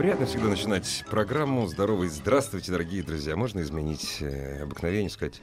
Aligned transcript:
Приятно 0.00 0.24
всегда 0.24 0.48
начинать 0.48 1.04
программу. 1.10 1.66
Здоровый. 1.66 2.08
Здравствуйте, 2.08 2.72
дорогие 2.72 3.02
друзья. 3.02 3.36
Можно 3.36 3.60
изменить 3.60 4.16
э, 4.22 4.62
обыкновение, 4.62 5.10
сказать 5.10 5.42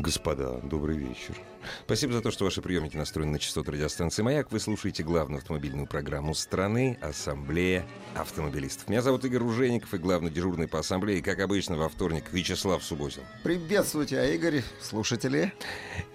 Господа, 0.00 0.58
добрый 0.64 0.96
вечер. 0.96 1.36
Спасибо 1.84 2.12
за 2.14 2.20
то, 2.20 2.32
что 2.32 2.44
ваши 2.44 2.60
приемники 2.60 2.96
настроены 2.96 3.30
на 3.30 3.38
частоту 3.38 3.70
радиостанции 3.70 4.22
«Маяк». 4.22 4.50
Вы 4.50 4.58
слушаете 4.58 5.04
главную 5.04 5.38
автомобильную 5.38 5.86
программу 5.86 6.34
страны 6.34 6.98
«Ассамблея 7.00 7.86
автомобилистов». 8.16 8.88
Меня 8.88 9.02
зовут 9.02 9.24
Игорь 9.24 9.38
Ружеников 9.38 9.94
и 9.94 9.98
главный 9.98 10.32
дежурный 10.32 10.66
по 10.66 10.80
ассамблее, 10.80 11.22
как 11.22 11.38
обычно, 11.38 11.76
во 11.76 11.88
вторник 11.88 12.24
Вячеслав 12.32 12.82
Субботин. 12.82 13.22
Приветствуйте, 13.44 14.18
а 14.18 14.26
Игорь, 14.26 14.64
слушатели. 14.80 15.52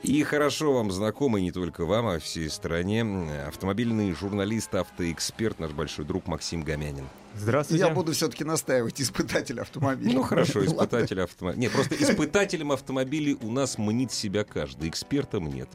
И 0.04 0.22
хорошо 0.24 0.74
вам 0.74 0.92
знакомый 0.92 1.42
не 1.42 1.54
только 1.54 1.86
вам, 1.86 2.08
а 2.08 2.20
всей 2.20 2.50
стране 2.50 3.06
автомобильный 3.48 4.12
журналист, 4.12 4.76
автоэксперт, 4.76 5.60
наш 5.60 5.72
большой 5.72 6.04
друг 6.04 6.28
Максим 6.28 6.64
Гомянин. 6.64 7.06
Здравствуйте. 7.40 7.86
Я 7.86 7.94
буду 7.94 8.14
все-таки 8.14 8.44
настаивать 8.44 9.02
испытатель 9.02 9.60
автомобиля. 9.60 10.14
Ну 10.14 10.24
хорошо, 10.24 10.66
испытатель 10.66 11.22
автомобиля. 11.22 11.62
Нет, 11.62 11.72
просто 11.72 11.96
испытателем 11.96 12.72
автомобилей 12.72 13.38
у 13.42 13.52
нас 13.52 13.78
манит 13.78 14.12
себя 14.12 14.44
каждый, 14.44 14.90
экспертом 14.90 15.50
нет. 15.50 15.70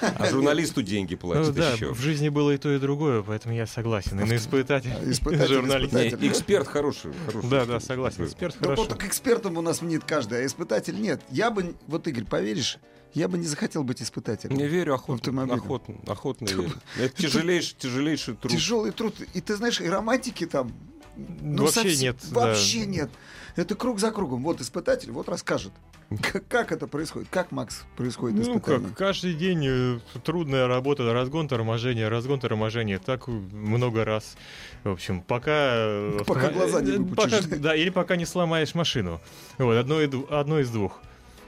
А 0.00 0.26
журналисту 0.26 0.82
деньги 0.82 1.14
платят 1.14 1.48
ну, 1.48 1.52
да, 1.52 1.72
еще. 1.72 1.92
В 1.92 2.00
жизни 2.00 2.28
было 2.28 2.52
и 2.52 2.58
то, 2.58 2.72
и 2.72 2.78
другое, 2.78 3.22
поэтому 3.22 3.54
я 3.54 3.66
согласен. 3.66 4.20
И 4.20 4.24
на 4.24 4.36
испытатель, 4.36 4.92
испытатель 5.04 5.54
журналист. 5.54 5.92
Испытатель. 5.92 6.28
эксперт 6.28 6.68
хороший, 6.68 7.12
хороший. 7.26 7.50
Да, 7.50 7.64
да, 7.66 7.80
согласен. 7.80 8.24
Эксперт 8.24 8.56
хороший. 8.56 8.76
Ну, 8.76 8.82
вот 8.82 8.88
так 8.88 9.04
экспертом 9.06 9.56
у 9.56 9.62
нас 9.62 9.82
манит 9.82 10.04
каждый, 10.04 10.42
а 10.42 10.46
испытатель 10.46 11.00
нет. 11.00 11.20
Я 11.30 11.50
бы, 11.50 11.74
вот 11.86 12.06
Игорь, 12.06 12.24
поверишь, 12.24 12.78
я 13.14 13.28
бы 13.28 13.36
не 13.38 13.46
захотел 13.46 13.84
быть 13.84 14.02
испытателем. 14.02 14.56
Не 14.56 14.66
верю, 14.66 14.94
охотно. 14.94 15.42
Охотно, 15.52 15.96
охотно 16.06 16.46
верю. 16.48 16.72
Это 16.98 17.14
тяжелейший, 17.14 17.76
тяжелейший 17.78 18.34
труд. 18.36 18.52
Тяжелый 18.52 18.92
труд. 18.92 19.14
И 19.34 19.40
ты 19.40 19.56
знаешь, 19.56 19.80
и 19.80 19.88
романтики 19.88 20.46
там 20.46 20.72
ну, 21.16 21.64
вообще 21.64 21.82
совсем, 21.82 22.00
нет. 22.00 22.16
Вообще 22.30 22.80
да. 22.80 22.86
нет. 22.86 23.10
Это 23.56 23.74
круг 23.74 24.00
за 24.00 24.10
кругом. 24.10 24.42
Вот 24.42 24.60
испытатель, 24.60 25.10
вот 25.10 25.28
расскажет. 25.28 25.72
Как, 26.20 26.46
как 26.48 26.72
это 26.72 26.86
происходит? 26.86 27.28
Как, 27.30 27.52
Макс, 27.52 27.84
происходит 27.96 28.36
ну, 28.36 28.42
испытание? 28.42 28.88
как, 28.88 28.98
каждый 28.98 29.34
день 29.34 29.64
э, 29.66 29.98
трудная 30.24 30.66
работа, 30.66 31.10
разгон, 31.12 31.48
торможение, 31.48 32.08
разгон, 32.08 32.40
торможение. 32.40 32.98
Так 32.98 33.28
много 33.28 34.04
раз. 34.04 34.36
В 34.84 34.90
общем, 34.90 35.22
пока... 35.22 35.50
Э, 35.52 36.20
пока 36.26 36.50
глаза 36.50 36.80
не 36.80 36.98
выпучишь. 36.98 37.44
Пока, 37.44 37.56
да, 37.56 37.76
или 37.76 37.90
пока 37.90 38.16
не 38.16 38.26
сломаешь 38.26 38.74
машину. 38.74 39.20
Вот, 39.58 39.76
одно, 39.76 40.00
одно 40.30 40.60
из 40.60 40.70
двух. 40.70 41.00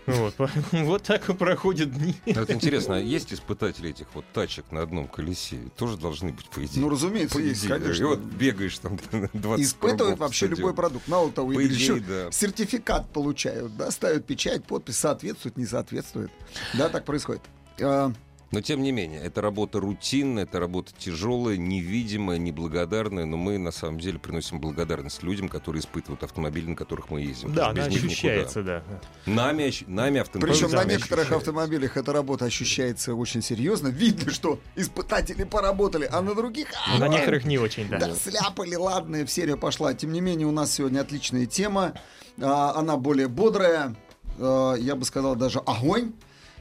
Вот, 0.06 0.34
вот 0.72 1.02
так 1.02 1.28
и 1.30 1.34
проходят 1.34 1.92
дни. 1.92 2.14
Ну, 2.27 2.42
это 2.42 2.52
интересно, 2.52 2.97
а 2.97 2.98
есть 2.98 3.33
испытатели 3.33 3.91
этих 3.91 4.06
вот 4.14 4.24
тачек 4.33 4.70
на 4.70 4.83
одном 4.83 5.08
колесе? 5.08 5.58
Тоже 5.77 5.96
должны 5.96 6.33
быть, 6.33 6.48
по 6.50 6.64
идее. 6.64 6.80
Ну, 6.80 6.88
разумеется, 6.88 7.38
по 7.38 7.41
есть, 7.42 7.66
конечно. 7.66 8.02
И 8.02 8.05
вот 8.05 8.19
бегаешь 8.19 8.78
там 8.78 8.98
20 9.33 9.64
Испытывают 9.64 10.19
вообще 10.19 10.46
стадион. 10.46 10.58
любой 10.58 10.74
продукт. 10.74 11.08
Мало 11.08 11.30
того, 11.33 11.52
по 11.52 11.64
идее, 11.64 11.74
еще 11.74 12.00
да. 12.00 12.30
сертификат 12.30 13.11
получают, 13.11 13.77
да, 13.77 13.90
ставят 13.90 14.27
печать, 14.27 14.64
подпись, 14.64 14.96
соответствует, 14.96 15.56
не 15.56 15.67
соответствует. 15.67 16.30
Да, 16.74 16.89
так 16.89 17.05
происходит. 17.05 17.42
Но 18.55 18.61
тем 18.61 18.83
не 18.83 18.92
менее, 18.92 19.20
это 19.20 19.41
работа 19.41 19.81
рутинная, 19.81 20.45
это 20.45 20.61
работа 20.61 20.92
тяжелая, 20.97 21.57
невидимая, 21.57 22.39
неблагодарная, 22.39 23.25
но 23.25 23.37
мы 23.37 23.59
на 23.59 23.73
самом 23.73 23.98
деле 23.98 24.19
приносим 24.19 24.61
благодарность 24.61 25.23
людям, 25.23 25.48
которые 25.48 25.81
испытывают 25.81 26.23
автомобили, 26.23 26.67
на 26.67 26.77
которых 26.77 27.11
мы 27.11 27.23
ездим. 27.23 27.53
Да, 27.53 27.70
она 27.70 27.85
ощущается, 27.85 28.61
никуда. 28.61 28.83
да. 29.27 29.33
Нами, 29.33 29.73
нами 29.89 30.20
автомобили. 30.20 30.53
Причем 30.53 30.70
на 30.70 30.85
некоторых 30.85 31.33
автомобилях 31.33 31.97
эта 31.97 32.13
работа 32.13 32.45
ощущается 32.45 33.15
очень 33.15 33.42
серьезно. 33.42 33.89
Видно, 33.89 34.31
что 34.31 34.61
испытатели 34.77 35.45
поработали, 35.45 36.09
а 36.11 36.23
на 36.23 36.35
других... 36.35 36.69
А, 36.86 36.98
на 36.98 37.09
некоторых 37.09 37.45
не 37.45 37.59
очень, 37.59 37.89
да. 37.89 37.98
Да, 37.98 38.15
сляпали, 38.15 38.77
ладно, 38.77 39.25
в 39.27 39.31
серию 39.31 39.59
пошла. 39.59 39.95
Тем 39.95 40.13
не 40.13 40.21
менее, 40.21 40.47
у 40.47 40.53
нас 40.53 40.73
сегодня 40.73 41.01
отличная 41.01 41.47
тема. 41.47 41.95
А, 42.41 42.75
она 42.77 42.97
более 42.97 43.27
бодрая, 43.27 43.97
а, 44.39 44.75
я 44.75 44.95
бы 44.95 45.05
сказал, 45.05 45.35
даже 45.35 45.59
огонь. 45.59 46.13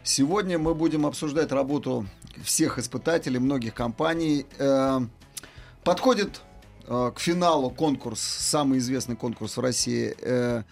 Сегодня 0.05 0.59
мы 0.59 0.75
будем 0.75 1.05
обсуждать 1.05 1.53
работу 1.53 2.05
всех 2.43 2.77
испытателей, 2.77 3.39
многих 3.39 3.73
компаний. 3.73 4.45
Э, 4.59 4.99
подходит 5.85 6.41
э, 6.85 7.11
к 7.15 7.21
финалу 7.21 7.69
конкурс, 7.69 8.19
самый 8.19 8.79
известный 8.79 9.15
конкурс 9.15 9.55
в 9.55 9.61
России 9.61 10.13
э, 10.19 10.63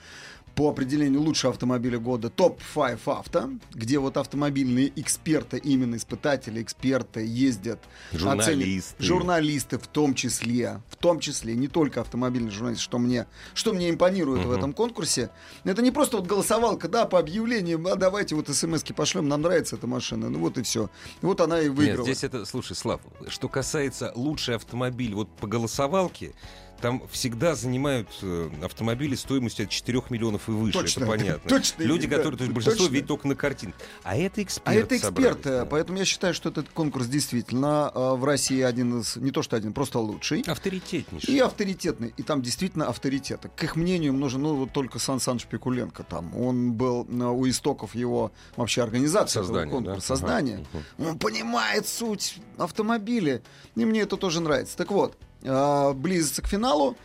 по 0.55 0.69
определению 0.69 1.21
лучшего 1.21 1.53
автомобиля 1.53 1.99
года 1.99 2.29
топ-5 2.29 2.99
авто, 3.05 3.49
где 3.73 3.99
вот 3.99 4.17
автомобильные 4.17 4.91
эксперты, 4.95 5.57
именно 5.57 5.95
испытатели, 5.95 6.61
эксперты 6.61 7.25
ездят. 7.25 7.79
Журналисты. 8.11 8.95
Оценят, 8.95 8.95
журналисты 8.99 9.77
в 9.77 9.87
том 9.87 10.13
числе, 10.13 10.81
в 10.89 10.95
том 10.97 11.19
числе, 11.19 11.55
не 11.55 11.67
только 11.67 12.01
автомобильные 12.01 12.51
журналисты, 12.51 12.83
что 12.83 12.99
мне, 12.99 13.27
что 13.53 13.73
мне 13.73 13.89
импонирует 13.89 14.41
угу. 14.41 14.49
в 14.49 14.51
этом 14.51 14.73
конкурсе. 14.73 15.29
Это 15.63 15.81
не 15.81 15.91
просто 15.91 16.17
вот 16.17 16.27
голосовалка, 16.27 16.87
да, 16.87 17.05
по 17.05 17.19
объявлениям, 17.19 17.87
а 17.87 17.95
давайте 17.95 18.35
вот 18.35 18.49
смс 18.49 18.83
пошлем, 18.95 19.27
нам 19.27 19.41
нравится 19.41 19.75
эта 19.75 19.87
машина, 19.87 20.29
ну 20.29 20.39
вот 20.39 20.57
и 20.57 20.63
все. 20.63 20.89
Вот 21.21 21.41
она 21.41 21.61
и 21.61 21.69
выиграла. 21.69 22.05
Нет, 22.05 22.17
здесь 22.17 22.23
это, 22.23 22.45
слушай, 22.45 22.75
Слав, 22.75 23.01
что 23.27 23.47
касается 23.47 24.11
лучший 24.15 24.55
автомобиль 24.55 25.13
вот 25.13 25.29
по 25.37 25.47
голосовалке, 25.47 26.33
там 26.81 27.03
всегда 27.09 27.55
занимают 27.55 28.09
э, 28.21 28.49
автомобили 28.63 29.15
стоимостью 29.15 29.65
от 29.65 29.69
4 29.69 30.03
миллионов 30.09 30.49
и 30.49 30.51
выше, 30.51 30.79
точно, 30.79 31.03
это 31.03 31.11
понятно. 31.17 31.49
Точно, 31.49 31.83
Люди, 31.83 32.07
да, 32.07 32.17
которые, 32.17 32.37
то 32.37 32.43
есть 32.43 32.53
большинство 32.53 32.85
точно. 32.85 32.93
видят 32.93 33.07
только 33.07 33.27
на 33.27 33.35
картинке. 33.35 33.77
А 34.03 34.15
это 34.15 34.43
эксперт. 34.43 34.67
А 34.67 34.73
это 34.73 34.97
эксперты, 34.97 35.49
да. 35.49 35.65
поэтому 35.65 35.99
я 35.99 36.05
считаю, 36.05 36.33
что 36.33 36.49
этот 36.49 36.69
конкурс 36.69 37.07
действительно 37.07 37.91
э, 37.93 38.15
в 38.15 38.25
России 38.25 38.61
один 38.61 38.99
из, 38.99 39.15
не 39.15 39.31
то 39.31 39.41
что 39.43 39.55
один, 39.55 39.73
просто 39.73 39.99
лучший. 39.99 40.41
Авторитетнейший. 40.41 41.33
И 41.33 41.39
авторитетный. 41.39 42.13
И 42.17 42.23
там 42.23 42.41
действительно 42.41 42.87
авторитеты. 42.87 43.49
К 43.55 43.63
их 43.63 43.75
мнению 43.75 44.13
нужен, 44.13 44.41
ну, 44.41 44.55
вот 44.55 44.71
только 44.71 44.99
Сан 44.99 45.19
Саныч 45.19 45.45
Пикуленко 45.45 46.03
там. 46.03 46.35
Он 46.35 46.73
был 46.73 47.07
э, 47.09 47.23
у 47.23 47.47
истоков 47.47 47.95
его 47.95 48.31
вообще 48.55 48.81
организации. 48.81 49.39
Создания, 49.39 49.71
конкурса, 49.71 50.09
да? 50.09 50.15
Создания. 50.15 50.65
Ага. 50.73 51.09
Он 51.09 51.19
понимает 51.19 51.87
суть 51.87 52.37
автомобиля. 52.57 53.41
И 53.75 53.85
мне 53.85 54.01
это 54.01 54.17
тоже 54.17 54.41
нравится. 54.41 54.75
Так 54.77 54.91
вот, 54.91 55.17
э, 55.43 55.93
близится 55.93 56.41
к 56.41 56.47
финалу. 56.47 56.97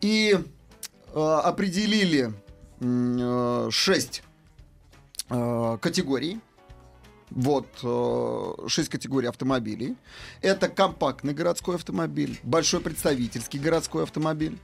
И 0.00 0.38
э, 1.14 1.18
определили 1.18 2.32
э, 2.80 3.68
6 3.70 4.22
э, 5.30 5.78
категорий. 5.80 6.40
Вот, 7.30 7.66
э, 7.82 8.68
6 8.68 8.88
категорий 8.88 9.28
автомобилей. 9.28 9.96
Это 10.42 10.68
компактный 10.68 11.34
городской 11.34 11.74
автомобиль, 11.74 12.38
большой 12.42 12.80
представительский 12.80 13.58
городской 13.58 14.04
автомобиль, 14.04 14.58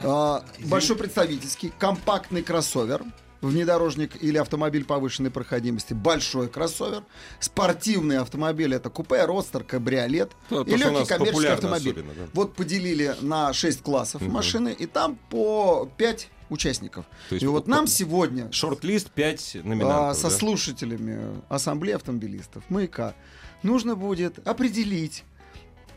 э, 0.00 0.40
большой 0.64 0.96
представительский, 0.96 1.72
компактный 1.78 2.42
кроссовер, 2.42 3.02
внедорожник 3.42 4.22
или 4.22 4.38
автомобиль 4.38 4.84
повышенной 4.84 5.30
проходимости, 5.30 5.92
большой 5.92 6.48
кроссовер, 6.48 7.02
спортивный 7.40 8.18
автомобиль 8.18 8.74
это 8.74 8.88
купе, 8.88 9.24
ростер, 9.24 9.64
кабриолет 9.64 10.32
ну, 10.48 10.62
и 10.62 10.76
легкий 10.76 11.06
коммерческий 11.06 11.46
автомобиль. 11.48 11.94
Да. 11.94 12.28
Вот 12.32 12.54
поделили 12.54 13.14
на 13.20 13.52
6 13.52 13.82
классов 13.82 14.22
угу. 14.22 14.30
машины, 14.30 14.74
и 14.76 14.86
там 14.86 15.18
по 15.28 15.90
5 15.96 16.30
участников. 16.48 17.06
То 17.28 17.34
есть 17.34 17.42
и 17.42 17.46
вот 17.46 17.66
нам 17.66 17.86
сегодня... 17.86 18.50
Шорт-лист 18.52 19.10
5 19.10 19.58
номинантов. 19.64 20.10
А, 20.10 20.14
со 20.14 20.30
да? 20.30 20.30
слушателями 20.30 21.42
Ассамблеи 21.48 21.94
автомобилистов, 21.94 22.62
маяка, 22.68 23.14
нужно 23.62 23.96
будет 23.96 24.46
определить, 24.46 25.24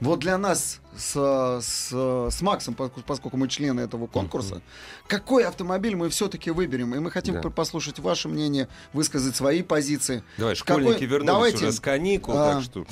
вот 0.02 0.20
для 0.20 0.38
нас 0.38 0.80
с, 0.98 1.60
с, 1.62 1.90
с 1.92 2.42
Максом, 2.42 2.76
поскольку 2.76 3.38
мы 3.38 3.48
члены 3.48 3.82
этого 3.82 4.08
конкурса, 4.08 4.56
uh-huh. 4.56 4.62
какой 5.08 5.46
автомобиль 5.46 5.96
мы 5.96 6.10
все-таки 6.10 6.52
выберем? 6.52 6.96
И 6.96 7.00
мы 7.00 7.12
хотим 7.12 7.42
да. 7.42 7.50
послушать 7.50 8.00
ваше 8.00 8.28
мнение, 8.28 8.68
высказать 8.94 9.36
свои 9.36 9.62
позиции. 9.62 10.24
Давай, 10.38 10.56
школьники 10.56 10.94
какой... 10.94 11.08
вернулись 11.08 11.28
давайте, 11.28 11.58
уже 11.58 11.72
с 11.72 11.80
каникул, 11.80 12.34
а, 12.38 12.54
так 12.54 12.64
что... 12.64 12.86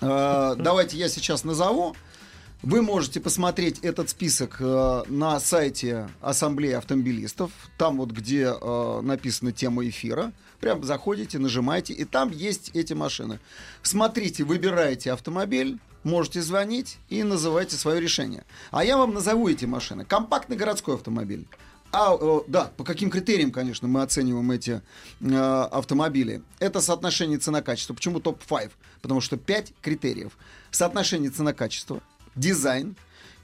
А, 0.00 0.54
давайте 0.56 0.96
я 0.96 1.08
сейчас 1.08 1.44
назову. 1.44 1.94
Вы 2.62 2.82
можете 2.82 3.20
посмотреть 3.20 3.80
этот 3.80 4.08
список 4.08 4.56
э, 4.60 5.02
на 5.08 5.38
сайте 5.40 6.08
Ассамблеи 6.20 6.72
автомобилистов, 6.72 7.52
там 7.76 7.98
вот 7.98 8.10
где 8.10 8.52
э, 8.60 9.00
написана 9.02 9.52
тема 9.52 9.86
эфира. 9.86 10.32
Прям 10.58 10.82
заходите, 10.82 11.38
нажимаете, 11.38 11.92
и 11.92 12.04
там 12.04 12.30
есть 12.30 12.70
эти 12.74 12.94
машины. 12.94 13.40
Смотрите, 13.82 14.42
выбираете 14.42 15.12
автомобиль, 15.12 15.78
можете 16.06 16.40
звонить 16.40 16.98
и 17.08 17.22
называйте 17.22 17.76
свое 17.76 18.00
решение. 18.00 18.44
А 18.70 18.84
я 18.84 18.96
вам 18.96 19.12
назову 19.12 19.48
эти 19.48 19.64
машины. 19.64 20.04
Компактный 20.04 20.56
городской 20.56 20.94
автомобиль. 20.94 21.46
А, 21.92 22.16
да, 22.46 22.70
по 22.76 22.84
каким 22.84 23.10
критериям, 23.10 23.50
конечно, 23.50 23.88
мы 23.88 24.02
оцениваем 24.02 24.50
эти 24.50 24.82
э, 25.20 25.34
автомобили? 25.34 26.42
Это 26.58 26.80
соотношение 26.80 27.38
цена-качество. 27.38 27.94
Почему 27.94 28.20
топ-5? 28.20 28.70
Потому 29.02 29.20
что 29.20 29.36
5 29.36 29.74
критериев. 29.82 30.36
Соотношение 30.70 31.30
цена-качество, 31.30 32.00
дизайн, 32.34 32.96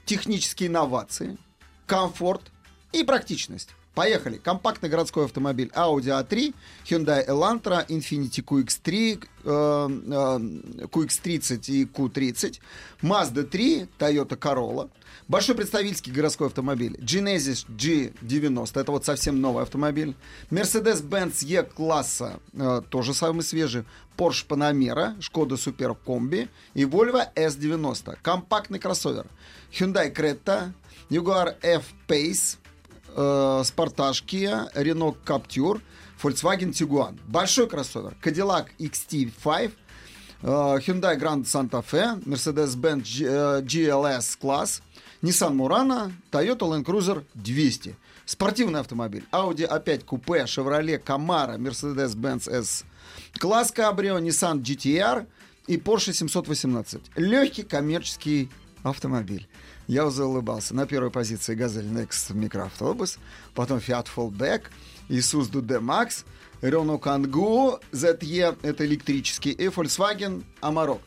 технические 0.05 0.69
инновации, 0.69 1.37
комфорт 1.85 2.43
и 2.91 3.03
практичность. 3.03 3.69
Поехали. 3.93 4.37
Компактный 4.37 4.89
городской 4.89 5.25
автомобиль 5.25 5.71
Audi 5.75 6.09
A3, 6.09 6.53
Hyundai 6.85 7.27
Elantra, 7.27 7.85
Infiniti 7.87 8.43
QX3, 8.43 9.23
э, 9.43 9.49
э, 9.49 10.85
QX30 10.87 11.71
и 11.71 11.85
Q30, 11.85 12.59
Mazda 13.03 13.43
3, 13.43 13.87
Toyota 13.99 14.37
Corolla, 14.37 14.89
Большой 15.27 15.55
представительский 15.55 16.11
городской 16.11 16.47
автомобиль 16.47 16.95
Genesis 16.99 17.65
G90, 17.69 18.79
это 18.79 18.91
вот 18.91 19.05
совсем 19.05 19.39
новый 19.39 19.63
автомобиль. 19.63 20.15
Mercedes-Benz 20.49 21.45
E-класса, 21.45 22.39
э, 22.53 22.81
тоже 22.89 23.13
самый 23.13 23.43
свежий. 23.43 23.85
Porsche 24.17 24.45
Panamera, 24.47 25.17
Skoda 25.19 25.55
Super 25.55 25.95
Combi 26.05 26.49
и 26.73 26.83
Volvo 26.83 27.23
S90. 27.35 28.17
Компактный 28.21 28.79
кроссовер. 28.79 29.25
Hyundai 29.71 30.13
Creta, 30.13 30.73
Jaguar 31.09 31.55
F-Pace, 31.61 32.57
э, 33.15 33.63
Sportage 33.63 34.23
Kia, 34.25 34.69
Renault 34.75 35.17
Captur, 35.25 35.81
Volkswagen 36.21 36.71
Tiguan. 36.71 37.17
Большой 37.27 37.67
кроссовер. 37.67 38.15
Cadillac 38.23 38.67
XT5, 38.79 39.71
э, 40.43 40.79
Hyundai 40.85 41.15
Grand 41.17 41.45
Santa 41.45 41.81
Fe, 41.81 42.19
Mercedes-Benz 42.25 43.03
G- 43.03 43.25
э, 43.25 43.61
GLS 43.61 44.37
класс, 44.39 44.81
Nissan 45.21 45.55
Murano, 45.55 46.11
Toyota 46.31 46.65
Land 46.65 46.83
Cruiser 46.85 47.23
200. 47.35 47.95
Спортивный 48.25 48.79
автомобиль. 48.79 49.25
Audi 49.31 49.67
A5 49.67 50.05
купе, 50.05 50.45
Chevrolet 50.45 50.97
Camaro, 50.97 51.57
Mercedes-Benz 51.57 52.47
S 52.49 52.85
класс 53.39 53.71
Cabrio, 53.71 54.17
Nissan 54.19 54.61
GTR 54.61 55.25
и 55.67 55.77
Porsche 55.77 56.13
718. 56.13 57.01
Легкий 57.15 57.63
коммерческий 57.63 58.49
автомобиль. 58.83 59.47
Я 59.87 60.09
заулыбался. 60.09 60.75
На 60.75 60.85
первой 60.85 61.11
позиции 61.11 61.55
Газель 61.55 61.85
Next 61.85 62.33
микроавтобус, 62.33 63.17
потом 63.55 63.79
Fiat 63.79 64.07
Fallback, 64.15 64.63
Isuzu 65.09 65.61
D-Max, 65.61 66.25
Renault 66.61 67.01
Kangoo, 67.01 67.79
ZE, 67.91 68.57
это 68.61 68.85
электрический, 68.85 69.51
и 69.51 69.67
Volkswagen 69.67 70.43
Amarok. 70.61 71.01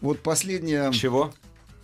Вот 0.00 0.20
последняя... 0.20 0.90
Чего? 0.92 1.32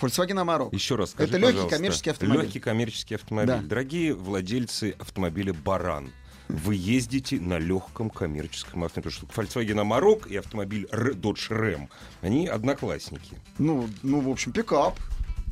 Volkswagen 0.00 0.38
Amarok. 0.44 0.70
Еще 0.72 0.96
раз 0.96 1.10
скажи, 1.10 1.28
Это 1.30 1.38
легкий 1.38 1.52
пожалуйста. 1.54 1.76
коммерческий 1.76 2.10
автомобиль. 2.10 2.42
Легкий 2.42 2.60
коммерческий 2.60 3.14
автомобиль. 3.16 3.54
Да. 3.54 3.62
Дорогие 3.62 4.14
владельцы 4.14 4.94
автомобиля 4.98 5.52
«Баран», 5.54 6.10
вы 6.48 6.74
ездите 6.74 7.40
на 7.40 7.58
легком 7.58 8.10
коммерческом 8.10 8.84
автомобиле. 8.84 9.14
Потому 9.26 9.46
что 9.46 9.60
Volkswagen 9.60 9.82
Amarok 9.82 10.28
и 10.28 10.36
автомобиль 10.36 10.88
Dodge 10.92 11.50
Ram, 11.50 11.88
они 12.22 12.46
одноклассники. 12.46 13.36
Ну, 13.58 13.88
ну, 14.02 14.20
в 14.20 14.28
общем, 14.28 14.52
пикап. 14.52 14.98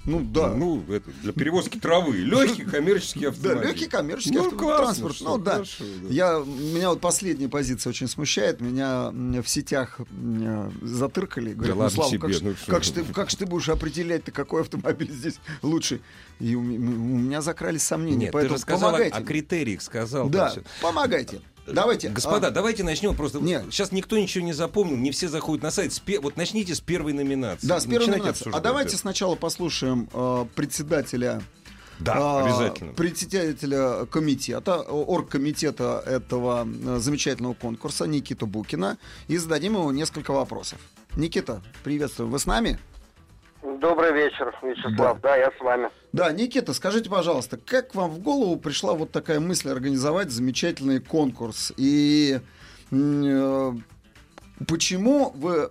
Ну, 0.06 0.20
да. 0.20 0.54
Ну, 0.54 0.84
это 0.88 1.10
для 1.22 1.32
перевозки 1.32 1.78
травы. 1.78 2.16
Легкий 2.18 2.64
коммерческий 2.64 3.20
Да, 3.22 3.28
автомобиль. 3.30 3.66
легкий 3.66 3.86
коммерческий 3.86 4.36
Ну, 4.38 4.44
авто- 4.46 4.56
классно, 4.56 4.84
транспорт. 4.84 5.16
Ну 5.20 5.38
да. 5.38 5.52
хорошо, 5.54 5.84
да. 6.02 6.08
Я, 6.08 6.38
меня 6.46 6.90
вот 6.90 7.00
последняя 7.00 7.48
позиция 7.48 7.90
очень 7.90 8.06
смущает. 8.08 8.60
Меня 8.60 9.10
в 9.10 9.46
сетях 9.46 9.98
м, 10.12 10.72
затыркали. 10.80 11.54
Говорят, 11.54 11.74
ну, 11.76 11.80
ладно 11.82 11.94
Слава, 11.96 12.10
тебе, 12.10 12.20
как, 12.34 12.42
ну 12.42 12.54
как, 12.68 12.82
ты. 12.82 12.86
ж 12.86 12.90
ты, 12.92 13.04
как 13.12 13.30
ж 13.30 13.34
ты 13.34 13.46
будешь 13.46 13.68
определять-то, 13.68 14.30
какой 14.30 14.62
автомобиль 14.62 15.10
здесь 15.10 15.40
лучший? 15.62 16.00
И 16.38 16.54
у, 16.54 16.60
у 16.60 16.62
меня 16.62 17.42
закрались 17.42 17.82
сомнения. 17.82 18.16
Нет, 18.16 18.28
ты 18.28 18.32
поэтому 18.32 18.56
же 18.56 18.62
сказал 18.62 18.90
о, 18.90 18.92
помогайте. 18.92 19.16
о 19.18 19.22
критериях, 19.22 19.82
сказал. 19.82 20.28
да, 20.28 20.54
помогайте. 20.80 21.40
Давайте. 21.66 22.08
Господа, 22.08 22.48
а, 22.48 22.50
давайте 22.50 22.82
начнем. 22.84 23.14
Просто 23.14 23.38
Нет. 23.40 23.64
сейчас 23.70 23.92
никто 23.92 24.16
ничего 24.18 24.44
не 24.44 24.52
запомнил, 24.52 24.96
не 24.96 25.10
все 25.10 25.28
заходят 25.28 25.62
на 25.62 25.70
сайт. 25.70 25.92
С 25.92 25.98
пе- 26.00 26.20
Вот 26.20 26.36
начните 26.36 26.74
с 26.74 26.80
первой 26.80 27.12
номинации. 27.12 27.66
да, 27.66 27.80
с 27.80 27.84
первой 27.84 28.06
Начинайте 28.06 28.20
номинации. 28.22 28.50
А 28.52 28.60
давайте 28.60 28.92
да. 28.92 28.98
сначала 28.98 29.34
послушаем 29.34 30.08
э, 30.12 30.46
председателя 30.54 31.42
Да, 31.98 32.14
а, 32.16 32.44
обязательно. 32.44 32.92
председателя 32.92 34.06
комитета, 34.06 34.80
оргкомитета 34.82 36.02
этого 36.06 36.66
э, 36.66 36.98
замечательного 37.00 37.54
конкурса 37.54 38.06
Никиту 38.06 38.46
Букина 38.46 38.98
и 39.28 39.36
зададим 39.36 39.74
ему 39.74 39.90
несколько 39.90 40.32
вопросов. 40.32 40.78
Никита, 41.16 41.62
приветствую. 41.82 42.28
Вы 42.28 42.38
с 42.38 42.46
нами? 42.46 42.78
Добрый 43.66 44.12
вечер, 44.12 44.54
Вячеслав. 44.62 45.20
Да, 45.20 45.36
я 45.36 45.50
с 45.50 45.60
вами. 45.60 45.90
Да, 46.12 46.30
Никита, 46.30 46.72
скажите, 46.72 47.10
пожалуйста, 47.10 47.58
как 47.58 47.96
вам 47.96 48.10
в 48.10 48.20
голову 48.20 48.56
пришла 48.56 48.94
вот 48.94 49.10
такая 49.10 49.40
мысль 49.40 49.70
организовать 49.70 50.30
замечательный 50.30 51.00
конкурс? 51.00 51.72
И 51.76 52.38
э, 52.92 53.72
почему 54.68 55.30
вы 55.34 55.52
э, 55.56 55.68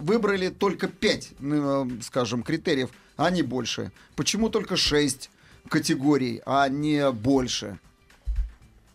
выбрали 0.00 0.50
только 0.50 0.86
пять, 0.86 1.32
э, 1.40 1.84
скажем, 2.02 2.44
критериев, 2.44 2.90
а 3.16 3.28
не 3.32 3.42
больше? 3.42 3.90
Почему 4.14 4.48
только 4.48 4.76
шесть 4.76 5.28
категорий, 5.68 6.42
а 6.46 6.68
не 6.68 7.10
больше? 7.10 7.80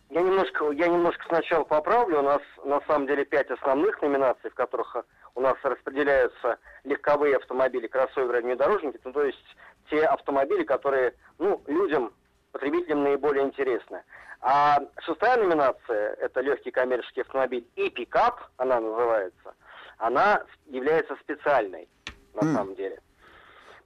Я 0.08 0.22
немножко, 0.22 0.70
я 0.70 0.88
немножко 0.88 1.22
сначала 1.28 1.64
поправлю. 1.64 2.20
У 2.20 2.22
нас 2.22 2.40
на 2.64 2.80
самом 2.86 3.06
деле 3.06 3.26
пять 3.26 3.50
основных 3.50 4.00
номинаций, 4.00 4.50
в 4.50 4.54
которых 4.54 4.96
э, 4.96 5.02
у 5.34 5.40
нас 5.40 5.56
распределяются 5.62 6.58
легковые 6.84 7.36
автомобили, 7.36 7.86
кроссоверы, 7.86 8.42
внедорожники. 8.42 9.00
Ну, 9.04 9.12
то 9.12 9.24
есть 9.24 9.56
те 9.90 10.04
автомобили, 10.04 10.64
которые 10.64 11.14
ну, 11.38 11.62
людям, 11.66 12.12
потребителям 12.52 13.04
наиболее 13.04 13.44
интересны. 13.44 14.02
А 14.40 14.78
шестая 15.00 15.36
номинация, 15.38 16.14
это 16.14 16.40
легкий 16.40 16.70
коммерческий 16.70 17.20
автомобиль 17.20 17.66
и 17.76 17.90
пикап, 17.90 18.40
она 18.56 18.80
называется, 18.80 19.54
она 19.98 20.44
является 20.66 21.16
специальной 21.16 21.88
на 22.34 22.40
М. 22.40 22.54
самом 22.54 22.74
деле. 22.74 23.00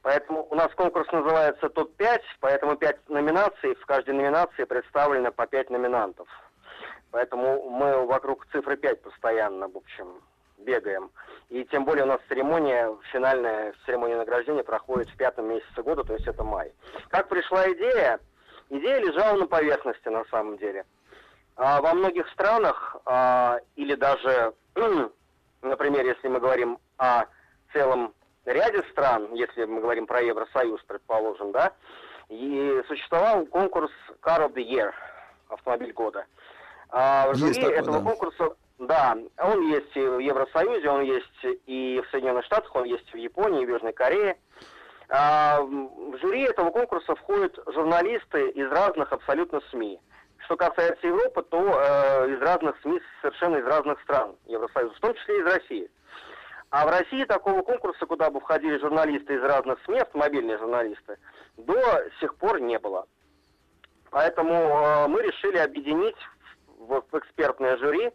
Поэтому 0.03 0.47
у 0.51 0.55
нас 0.55 0.73
конкурс 0.75 1.11
называется 1.13 1.69
ТОП-5, 1.69 2.21
поэтому 2.41 2.77
5 2.77 3.09
номинаций, 3.09 3.75
в 3.75 3.85
каждой 3.87 4.15
номинации 4.15 4.65
представлено 4.65 5.33
по 5.33 5.47
5 5.47 5.71
номинантов. 5.71 6.29
Поэтому 7.11 7.69
мы 7.69 8.07
вокруг 8.07 8.47
цифры 8.53 8.77
5 8.77 9.03
постоянно, 9.03 9.69
в 9.69 9.77
общем, 9.77 10.23
бегаем. 10.59 11.11
И 11.49 11.65
тем 11.67 11.85
более 11.85 12.05
у 12.05 12.09
нас 12.09 12.21
церемония, 12.29 12.91
финальная 13.13 13.75
церемония 13.85 14.17
награждения 14.17 14.65
проходит 14.65 15.09
в 15.09 15.17
пятом 15.17 15.49
месяце 15.49 15.83
года, 15.83 16.03
то 16.05 16.15
есть 16.15 16.27
это 16.27 16.43
май. 16.43 16.73
Как 17.09 17.29
пришла 17.29 17.71
идея? 17.73 18.19
Идея 18.69 18.99
лежала 18.99 19.39
на 19.39 19.47
поверхности 19.47 20.09
на 20.09 20.25
самом 20.27 20.59
деле. 20.59 20.85
А 21.57 21.81
во 21.81 21.95
многих 21.95 22.29
странах, 22.31 22.97
а, 23.07 23.61
или 23.77 23.95
даже, 23.95 24.55
например, 25.63 26.05
если 26.05 26.29
мы 26.29 26.41
говорим 26.41 26.79
о 26.99 27.25
целом 27.73 28.13
ряде 28.45 28.83
стран, 28.91 29.33
если 29.35 29.65
мы 29.65 29.81
говорим 29.81 30.07
про 30.07 30.21
Евросоюз, 30.21 30.83
предположим, 30.87 31.53
да, 31.53 31.73
и 32.29 32.83
существовал 32.89 33.47
конкурс 33.47 33.91
Car 34.23 34.47
of 34.47 34.55
the 34.55 34.67
Year, 34.67 34.93
автомобиль 35.49 35.93
года. 35.93 36.27
А 36.91 37.33
жюри 37.35 37.55
такой, 37.55 37.75
этого 37.75 37.99
да. 37.99 38.05
конкурса, 38.05 38.57
да, 38.79 39.17
он 39.39 39.63
есть 39.69 39.97
и 39.97 40.01
в 40.01 40.19
Евросоюзе, 40.19 40.91
он 40.91 41.03
есть 41.03 41.45
и 41.67 42.03
в 42.05 42.11
Соединенных 42.11 42.45
Штатах, 42.45 42.75
он 42.77 42.85
есть 42.85 43.11
в 43.11 43.17
Японии, 43.17 43.65
в 43.65 43.71
Южной 43.71 43.93
Корее. 43.93 44.37
А, 45.09 45.61
в 45.63 46.19
жюри 46.19 46.43
этого 46.43 46.71
конкурса 46.71 47.15
входят 47.15 47.59
журналисты 47.73 48.51
из 48.51 48.71
разных 48.71 49.13
абсолютно 49.13 49.61
СМИ. 49.71 49.99
Что 50.45 50.57
касается 50.57 51.07
Европы, 51.07 51.43
то 51.43 51.59
э, 51.59 52.31
из 52.33 52.41
разных 52.41 52.79
СМИ, 52.83 53.01
совершенно 53.23 53.57
из 53.57 53.65
разных 53.65 54.01
стран 54.03 54.37
Евросоюза, 54.47 54.95
в 54.95 55.01
том 55.01 55.15
числе 55.15 55.41
из 55.41 55.47
России. 55.47 55.91
А 56.71 56.87
в 56.87 56.91
России 56.91 57.25
такого 57.25 57.63
конкурса, 57.63 58.05
куда 58.07 58.31
бы 58.31 58.41
входили 58.41 58.79
журналисты 58.79 59.35
из 59.35 59.43
разных 59.43 59.83
СМИ, 59.85 60.01
автомобильные 60.01 60.59
журналисты, 60.59 61.17
до 61.57 61.81
сих 62.21 62.35
пор 62.37 62.61
не 62.61 62.79
было. 62.79 63.07
Поэтому 64.11 64.53
э, 64.53 65.09
мы 65.09 65.23
решили 65.23 65.57
объединить 65.57 66.17
в, 66.79 67.03
в 67.11 67.19
экспертное 67.19 67.77
жюри 67.79 68.13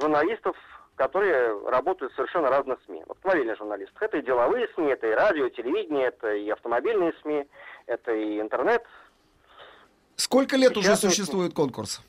журналистов, 0.00 0.56
которые 0.96 1.68
работают 1.68 2.12
в 2.12 2.16
совершенно 2.16 2.48
разных 2.48 2.78
СМИ. 2.86 3.04
Автомобильных 3.08 3.58
журналистов. 3.58 3.96
Это 4.02 4.18
и 4.18 4.22
деловые 4.22 4.68
СМИ, 4.74 4.88
это 4.88 5.06
и 5.06 5.12
радио, 5.14 5.46
и 5.46 5.50
телевидение, 5.54 6.08
это 6.08 6.32
и 6.34 6.48
автомобильные 6.50 7.12
СМИ, 7.22 7.46
это 7.86 8.12
и 8.12 8.40
интернет. 8.40 8.84
Сколько 10.16 10.56
лет 10.56 10.76
уже 10.76 10.88
Сейчас 10.88 11.04
мы- 11.04 11.10
существует 11.10 11.54
конкурс? 11.54 12.02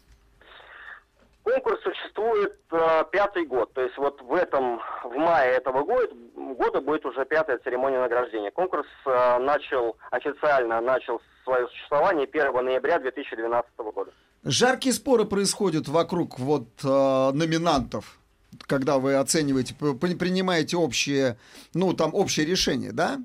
Конкурс 1.50 1.82
существует 1.82 2.54
э, 2.72 3.04
пятый 3.12 3.46
год, 3.46 3.74
то 3.74 3.82
есть 3.82 3.98
вот 3.98 4.22
в 4.22 4.34
этом, 4.34 4.80
в 5.04 5.16
мае 5.16 5.54
этого 5.54 5.84
года, 5.84 6.08
года 6.36 6.80
будет 6.80 7.04
уже 7.06 7.26
пятая 7.26 7.58
церемония 7.64 8.00
награждения. 8.00 8.52
Конкурс 8.52 8.86
э, 9.06 9.38
начал, 9.40 9.98
официально 10.12 10.80
начал 10.80 11.20
свое 11.44 11.68
существование 11.70 12.28
1 12.32 12.54
ноября 12.54 13.00
2012 13.00 13.72
года. 13.96 14.12
Жаркие 14.44 14.94
споры 14.94 15.26
происходят 15.26 15.88
вокруг 15.88 16.38
вот 16.38 16.68
э, 16.84 16.88
номинантов. 16.88 18.20
когда 18.68 19.00
вы 19.00 19.16
оцениваете, 19.16 19.74
принимаете 19.74 20.78
общее, 20.78 21.38
ну, 21.74 21.94
там, 21.94 22.14
общее 22.14 22.46
решение, 22.46 22.92
да? 22.92 23.18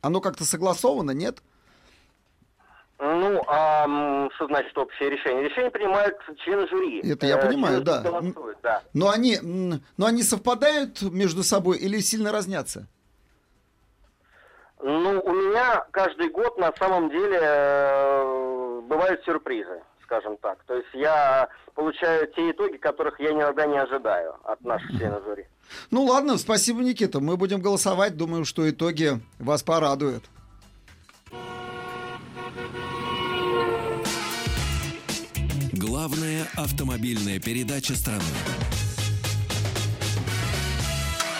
Оно 0.00 0.20
как-то 0.20 0.44
согласовано, 0.44 1.10
нет? 1.10 1.38
Ну, 3.46 3.52
а 3.52 4.28
что 4.36 4.46
значит 4.46 4.76
общее 4.76 5.10
решение? 5.10 5.48
Решение 5.48 5.70
принимают 5.70 6.16
члены 6.44 6.66
жюри. 6.68 7.00
Это 7.10 7.26
я 7.26 7.38
Э, 7.38 7.46
понимаю, 7.46 7.82
да. 7.82 8.02
да. 8.62 8.82
Но 8.92 9.10
они, 9.10 9.38
но 9.42 10.06
они 10.06 10.22
совпадают 10.22 11.02
между 11.02 11.42
собой 11.42 11.78
или 11.78 11.98
сильно 12.00 12.32
разнятся? 12.32 12.86
Ну, 14.82 15.20
у 15.20 15.32
меня 15.32 15.84
каждый 15.92 16.28
год 16.30 16.58
на 16.58 16.72
самом 16.78 17.08
деле 17.10 17.38
э, 17.40 18.80
бывают 18.86 19.22
сюрпризы, 19.24 19.80
скажем 20.02 20.36
так. 20.38 20.58
То 20.66 20.74
есть 20.74 20.88
я 20.92 21.48
получаю 21.74 22.26
те 22.34 22.50
итоги, 22.50 22.76
которых 22.76 23.18
я 23.18 23.30
иногда 23.30 23.64
не 23.66 23.78
ожидаю 23.78 24.34
от 24.44 24.60
наших 24.62 24.90
членов 24.98 25.24
жюри. 25.24 25.46
Ну 25.90 26.04
ладно, 26.04 26.36
спасибо, 26.36 26.82
Никита. 26.82 27.20
Мы 27.20 27.36
будем 27.38 27.60
голосовать. 27.62 28.16
Думаю, 28.18 28.44
что 28.44 28.68
итоги 28.68 29.12
вас 29.38 29.62
порадуют. 29.62 30.24
Главная 36.06 36.46
автомобильная 36.56 37.40
передача 37.40 37.94
страны. 37.94 38.20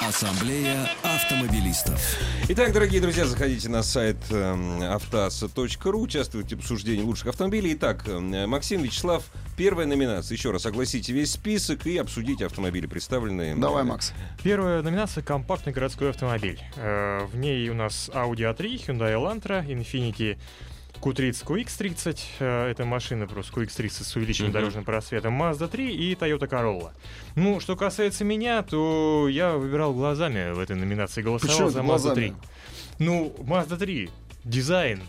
Ассамблея 0.00 0.88
автомобилистов. 1.02 2.00
Итак, 2.48 2.72
дорогие 2.72 3.02
друзья, 3.02 3.26
заходите 3.26 3.68
на 3.68 3.82
сайт 3.82 4.16
эм, 4.30 4.82
автоаса.ру, 4.82 6.00
участвуйте 6.00 6.56
в 6.56 6.60
обсуждении 6.60 7.02
лучших 7.02 7.26
автомобилей. 7.26 7.74
Итак, 7.74 8.04
э, 8.08 8.46
Максим 8.46 8.80
Вячеслав, 8.80 9.24
первая 9.58 9.86
номинация. 9.86 10.34
Еще 10.34 10.50
раз 10.50 10.64
огласите 10.64 11.12
весь 11.12 11.32
список 11.32 11.86
и 11.86 11.98
обсудите 11.98 12.46
автомобили, 12.46 12.86
представленные. 12.86 13.54
Давай, 13.56 13.84
Макс. 13.84 14.14
Первая 14.42 14.80
номинация— 14.80 15.22
компактный 15.24 15.74
городской 15.74 16.08
автомобиль. 16.08 16.58
Э, 16.76 17.26
В 17.26 17.36
ней 17.36 17.68
у 17.68 17.74
нас 17.74 18.10
Audi 18.14 18.50
A3, 18.50 18.86
Hyundai 18.86 19.12
Elantra, 19.12 19.62
Infiniti 19.66 20.38
Q30, 21.04 21.44
QX30. 21.44 22.18
э, 22.40 22.70
Это 22.70 22.84
машина 22.84 23.26
просто 23.26 23.52
QX30 23.60 23.90
с 24.04 24.16
увеличенным 24.16 24.50
Мгм. 24.50 24.58
дорожным 24.60 24.84
просветом. 24.84 25.40
Mazda 25.42 25.68
3 25.68 25.94
и 25.94 26.14
Toyota 26.14 26.48
Corolla. 26.48 26.92
Ну, 27.36 27.60
что 27.60 27.76
касается 27.76 28.24
меня, 28.24 28.62
то 28.62 29.28
я 29.28 29.52
выбирал 29.52 29.92
глазами 29.92 30.52
в 30.52 30.58
этой 30.58 30.76
номинации. 30.76 31.22
Голосовал 31.22 31.54
Почему 31.56 31.70
за 31.70 31.80
Mazda 31.80 31.84
глазами? 31.84 32.14
3. 32.14 32.32
Ну, 33.00 33.34
Mazda 33.38 33.76
3. 33.76 34.08
Дизайн. 34.44 35.02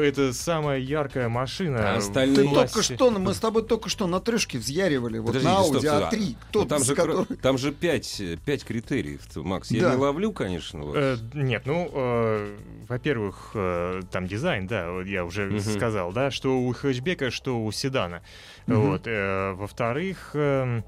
Это 0.00 0.32
самая 0.32 0.78
яркая 0.78 1.28
машина. 1.28 1.94
А 1.94 1.96
остальные- 1.96 2.36
Ты 2.36 2.44
Ну, 2.44 2.54
только 2.54 2.82
что, 2.82 3.10
мы 3.10 3.34
с 3.34 3.38
тобой 3.38 3.62
только 3.64 3.88
что 3.88 4.06
на 4.06 4.20
трешке 4.20 4.58
взъяривали. 4.58 5.18
Вот 5.18 5.28
Подождите, 5.28 5.52
на 5.54 5.58
Audi 5.60 5.78
стоп, 5.80 6.12
A3. 6.12 6.36
а. 6.40 6.52
Тот, 6.52 6.62
Ну, 6.64 6.68
там, 6.68 6.78
с 6.80 6.86
же, 6.86 6.94
которым- 6.94 7.24
там 7.42 7.58
же 7.58 7.72
пять, 7.72 8.20
э, 8.20 8.36
пять 8.44 8.64
критериев, 8.64 9.20
Макс. 9.36 9.70
Я 9.70 9.82
Да. 9.82 9.90
не 9.92 9.96
ловлю, 9.96 10.32
конечно. 10.32 10.82
вот. 10.82 10.96
Э, 10.96 11.16
нет, 11.34 11.62
ну, 11.66 11.90
э, 11.92 12.56
во-первых, 12.88 13.50
э, 13.54 14.02
там 14.10 14.26
дизайн, 14.26 14.66
да, 14.66 15.00
я 15.02 15.24
уже 15.24 15.46
Мгм. 15.46 15.60
сказал, 15.60 16.12
да, 16.12 16.30
что 16.30 16.58
у 16.58 16.72
хэтчбека, 16.72 17.30
что 17.30 17.62
у 17.64 17.70
седана. 17.72 18.22
Мгм. 18.66 18.80
Вот, 18.90 19.02
э, 19.06 19.52
во-вторых, 19.52 20.30
э, 20.34 20.82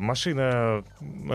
машина 0.00 0.84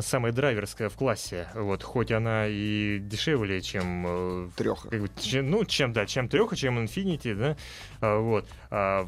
самая 0.02 0.32
драйверская 0.32 0.90
в 0.90 0.94
классе, 0.96 1.48
вот, 1.56 1.82
хоть 1.84 2.12
она 2.12 2.46
и 2.48 3.00
дешевле, 3.00 3.62
чем 3.62 4.06
э, 4.08 4.50
Треха. 4.56 4.90
как 4.90 5.02
бы, 5.02 5.10
чем- 5.20 5.50
ну, 5.50 5.66
чем, 5.66 5.92
да, 5.94 6.06
чем 6.06 6.30
треха, 6.30 6.56
чем 6.56 6.78
Infinity, 6.78 7.34
да, 7.36 7.58
а, 8.02 8.20
вот. 8.20 8.48
А, 8.70 9.06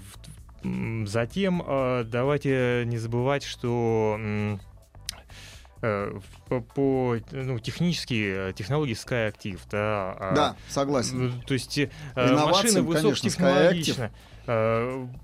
в- 0.63 1.05
затем 1.07 1.63
а, 1.65 2.03
давайте 2.03 2.83
не 2.85 2.97
забывать, 2.97 3.43
что 3.43 4.17
э, 5.81 6.19
по, 6.49 6.59
по, 6.61 7.15
ну, 7.31 7.59
технически, 7.59 8.49
э, 8.49 8.53
технологии 8.53 8.95
SkyActiv, 8.95 9.59
да. 9.71 10.15
а, 10.19 10.33
Да, 10.35 10.55
согласен. 10.67 11.41
То 11.47 11.53
есть 11.53 11.77
э, 11.77 11.89
Инновациям, 12.15 12.85
конечно, 12.87 13.09
высокотехнологична. 13.09 14.03
Э, 14.03 14.09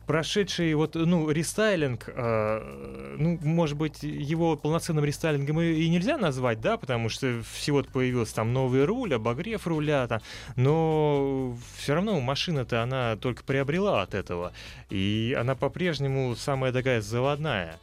Прошедший 0.05 0.75
вот, 0.75 0.93
ну, 0.93 1.31
рестайлинг, 1.31 2.09
э, 2.09 3.15
ну, 3.17 3.39
может 3.41 3.75
быть, 3.75 4.03
его 4.03 4.55
полноценным 4.55 5.03
рестайлингом 5.03 5.61
и 5.61 5.89
нельзя 5.89 6.19
назвать, 6.19 6.61
да, 6.61 6.77
потому 6.77 7.09
что 7.09 7.41
всего-то 7.53 7.89
появился 7.89 8.35
там 8.35 8.53
новый 8.53 8.85
руль, 8.85 9.15
обогрев 9.15 9.65
руля, 9.65 10.05
там, 10.07 10.21
но 10.55 11.57
все 11.75 11.95
равно 11.95 12.19
машина-то 12.19 12.83
она 12.83 13.15
только 13.15 13.43
приобрела 13.43 14.03
от 14.03 14.13
этого, 14.13 14.53
и 14.91 15.35
она 15.39 15.55
по-прежнему 15.55 16.35
самая 16.35 16.71
такая 16.71 17.01
заводная. 17.01 17.79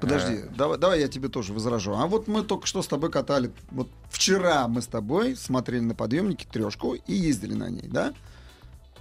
Подожди, 0.00 0.40
давай, 0.56 0.78
давай 0.78 1.00
я 1.00 1.06
тебе 1.06 1.28
тоже 1.28 1.52
возражу. 1.52 1.94
А 1.94 2.06
вот 2.08 2.26
мы 2.26 2.42
только 2.42 2.66
что 2.66 2.82
с 2.82 2.88
тобой 2.88 3.10
катали. 3.12 3.52
Вот 3.70 3.88
вчера 4.10 4.66
мы 4.66 4.82
с 4.82 4.86
тобой 4.86 5.36
смотрели 5.36 5.80
на 5.80 5.94
подъемнике 5.94 6.46
трешку 6.50 6.94
и 6.94 7.14
ездили 7.14 7.54
на 7.54 7.70
ней, 7.70 7.86
да? 7.86 8.12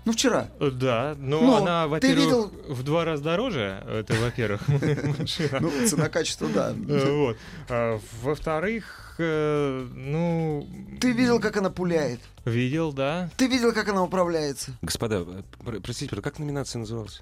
Ну, 0.05 0.11
вчера. 0.11 0.47
Э, 0.59 0.69
Да, 0.71 1.15
но 1.17 1.41
Ну, 1.41 1.55
она, 1.55 1.87
во-первых, 1.87 2.25
видел- 2.25 2.51
в 2.69 2.83
два 2.83 3.05
раза 3.05 3.23
дороже, 3.23 3.83
это 3.87 4.13
во-первых. 4.13 4.61
Ну, 5.59 5.87
цена-качество, 5.87 6.47
да. 6.47 6.73
Э, 6.87 7.11
Вот. 7.11 7.37
А, 7.69 7.99
Во-вторых, 8.21 9.15
э, 9.17 9.87
ну... 9.95 10.67
Ты 11.01 11.11
видел, 11.11 11.39
как 11.39 11.57
она 11.57 11.69
пуляет? 11.71 12.19
Видел, 12.45 12.93
да. 12.93 13.29
Ты 13.37 13.47
видел, 13.47 13.73
как 13.73 13.89
она 13.89 14.03
управляется? 14.03 14.71
Господа, 14.81 15.25
пр- 15.63 15.81
простите, 15.81 16.15
как 16.21 16.37
номинация 16.39 16.79
называлась? 16.79 17.21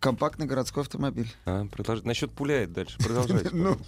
Компактный 0.00 0.46
городской 0.46 0.82
автомобиль. 0.82 1.30
А, 1.46 1.64
продолж- 1.66 2.02
Насчет 2.04 2.30
пуляет 2.32 2.72
дальше. 2.72 2.98
Продолжайте. 2.98 3.50
Ну, 3.52 3.78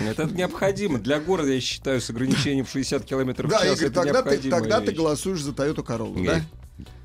Это 0.00 0.24
необходимо. 0.24 0.98
Для 0.98 1.20
города, 1.20 1.50
я 1.52 1.60
считаю, 1.60 2.00
с 2.00 2.10
ограничением 2.10 2.64
в 2.64 2.70
60 2.70 3.04
километров 3.04 3.48
в 3.48 3.52
да, 3.52 3.60
час 3.62 3.78
Игорь, 3.80 3.90
это 3.90 4.50
тогда 4.50 4.80
ты, 4.80 4.92
голосуешь 4.92 5.42
за 5.42 5.52
Toyota 5.52 5.84
Corolla, 5.86 6.24
да? 6.24 6.40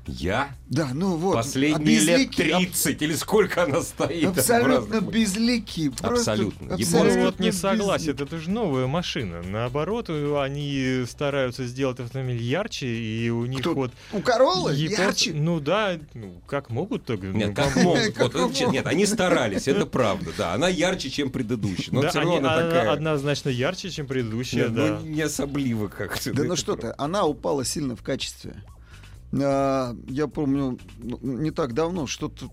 Я? 0.06 0.54
Да, 0.68 0.90
ну 0.94 1.16
вот. 1.16 1.34
Последние 1.34 1.98
а 1.98 2.02
лет 2.02 2.30
безликий, 2.30 2.50
аб- 2.52 2.62
30 2.64 3.02
или 3.02 3.14
сколько 3.14 3.62
она 3.64 3.82
стоит? 3.82 4.36
Абсолютно 4.36 5.00
безликий. 5.00 5.90
просто 5.90 6.32
Абсолютно. 6.32 6.66
Ну 6.68 6.74
Абсолютно 6.74 7.24
вот 7.24 7.38
не 7.38 7.52
согласен, 7.52 8.16
это 8.18 8.38
же 8.38 8.50
новая 8.50 8.86
машина. 8.86 9.42
Наоборот, 9.42 10.10
они 10.10 11.04
стараются 11.08 11.66
сделать 11.66 12.00
автомобиль 12.00 12.42
ярче, 12.42 12.86
и 12.88 13.30
у 13.30 13.46
них 13.46 13.60
Кто? 13.60 13.74
вот... 13.74 13.92
У 14.12 14.18
японцы- 14.18 14.72
ярче. 14.74 15.32
Ну 15.34 15.60
да, 15.60 15.98
ну 16.14 16.34
как 16.46 16.70
могут, 16.70 17.04
так... 17.04 17.20
Нет, 17.22 17.48
ну, 17.50 17.54
как 17.54 17.76
могут. 17.76 18.02
Как 18.14 18.18
Вот, 18.18 18.34
вот, 18.34 18.60
могут. 18.60 18.72
Нет, 18.72 18.86
они 18.86 19.06
старались, 19.06 19.68
это 19.68 19.86
правда, 19.86 20.30
да. 20.36 20.52
Она 20.54 20.68
ярче, 20.68 21.10
чем 21.10 21.30
предыдущая. 21.30 21.94
Но 21.94 22.02
Да, 22.02 22.10
все 22.10 22.18
равно 22.18 22.36
они- 22.36 22.46
она 22.46 22.54
она 22.54 22.66
такая... 22.70 22.90
однозначно 22.92 23.48
ярче, 23.50 23.90
чем 23.90 24.06
предыдущая, 24.06 24.64
Нет, 24.64 24.74
да. 24.74 24.98
ну, 25.00 25.06
не 25.06 25.22
особливо 25.22 25.88
как-то. 25.88 26.32
Да 26.32 26.44
ну 26.44 26.56
что 26.56 26.76
правда. 26.76 26.96
ты, 26.96 27.02
она 27.02 27.24
упала 27.24 27.64
сильно 27.64 27.94
в 27.96 28.02
качестве. 28.02 28.54
А, 29.40 29.96
Я 30.08 30.26
помню, 30.26 30.78
ну, 30.98 31.18
не 31.22 31.50
так 31.50 31.72
давно 31.74 32.06
что-то... 32.06 32.50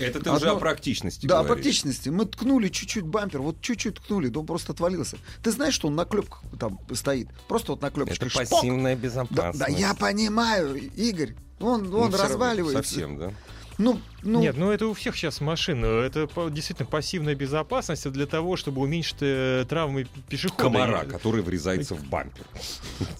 Это 0.00 0.20
ты 0.20 0.30
уже 0.30 0.46
Одно- 0.46 0.56
о 0.56 0.58
практичности 0.58 1.26
Да, 1.26 1.40
о 1.40 1.42
говоришь. 1.42 1.64
практичности. 1.64 2.08
Мы 2.10 2.26
ткнули 2.26 2.68
чуть-чуть 2.68 3.04
бампер, 3.04 3.40
вот 3.42 3.60
чуть-чуть 3.60 3.96
ткнули, 3.96 4.28
да 4.28 4.40
он 4.40 4.46
просто 4.46 4.72
отвалился. 4.72 5.16
Ты 5.42 5.50
знаешь, 5.52 5.74
что 5.74 5.88
он 5.88 5.96
на 5.96 6.04
клепках 6.04 6.42
там 6.58 6.78
стоит? 6.94 7.28
Просто 7.48 7.72
вот 7.72 7.82
на 7.82 7.90
клепочке. 7.90 8.26
Это 8.26 8.30
шпок. 8.30 8.48
пассивная 8.48 8.94
Да, 8.96 9.02
безопасность. 9.02 9.58
да, 9.58 9.66
я 9.68 9.94
понимаю, 9.94 10.76
Игорь. 10.96 11.34
Он, 11.60 11.84
Ну, 11.84 11.98
он 11.98 12.10
равно, 12.12 12.24
разваливается. 12.28 12.82
Совсем, 12.82 13.18
да? 13.18 13.32
Ну, 13.78 14.00
ну, 14.22 14.40
Нет, 14.40 14.56
ну 14.56 14.70
это 14.70 14.86
у 14.86 14.94
всех 14.94 15.16
сейчас 15.16 15.40
машин. 15.40 15.84
Это 15.84 16.28
действительно 16.50 16.88
пассивная 16.88 17.34
безопасность 17.34 18.10
для 18.10 18.26
того, 18.26 18.56
чтобы 18.56 18.82
уменьшить 18.82 19.18
э, 19.20 19.64
травмы 19.68 20.06
пешехода. 20.28 20.62
Комара, 20.62 21.04
который 21.04 21.42
врезается 21.42 21.94
в 21.94 22.04
бампер. 22.04 22.44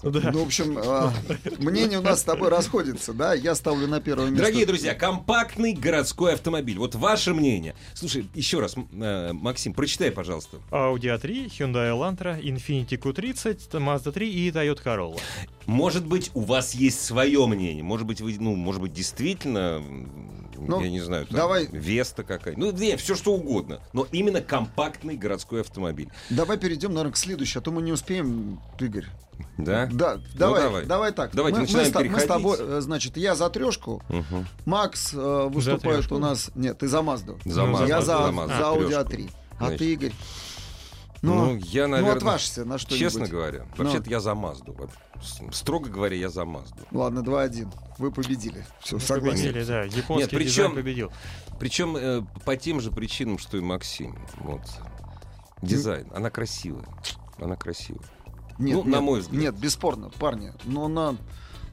Да. 0.03 0.31
ну, 0.31 0.43
в 0.43 0.47
общем, 0.47 0.77
а, 0.77 1.13
мнение 1.59 1.99
у 1.99 2.01
нас 2.01 2.19
с 2.19 2.23
тобой 2.23 2.49
расходится, 2.49 3.13
да? 3.13 3.33
Я 3.33 3.55
ставлю 3.55 3.87
на 3.87 4.01
первое 4.01 4.29
место. 4.29 4.43
Дорогие 4.43 4.65
друзья, 4.65 4.93
компактный 4.93 5.73
городской 5.73 6.33
автомобиль. 6.33 6.77
Вот 6.77 6.95
ваше 6.95 7.33
мнение. 7.33 7.75
Слушай, 7.93 8.27
еще 8.33 8.59
раз, 8.59 8.75
э, 8.75 9.31
Максим, 9.33 9.73
прочитай, 9.73 10.11
пожалуйста. 10.11 10.57
Audi 10.71 11.15
A3, 11.15 11.47
Hyundai 11.47 11.91
Elantra, 11.91 12.41
Infiniti 12.41 12.97
Q30, 12.99 13.69
Mazda 13.79 14.11
3 14.11 14.29
и 14.29 14.51
Toyota 14.51 14.83
Corolla. 14.83 15.19
Может 15.65 16.05
быть, 16.05 16.31
у 16.33 16.41
вас 16.41 16.73
есть 16.73 17.01
свое 17.01 17.45
мнение. 17.45 17.83
Может 17.83 18.07
быть, 18.07 18.21
вы, 18.21 18.35
ну, 18.39 18.55
может 18.55 18.81
быть, 18.81 18.91
действительно, 18.91 19.83
Ну, 20.67 20.81
я 20.81 20.89
не 20.89 20.99
знаю, 21.01 21.25
там, 21.25 21.37
давай. 21.37 21.67
Веста 21.71 22.23
какая. 22.23 22.55
Ну, 22.57 22.71
не, 22.71 22.97
все 22.97 23.15
что 23.15 23.33
угодно. 23.33 23.79
Но 23.93 24.07
именно 24.11 24.41
компактный 24.41 25.15
городской 25.17 25.61
автомобиль. 25.61 26.09
Давай 26.29 26.57
перейдем, 26.57 26.89
наверное, 26.93 27.13
к 27.13 27.17
следующей, 27.17 27.59
а 27.59 27.61
то 27.61 27.71
мы 27.71 27.81
не 27.81 27.91
успеем, 27.91 28.59
Игорь. 28.79 29.05
Да? 29.57 29.87
Да, 29.91 30.19
давай, 30.35 30.61
давай. 30.61 30.85
давай. 30.85 31.11
так. 31.13 31.31
Давайте 31.33 31.57
мы, 31.57 31.61
начинаем 31.63 31.85
мы 31.85 31.89
с, 31.89 31.93
тобой- 31.93 32.09
мы 32.09 32.19
с 32.19 32.23
переходить. 32.23 32.57
тобой, 32.57 32.77
э, 32.77 32.81
значит, 32.81 33.17
я 33.17 33.35
за 33.35 33.49
трешку, 33.49 34.01
Мгм. 34.09 34.47
Макс 34.65 35.13
э, 35.13 35.49
выступает 35.49 36.11
у 36.11 36.17
нас. 36.19 36.51
Нет, 36.55 36.77
ты 36.79 36.87
за 36.87 37.01
Мазду. 37.01 37.39
За 37.45 37.61
Ну, 37.65 37.71
Мазду, 37.71 37.87
Я 37.87 38.01
за 38.01 38.17
за, 38.17 38.23
за 38.25 38.31
Мазду, 38.31 38.53
за 38.55 38.61
Audi 38.63 38.87
трёшку. 38.87 39.13
A3. 39.13 39.29
А 39.59 39.65
Значит, 39.65 39.79
ты, 39.79 39.93
Игорь? 39.93 40.11
Ну, 41.21 41.35
Ну, 41.35 41.55
я, 41.57 41.87
ну, 41.87 41.91
наверное... 41.95 42.15
отважься 42.17 42.63
на 42.65 42.77
что-нибудь. 42.77 42.99
Честно 42.99 43.27
говоря, 43.27 43.65
Ну. 43.77 43.83
вообще-то 43.83 44.09
я 44.09 44.19
за 44.19 44.35
Мазду. 44.35 44.73
Вот, 44.73 44.89
Строго 45.53 45.89
говоря, 45.89 46.15
я 46.15 46.29
за 46.29 46.45
Мазду. 46.45 46.77
Ладно, 46.91 47.19
2-1. 47.19 47.67
Вы 47.97 48.11
победили. 48.11 48.65
Все, 48.79 48.95
Мы 48.95 49.01
согласен. 49.01 49.43
победили, 49.47 49.63
да. 49.65 49.83
Японский 49.83 50.21
Нет, 50.21 50.29
причем- 50.29 50.75
победил. 50.75 51.11
Причем 51.59 51.97
э, 51.97 52.21
по 52.45 52.55
тем 52.55 52.79
же 52.79 52.89
причинам, 52.91 53.37
что 53.37 53.57
и 53.57 53.61
Максим. 53.61 54.17
Вот. 54.37 54.61
Дизайн. 55.61 56.07
Она 56.15 56.29
красивая. 56.29 56.85
Она 57.37 57.57
красивая. 57.57 58.05
Нет, 58.57 58.77
Ну, 58.77 58.83
на 58.83 58.95
нет, 58.95 59.01
мой 59.01 59.19
взгляд. 59.19 59.41
Нет, 59.41 59.55
бесспорно, 59.55 60.09
парни. 60.09 60.53
Но 60.63 60.85
она, 60.85 61.15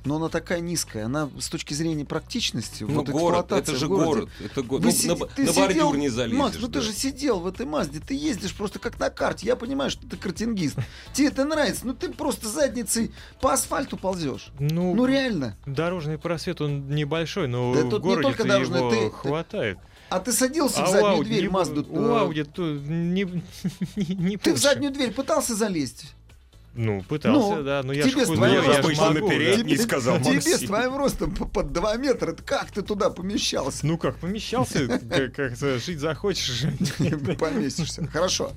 но 0.07 0.17
она 0.17 0.29
такая 0.29 0.61
низкая. 0.61 1.07
Она 1.07 1.29
с 1.39 1.49
точки 1.49 1.75
зрения 1.75 2.05
практичности, 2.05 2.85
Ну, 2.85 2.95
вот 2.95 3.09
город, 3.09 3.47
эксплуатации 3.47 3.73
это 3.73 3.77
же 3.81 3.89
город. 3.89 4.29
Это 4.45 4.63
го- 4.63 4.77
Вы 4.79 4.85
ну, 4.87 4.91
си- 4.91 5.09
на, 5.09 5.17
ты 5.17 5.43
на 5.45 5.49
сидел- 5.53 5.63
бордюр 5.67 5.97
не 5.99 6.09
залезешь. 6.09 6.39
Макс, 6.39 6.57
ну 6.61 6.69
да. 6.69 6.81
ты 6.81 6.87
же 6.87 6.93
сидел 6.93 7.41
в 7.41 7.47
этой 7.47 7.67
Мазде, 7.67 8.01
ты 8.01 8.15
ездишь 8.15 8.55
просто 8.55 8.79
как 8.79 8.99
на 8.99 9.11
карте. 9.11 9.47
Я 9.47 9.57
понимаю, 9.57 9.91
что 9.91 10.07
ты 10.09 10.17
картингист. 10.17 10.77
Тебе 11.13 11.29
это 11.29 11.45
нравится, 11.45 11.87
но 11.87 11.93
ты 11.93 12.09
просто 12.11 12.49
задницей 12.49 13.13
по 13.41 13.53
асфальту 13.53 13.97
ползешь. 13.97 14.51
Ну, 14.59 14.95
Ну 14.95 15.07
реально. 15.07 15.57
дорожный 15.67 16.19
просвет, 16.19 16.61
он 16.61 16.89
небольшой, 16.89 17.49
но 17.49 17.75
Да 17.75 17.83
в 17.85 17.91
тут 17.91 18.03
не 18.05 18.09
городе 18.11 18.29
только 18.29 18.45
дорожный, 18.45 18.79
его 18.79 18.91
ты- 18.91 19.11
хватает. 19.11 19.79
А 20.09 20.21
ты 20.21 20.31
садился 20.31 20.85
А 20.85 20.87
в 20.87 20.89
у 20.91 20.93
заднюю 20.93 21.15
Audi 21.17 21.25
дверь 21.25 21.43
не- 21.43 21.49
Мазду. 21.49 21.85
У 21.91 21.99
э, 21.99 22.09
Audi 22.23 22.45
то 22.45 22.63
не, 22.63 23.25
не, 23.97 24.15
не 24.15 24.37
Ты 24.37 24.55
в 24.55 24.59
заднюю 24.59 24.93
дверь 24.93 25.11
пытался 25.11 25.57
залезть? 25.57 26.15
Ну, 26.77 27.03
пытался, 27.03 27.57
Ну, 27.57 27.63
да, 27.63 27.83
но 27.83 27.93
я 27.93 28.03
тебе 28.05 28.25
ж 28.25 28.29
с 28.29 28.31
твоим 28.33 28.53
я 28.55 28.63
ростом 28.67 28.85
обычно 28.85 29.11
на 29.11 29.21
да. 29.21 29.29
передней. 29.29 29.77
сказал 29.79 30.19
Тебе 30.21 30.35
Максим. 30.35 30.59
с 30.59 30.61
твоим 30.61 30.97
ростом 30.97 31.35
по- 31.35 31.47
под 31.47 31.73
2 31.73 31.97
метра, 31.97 32.33
как 32.33 32.71
ты 32.71 32.83
туда 32.83 33.11
помещался? 33.11 33.87
Ну 33.87 33.97
как, 33.99 34.17
помещался, 34.19 34.87
как, 34.87 35.35
как-то 35.35 35.79
жить 35.79 35.99
захочешь. 36.01 36.65
Поместишься. 37.39 38.07
Хорошо. 38.07 38.53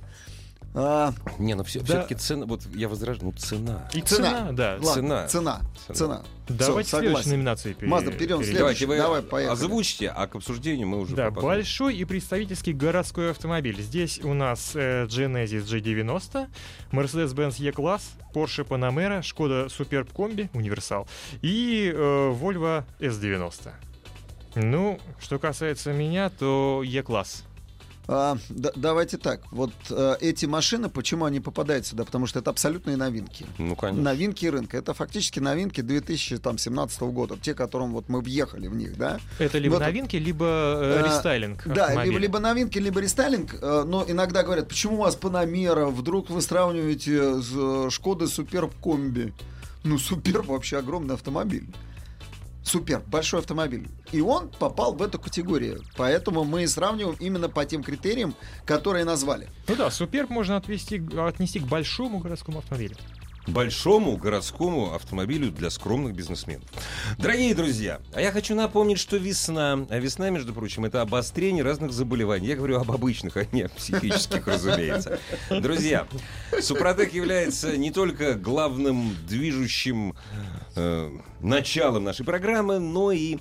А, 0.75 1.13
Не, 1.39 1.55
ну 1.55 1.63
все, 1.63 1.79
Да. 1.81 2.03
таки 2.03 2.13
цена, 2.15 2.45
вот 2.45 2.61
я 2.75 2.87
возражаю, 2.87 3.25
ну 3.25 3.31
цена. 3.33 3.89
И 3.93 4.01
Цена. 4.01 4.27
цена, 4.29 4.51
да. 4.51 4.77
ладно, 4.81 4.93
Цена. 4.93 5.27
Цена. 5.27 5.61
Цена. 5.87 5.95
Цена. 5.95 6.23
Давайте 6.47 6.87
Всё, 6.87 6.97
следующей 6.99 7.07
согласен. 7.23 7.31
номинации 7.31 7.73
пере- 7.73 7.87
Мазда, 7.91 8.05
берем 8.07 8.17
перейдем. 8.19 8.37
следующую. 8.43 8.59
Давайте 8.59 8.85
вы 8.85 8.97
Давай, 8.97 9.21
поехали. 9.23 9.53
озвучьте, 9.53 10.09
а 10.09 10.27
к 10.27 10.35
обсуждению 10.35 10.87
мы 10.87 10.99
уже 10.99 11.15
Да, 11.15 11.25
попадем. 11.29 11.47
большой 11.49 11.95
и 11.95 12.05
представительский 12.05 12.73
городской 12.73 13.31
автомобиль. 13.31 13.81
Здесь 13.81 14.19
у 14.23 14.33
нас 14.35 14.71
э, 14.75 15.05
Genesis 15.05 15.63
G90, 15.65 16.47
Mercedes-Benz 16.91 17.59
E-класс, 17.67 18.11
Porsche 18.33 18.63
Panamera, 18.67 19.21
Skoda 19.21 19.67
Superb 19.67 20.11
Combi, 20.13 20.49
универсал, 20.53 21.07
и 21.41 21.91
э, 21.93 21.97
Volvo 22.39 22.83
S90. 22.99 23.71
Ну, 24.55 24.99
что 25.19 25.37
касается 25.39 25.93
меня, 25.93 26.29
то 26.29 26.81
E-класс. 26.83 27.43
А, 28.11 28.37
да- 28.49 28.71
давайте 28.75 29.17
так. 29.17 29.41
Вот 29.51 29.71
э, 29.91 30.15
эти 30.19 30.47
машины, 30.47 30.89
почему 30.89 31.25
они 31.25 31.39
попадают 31.39 31.85
сюда? 31.85 32.05
Потому 32.05 32.25
что 32.25 32.39
это 32.39 32.49
абсолютные 32.49 32.97
новинки. 32.97 33.45
Ну, 33.59 33.75
конечно. 33.75 34.01
Новинки 34.03 34.47
рынка. 34.47 34.77
Это 34.77 34.95
фактически 34.95 35.39
новинки 35.39 35.81
2017 35.81 37.01
года. 37.01 37.37
Те, 37.39 37.53
которым 37.53 37.91
вот 37.91 38.09
мы 38.09 38.21
въехали 38.21 38.67
в 38.67 38.75
них, 38.75 38.97
да? 38.97 39.19
Это 39.37 39.59
либо 39.59 39.73
Вот, 39.73 39.81
новинки, 39.81 40.15
либо 40.15 40.45
э, 40.81 41.01
э, 41.03 41.05
рестайлинг 41.07 41.67
Да, 41.67 41.83
автомобиля. 41.85 42.05
либо, 42.05 42.19
либо 42.19 42.39
новинки, 42.39 42.79
либо 42.79 42.99
рестайлинг. 42.99 43.53
э, 43.61 43.83
Но 43.85 44.03
иногда 44.07 44.41
говорят, 44.41 44.67
почему 44.69 44.95
у 44.95 45.01
вас 45.01 45.15
Панамера? 45.15 45.85
Вдруг 45.85 46.31
вы 46.31 46.41
сравниваете 46.41 47.39
с 47.41 47.91
Шкодой 47.91 48.27
Суперб 48.27 48.73
Комби? 48.81 49.33
Ну, 49.83 49.99
Суперб 49.99 50.47
вообще 50.47 50.77
огромный 50.79 51.13
автомобиль. 51.13 51.67
Супер, 52.69 53.01
большой 53.07 53.39
автомобиль. 53.39 53.89
И 54.11 54.21
он 54.21 54.47
попал 54.49 54.93
в 54.93 55.01
эту 55.01 55.17
категорию. 55.17 55.81
Поэтому 55.97 56.43
мы 56.43 56.67
сравниваем 56.67 57.17
именно 57.19 57.49
по 57.49 57.65
тем 57.65 57.81
критериям, 57.81 58.35
которые 58.63 59.05
назвали. 59.05 59.47
Ну 59.67 59.75
да, 59.75 59.89
Суперб 59.89 60.29
можно 60.29 60.55
отвести, 60.55 61.01
отнести 61.17 61.59
к 61.59 61.63
большому 61.63 62.19
городскому 62.19 62.59
автомобилю. 62.59 62.95
Большому 63.51 64.17
городскому 64.17 64.93
автомобилю 64.93 65.51
для 65.51 65.69
скромных 65.69 66.13
бизнесменов. 66.13 66.65
Дорогие 67.17 67.53
друзья, 67.55 67.99
а 68.13 68.21
я 68.21 68.31
хочу 68.31 68.55
напомнить, 68.55 68.99
что 68.99 69.17
весна, 69.17 69.85
а 69.89 69.99
весна, 69.99 70.29
между 70.29 70.53
прочим, 70.53 70.85
это 70.85 71.01
обострение 71.01 71.63
разных 71.63 71.91
заболеваний. 71.91 72.47
Я 72.47 72.55
говорю 72.55 72.79
об 72.79 72.91
обычных, 72.91 73.37
а 73.37 73.45
не 73.51 73.63
о 73.63 73.69
психических, 73.69 74.47
разумеется. 74.47 75.19
Друзья, 75.49 76.07
Супротек 76.61 77.13
является 77.13 77.77
не 77.77 77.91
только 77.91 78.35
главным 78.35 79.15
движущим 79.27 80.15
э, 80.75 81.11
началом 81.39 82.03
нашей 82.03 82.25
программы, 82.25 82.79
но 82.79 83.11
и 83.11 83.37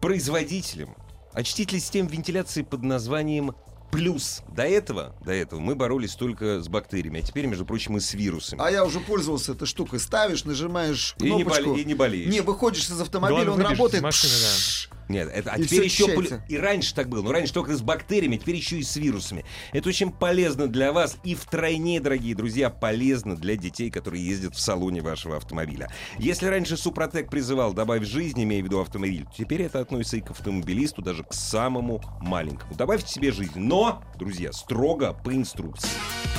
производителем 0.00 0.96
очистителей 1.32 1.80
систем 1.80 2.06
вентиляции 2.06 2.62
под 2.62 2.82
названием 2.82 3.54
Плюс. 3.92 4.40
До 4.48 4.62
этого, 4.62 5.14
до 5.22 5.32
этого 5.32 5.60
мы 5.60 5.74
боролись 5.74 6.14
только 6.14 6.62
с 6.62 6.68
бактериями, 6.68 7.20
а 7.20 7.22
теперь, 7.22 7.44
между 7.46 7.66
прочим, 7.66 7.98
и 7.98 8.00
с 8.00 8.14
вирусами. 8.14 8.60
А 8.64 8.70
я 8.70 8.84
уже 8.86 9.00
пользовался 9.00 9.52
этой 9.52 9.66
штукой. 9.66 10.00
Ставишь, 10.00 10.44
нажимаешь 10.46 11.14
и, 11.20 11.24
не 11.24 11.42
кнопочку. 11.44 11.70
боле- 11.74 11.82
и 11.82 11.84
не 11.84 11.94
болеешь. 11.94 12.32
Не, 12.32 12.40
выходишь 12.40 12.88
из 12.88 12.98
автомобиля, 13.00 13.44
Главное, 13.44 13.66
он 13.66 13.70
работает. 13.70 14.02
машины, 14.02 14.32
да. 14.32 14.96
Нет, 15.08 15.30
это, 15.32 15.52
а 15.52 15.58
И 15.58 15.64
теперь 15.64 15.84
еще... 15.84 16.06
плю- 16.06 16.40
И 16.48 16.56
раньше 16.56 16.94
так 16.94 17.08
было, 17.08 17.22
но 17.22 17.32
раньше 17.32 17.52
только 17.52 17.76
с 17.76 17.82
бактериями, 17.82 18.36
теперь 18.36 18.56
еще 18.56 18.78
и 18.78 18.82
с 18.82 18.96
вирусами. 18.96 19.44
Это 19.72 19.88
очень 19.88 20.10
полезно 20.10 20.66
для 20.68 20.92
вас 20.92 21.16
и 21.24 21.34
втройне, 21.34 22.00
дорогие 22.00 22.34
друзья, 22.34 22.70
полезно 22.70 23.36
для 23.36 23.56
детей, 23.56 23.90
которые 23.90 24.24
ездят 24.26 24.54
в 24.54 24.60
салоне 24.60 25.02
вашего 25.02 25.36
автомобиля. 25.36 25.90
Если 26.18 26.46
раньше 26.46 26.76
Супротек 26.76 27.30
призывал 27.30 27.72
добавь 27.72 28.04
жизнь, 28.04 28.42
имея 28.42 28.62
в 28.62 28.64
виду 28.64 28.80
автомобиль, 28.80 29.24
то 29.24 29.32
теперь 29.36 29.62
это 29.62 29.80
относится 29.80 30.16
и 30.16 30.20
к 30.20 30.30
автомобилисту, 30.30 31.02
даже 31.02 31.24
к 31.24 31.32
самому 31.32 32.02
маленькому. 32.20 32.74
Добавьте 32.74 33.08
себе 33.12 33.32
жизнь, 33.32 33.58
но, 33.58 34.02
друзья, 34.18 34.52
строго 34.52 35.12
по 35.12 35.34
инструкции. 35.34 35.90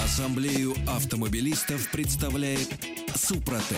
Ассамблею 0.04 0.74
автомобилистов 0.88 1.90
представляет 1.92 2.70
Супротек. 3.16 3.78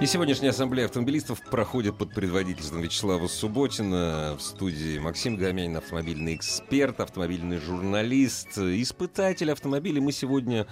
И 0.00 0.06
сегодняшняя 0.06 0.48
ассамблея 0.48 0.86
автомобилистов 0.86 1.42
проходит 1.50 1.98
под 1.98 2.14
предводительством 2.14 2.80
Вячеслава 2.80 3.28
Субботина. 3.28 4.34
В 4.38 4.42
студии 4.42 4.98
Максим 4.98 5.36
Гамянин, 5.36 5.76
автомобильный 5.76 6.34
эксперт, 6.36 7.00
автомобильный 7.00 7.58
журналист, 7.58 8.56
испытатель 8.56 9.52
автомобилей. 9.52 10.00
Мы 10.00 10.12
сегодня 10.12 10.66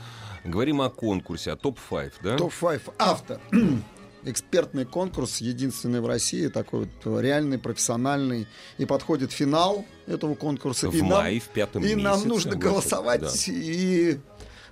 говорим 0.44 0.80
о 0.80 0.88
конкурсе, 0.88 1.52
о 1.52 1.56
топ-5, 1.56 2.12
да? 2.22 2.36
Топ-5 2.38 2.80
авто. 2.96 3.38
Экспертный 4.24 4.86
конкурс, 4.86 5.42
единственный 5.42 6.00
в 6.00 6.06
России, 6.06 6.48
такой 6.48 6.88
вот 7.04 7.20
реальный, 7.20 7.58
профессиональный. 7.58 8.48
И 8.78 8.86
подходит 8.86 9.30
финал 9.30 9.84
этого 10.06 10.36
конкурса. 10.36 10.88
В 10.88 10.94
и 10.94 11.02
нам- 11.02 11.10
мае, 11.10 11.40
в 11.40 11.48
пятом 11.48 11.84
И 11.84 11.94
нам 11.94 12.14
месяце, 12.14 12.28
нужно 12.28 12.52
вот, 12.52 12.60
голосовать. 12.60 13.20
да. 13.20 13.30
И 13.46 14.18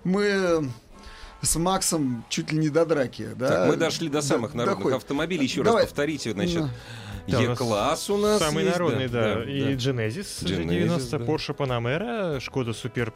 мы 0.03 0.71
с 1.43 1.57
Максом 1.57 2.25
чуть 2.29 2.51
ли 2.53 2.59
не 2.59 2.69
до 2.69 2.85
драки. 2.87 3.29
Да? 3.37 3.49
Так, 3.49 3.69
мы 3.69 3.77
дошли 3.77 4.09
до 4.09 4.23
самых 4.23 4.53
Д- 4.53 4.59
народных 4.59 4.79
доходим. 4.79 4.97
автомобилей. 4.97 5.45
Еще 5.45 5.63
Давай. 5.63 5.83
раз 5.83 5.91
повторите, 5.91 6.33
значит, 6.33 6.63
Да, 7.29 7.39
у 7.39 7.43
нас 7.43 7.51
Е-класс 7.61 8.11
у 8.11 8.17
нас 8.17 8.39
Самый 8.41 8.65
есть, 8.65 8.77
народный, 8.79 9.09
да. 9.09 9.35
да, 9.37 9.45
И 9.45 9.63
да. 9.63 9.71
Genesis 9.73 10.45
Genesis, 10.45 10.67
G90, 10.67 11.19
да. 11.19 11.25
Porsche 11.25 11.57
Panamera, 11.57 12.39
Skoda 12.39 12.71
Superb 12.71 13.13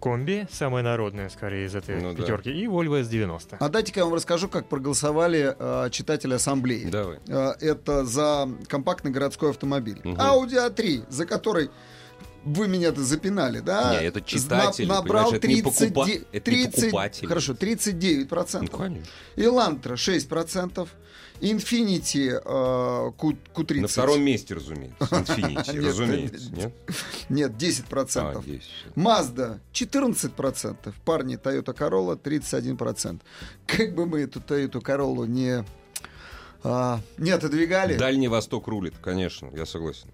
Комби, 0.00 0.46
самая 0.50 0.82
народная, 0.82 1.28
скорее, 1.28 1.66
из 1.66 1.74
этой 1.74 2.00
Ну 2.00 2.12
да. 2.14 2.16
пятерки, 2.22 2.50
и 2.50 2.66
Volvo 2.66 3.02
S90. 3.02 3.56
А 3.60 3.68
дайте-ка 3.68 4.00
я 4.00 4.04
вам 4.06 4.14
расскажу, 4.14 4.48
как 4.48 4.66
проголосовали 4.66 5.54
э, 5.58 5.90
читатели 5.90 6.32
ассамблеи. 6.34 6.84
Давай. 6.88 7.18
Э, 7.28 7.52
это 7.60 8.06
за 8.06 8.48
компактный 8.66 9.10
городской 9.10 9.50
автомобиль. 9.50 10.00
Мгм. 10.02 10.16
Audi 10.18 10.54
A3, 10.54 11.04
за 11.10 11.26
который 11.26 11.70
вы 12.44 12.68
меня-то 12.68 13.02
запинали, 13.02 13.60
да? 13.60 13.98
Не, 14.00 14.06
это 14.06 14.20
читатели, 14.20 14.86
На- 14.86 14.96
набрал 14.96 15.30
понимаешь, 15.30 15.38
это 15.38 15.48
не 15.48 15.62
30, 15.62 15.92
покупа- 15.92 16.26
это 16.32 16.50
не 16.50 16.66
покупатели. 16.66 17.26
Хорошо, 17.26 17.52
39%. 17.52 18.60
Ну, 18.62 18.78
конечно. 18.78 19.10
Elantra 19.36 19.94
6%. 19.94 20.88
Infiniti 21.40 22.28
э, 22.28 23.12
Q, 23.16 23.36
Q30. 23.54 23.80
На 23.80 23.88
втором 23.88 24.22
месте, 24.22 24.54
разумеется. 24.54 24.96
Infiniti, 25.10 25.72
Нет, 25.74 25.84
разумеется. 25.86 26.52
Нет? 26.52 26.72
Нет, 27.30 27.52
10%. 27.52 28.36
А, 28.36 28.42
здесь. 28.42 28.68
Mazda 28.94 29.58
14%. 29.72 30.92
Парни 31.04 31.38
Toyota 31.38 31.74
Corolla 31.74 32.20
31%. 32.20 33.20
Как 33.66 33.94
бы 33.94 34.04
мы 34.06 34.20
эту 34.20 34.40
Toyota 34.40 34.82
Corolla 34.82 35.26
не, 35.26 35.64
а, 36.62 37.00
не 37.16 37.30
отодвигали. 37.30 37.96
Дальний 37.96 38.28
Восток 38.28 38.68
рулит, 38.68 38.94
конечно, 39.00 39.48
я 39.54 39.64
согласен. 39.64 40.10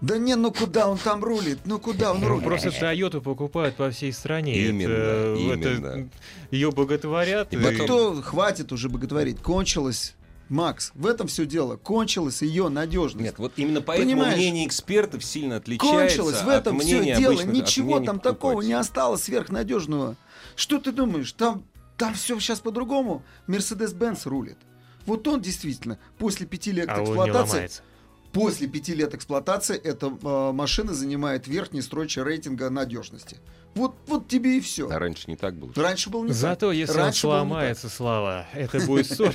Да 0.00 0.16
не, 0.16 0.34
ну 0.34 0.50
куда 0.50 0.88
он 0.88 0.96
там 0.98 1.22
рулит? 1.22 1.58
Ну 1.66 1.78
куда 1.78 2.12
он 2.12 2.20
Ну, 2.20 2.28
рулит? 2.28 2.44
просто 2.44 2.68
Toyota 2.68 3.20
покупают 3.20 3.76
по 3.76 3.90
всей 3.90 4.12
стране. 4.12 4.56
Именно, 4.56 4.92
это, 4.92 5.34
именно. 5.38 5.86
это 5.88 6.08
ее 6.50 6.70
боготворят. 6.70 7.52
И 7.52 7.56
потом- 7.56 7.84
кто, 7.84 8.22
хватит 8.22 8.72
уже 8.72 8.88
боготворить. 8.88 9.40
Кончилось, 9.42 10.14
Макс, 10.48 10.90
в 10.94 11.06
этом 11.06 11.26
все 11.28 11.44
дело. 11.44 11.76
Кончилась 11.76 12.40
ее 12.42 12.70
надежность. 12.70 13.22
Нет, 13.24 13.34
вот 13.38 13.52
именно 13.56 13.82
поэтому 13.82 14.10
Понимаешь? 14.12 14.36
мнение 14.36 14.66
экспертов 14.66 15.22
сильно 15.24 15.56
отличается 15.56 16.16
Кончилось 16.22 16.42
в 16.42 16.48
от 16.48 16.56
этом 16.62 16.80
все 16.80 16.96
мнения 16.96 17.16
дело. 17.16 17.34
обычных- 17.34 17.48
от 17.48 17.54
Ничего 17.54 18.00
там 18.00 18.20
такого 18.20 18.62
не 18.62 18.72
осталось 18.72 19.22
сверхнадежного. 19.24 20.16
Что 20.56 20.78
ты 20.78 20.92
думаешь? 20.92 21.32
Там 21.32 21.64
Там 21.98 22.14
все 22.14 22.40
сейчас 22.40 22.60
по-другому. 22.60 23.22
Мерседес-Бенц 23.46 24.24
рулит. 24.24 24.56
Вот 25.04 25.28
он 25.28 25.42
действительно 25.42 25.98
после 26.18 26.46
пяти 26.46 26.72
лет 26.72 26.88
А 26.88 26.94
он 26.94 26.98
не 27.00 27.04
эксплуатации, 27.04 27.52
ломается. 27.52 27.82
После 28.32 28.66
пяти 28.68 28.94
лет 28.94 29.14
эксплуатации 29.14 29.76
эта 29.76 30.06
э, 30.06 30.52
машина 30.52 30.94
занимает 30.94 31.46
верхний 31.46 31.82
строчи 31.82 32.18
рейтинга 32.20 32.70
надежности. 32.70 33.38
Вот, 33.74 33.94
вот 34.08 34.26
тебе 34.26 34.58
и 34.58 34.60
все. 34.60 34.88
А 34.90 34.98
раньше 34.98 35.24
не 35.28 35.36
так 35.36 35.54
было. 35.56 35.72
Раньше 35.76 36.10
был 36.10 36.24
не 36.24 36.32
Зато 36.32 36.68
так. 36.68 36.76
если 36.76 36.96
Раньше 36.96 37.26
он 37.28 37.38
сломается, 37.38 37.88
Слава, 37.88 38.46
это 38.52 38.80
будет 38.84 39.06
ссор. 39.10 39.32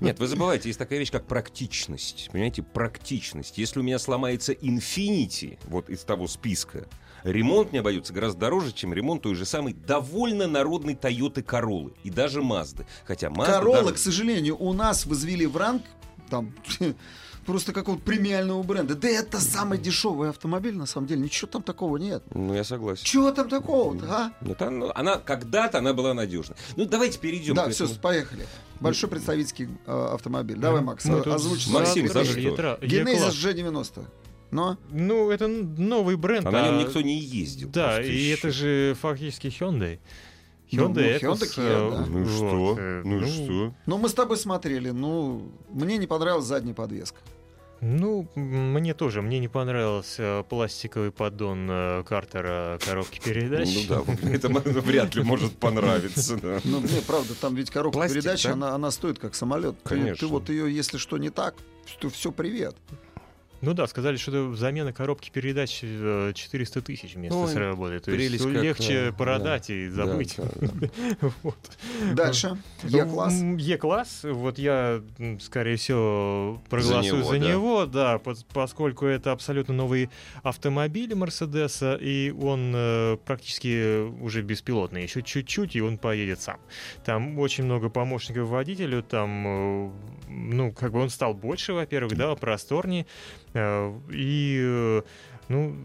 Нет, 0.00 0.18
вы 0.18 0.26
забываете, 0.26 0.68
есть 0.68 0.78
такая 0.78 0.98
вещь, 0.98 1.10
как 1.10 1.26
практичность. 1.26 2.28
Понимаете, 2.30 2.62
практичность. 2.62 3.56
Если 3.56 3.80
у 3.80 3.82
меня 3.82 3.98
сломается 3.98 4.52
Infinity, 4.52 5.58
вот 5.64 5.88
из 5.88 6.00
того 6.00 6.26
списка, 6.28 6.86
ремонт 7.24 7.70
мне 7.70 7.80
обойдется 7.80 8.12
гораздо 8.12 8.40
дороже, 8.40 8.72
чем 8.72 8.92
ремонт 8.92 9.22
той 9.22 9.34
же 9.34 9.46
самой 9.46 9.72
довольно 9.72 10.46
народной 10.46 10.94
Toyota 10.94 11.42
Королы 11.42 11.94
и 12.04 12.10
даже 12.10 12.42
Мазды. 12.42 12.86
Хотя 13.06 13.28
Mazda 13.28 13.46
Королла, 13.46 13.76
дороже. 13.78 13.94
к 13.94 13.98
сожалению, 13.98 14.56
у 14.58 14.74
нас 14.74 15.06
возвели 15.06 15.46
в 15.46 15.56
ранг 15.56 15.82
там 16.28 16.54
просто 17.48 17.72
какого-то 17.72 18.02
премиального 18.04 18.62
бренда. 18.62 18.94
Да 18.94 19.08
это 19.08 19.40
самый 19.40 19.78
дешевый 19.78 20.28
автомобиль, 20.28 20.76
на 20.76 20.84
самом 20.84 21.06
деле. 21.06 21.22
Ничего 21.22 21.48
там 21.50 21.62
такого 21.62 21.96
нет. 21.96 22.22
Ну, 22.34 22.52
я 22.54 22.62
согласен. 22.62 23.02
Чего 23.04 23.32
там 23.32 23.48
такого-то, 23.48 24.04
а? 24.06 24.32
Нет, 24.42 24.60
она, 24.60 24.92
она- 24.94 25.16
когда-то 25.16 25.78
она 25.78 25.94
была 25.94 26.12
надежной. 26.12 26.58
Ну, 26.76 26.84
давайте 26.84 27.18
перейдем 27.18 27.54
Да, 27.54 27.70
все, 27.70 27.84
этому. 27.84 28.00
поехали. 28.00 28.46
Большой 28.80 29.08
представительский 29.08 29.68
э, 29.86 30.08
автомобиль. 30.12 30.58
Давай, 30.58 30.82
Макс, 30.82 31.06
Ну, 31.06 31.22
озвучь. 31.32 31.66
Максим, 31.68 32.06
за 32.08 32.24
что? 32.26 32.38
Генезис 32.82 33.34
Е-класс. 33.34 33.34
G90. 33.34 34.04
Но 34.50 34.76
Ну, 34.90 35.30
это 35.30 35.48
новый 35.48 36.16
бренд. 36.16 36.46
А 36.46 36.50
на 36.50 36.66
нем 36.66 36.78
а- 36.78 36.82
никто 36.82 37.00
не 37.00 37.18
ездил. 37.18 37.70
Да, 37.70 38.02
и 38.02 38.14
еще. 38.14 38.34
это 38.34 38.50
же 38.50 38.94
фактически 39.00 39.46
Hyundai. 39.46 40.00
Ну, 40.70 40.88
Hyundai 40.90 41.18
ну, 41.22 41.32
Hyundai 41.32 41.48
Kia, 41.56 41.62
э, 41.64 41.90
да. 41.92 42.06
Ну 42.06 42.20
и 42.20 42.24
вот, 42.24 42.36
что? 42.36 42.76
э, 42.78 43.02
Ну 43.06 43.20
и 43.20 43.26
что? 43.26 43.74
Ну, 43.86 43.96
мы 43.96 44.08
с 44.10 44.12
тобой 44.12 44.36
смотрели. 44.36 44.90
Ну, 44.90 45.50
мне 45.70 45.96
не 45.96 46.06
понравилась 46.06 46.44
задняя 46.44 46.74
подвеска. 46.74 47.16
Ну, 47.80 48.28
мне 48.34 48.92
тоже. 48.94 49.22
Мне 49.22 49.38
не 49.38 49.48
понравился 49.48 50.44
пластиковый 50.48 51.12
поддон 51.12 51.68
э, 51.70 52.04
Картера 52.04 52.78
коробки 52.84 53.20
передач. 53.20 53.68
Ну 53.88 54.04
да, 54.04 54.28
это 54.30 54.48
вряд 54.48 55.14
ли 55.14 55.22
может 55.22 55.56
понравиться. 55.56 56.36
да. 56.36 56.58
Ну, 56.64 56.80
мне 56.80 57.00
правда, 57.06 57.34
там 57.40 57.54
ведь 57.54 57.70
коробка 57.70 57.98
Пластик, 57.98 58.16
передач, 58.16 58.42
да? 58.44 58.52
она, 58.54 58.74
она 58.74 58.90
стоит 58.90 59.18
как 59.18 59.34
самолет. 59.34 59.76
Ты- 59.84 59.88
Ты, 59.90 59.94
Конечно. 59.96 60.28
вот 60.28 60.48
ее, 60.48 60.74
если 60.74 60.98
что 60.98 61.18
не 61.18 61.30
так, 61.30 61.54
то 62.00 62.10
все, 62.10 62.32
привет. 62.32 62.74
Ну 63.60 63.74
да, 63.74 63.86
сказали, 63.88 64.16
что 64.16 64.54
замена 64.54 64.92
коробки 64.92 65.30
передач 65.30 65.80
э, 65.82 66.32
400 66.32 66.80
тысяч 66.82 67.14
вместо 67.16 67.36
Ой, 67.36 67.48
сработает. 67.48 68.04
То 68.04 68.12
есть 68.12 68.44
прелесть 68.44 68.62
легче 68.62 69.12
продать 69.16 69.66
да. 69.68 69.74
и 69.74 69.88
Да, 69.88 70.06
забыть. 70.06 70.34
да, 70.36 70.44
да. 70.54 70.88
Вот. 71.42 71.56
Дальше. 72.14 72.56
Е-класс. 72.84 73.32
М, 73.40 73.56
Е-класс, 73.56 74.20
вот 74.22 74.58
я, 74.60 75.02
скорее 75.40 75.74
всего, 75.76 76.62
проголосую 76.70 77.16
него, 77.22 77.24
за 77.32 77.38
да. 77.40 77.48
него, 77.48 77.86
да, 77.86 78.16
пос- 78.16 78.46
поскольку 78.52 79.06
это 79.06 79.32
абсолютно 79.32 79.74
новый 79.74 80.08
автомобиль 80.44 81.14
Мерседеса, 81.16 81.96
и 82.00 82.30
он 82.30 82.72
э, 82.76 83.16
практически 83.24 84.06
уже 84.22 84.42
беспилотный, 84.42 85.02
еще 85.02 85.22
чуть-чуть, 85.22 85.74
и 85.74 85.80
он 85.80 85.98
поедет 85.98 86.40
сам. 86.40 86.58
Там 87.04 87.36
очень 87.40 87.64
много 87.64 87.88
помощников 87.88 88.48
водителю, 88.48 89.02
там, 89.02 89.46
э, 89.46 89.90
ну, 90.28 90.70
как 90.72 90.92
бы 90.92 91.00
он 91.00 91.10
стал 91.10 91.34
больше, 91.34 91.72
во-первых, 91.72 92.16
да, 92.16 92.34
просторнее, 92.36 93.02
э, 93.02 93.47
и, 93.54 94.58
э, 94.62 95.02
ну, 95.48 95.76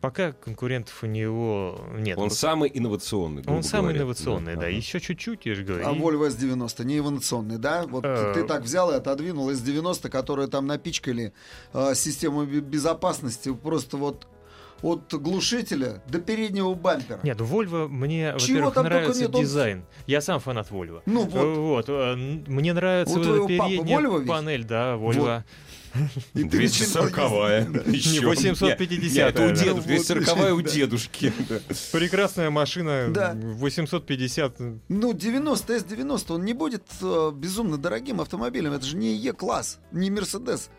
пока 0.00 0.32
конкурентов 0.32 1.02
у 1.02 1.06
него 1.06 1.78
нет. 1.98 2.18
Он 2.18 2.30
самый 2.30 2.70
инновационный. 2.74 3.44
Он 3.46 3.62
самый 3.62 3.82
говоря. 3.82 3.98
инновационный, 4.00 4.54
да, 4.56 4.62
ага. 4.66 4.68
еще 4.70 5.00
чуть-чуть, 5.00 5.46
я 5.46 5.54
же 5.54 5.62
говорю. 5.64 5.86
А 5.86 5.92
и- 5.92 5.98
Volvo 5.98 6.26
S90 6.28 6.84
не 6.84 6.98
инновационный, 6.98 7.58
да? 7.58 7.86
Вот 7.86 8.04
Э. 8.04 8.32
ты 8.34 8.44
так 8.44 8.62
взял 8.62 8.90
и 8.90 8.94
отодвинул 8.96 9.50
S90, 9.50 10.08
которые 10.08 10.48
там 10.48 10.66
напичкали 10.66 11.32
э, 11.72 11.94
систему 11.94 12.44
бе- 12.44 12.60
безопасности 12.60 13.52
просто 13.54 13.96
вот 13.96 14.26
от 14.82 15.14
глушителя 15.14 16.02
до 16.08 16.18
переднего 16.18 16.74
бампера. 16.74 17.20
Нет, 17.22 17.38
Volvo 17.40 17.86
мне, 17.86 18.34
Чего 18.40 18.64
во-первых, 18.64 18.76
нравится 18.84 19.20
нет, 19.20 19.34
он- 19.36 19.40
дизайн. 19.40 19.84
Я 20.08 20.20
сам 20.20 20.40
фанат 20.40 20.72
Volvo. 20.72 21.02
Ну 21.06 21.22
вот. 21.22 21.44
Э, 21.44 21.54
Вот, 21.54 21.84
э, 21.88 22.16
мне 22.48 22.72
нравится 22.72 23.14
У 23.14 23.18
вот 23.18 23.22
твоего 23.26 23.44
эта 23.48 23.58
папы 23.58 23.70
передняя 23.70 24.26
панель, 24.26 24.64
да, 24.64 24.96
Volvo. 24.96 25.44
И 26.34 26.44
ты 26.44 26.60
начинал 26.60 27.06
240-я. 27.08 27.64
Не 27.64 28.20
850-я, 28.20 29.28
Это 29.28 29.42
у 29.42 29.48
вот, 29.48 29.86
240-я 29.86 30.54
у 30.54 30.60
дедушки. 30.60 31.32
Прекрасная 31.92 32.50
машина, 32.50 33.08
Да. 33.10 33.34
850. 33.34 34.56
Ну, 34.88 35.12
90 35.12 35.76
S90, 35.76 36.34
он 36.34 36.44
не 36.44 36.52
будет 36.54 36.84
э, 37.00 37.30
безумно 37.34 37.76
дорогим 37.78 38.20
автомобилем. 38.20 38.72
Это 38.72 38.84
же 38.86 38.96
не 38.96 39.14
Е-класс, 39.14 39.78
не 39.92 40.10
Мерседес. 40.10 40.70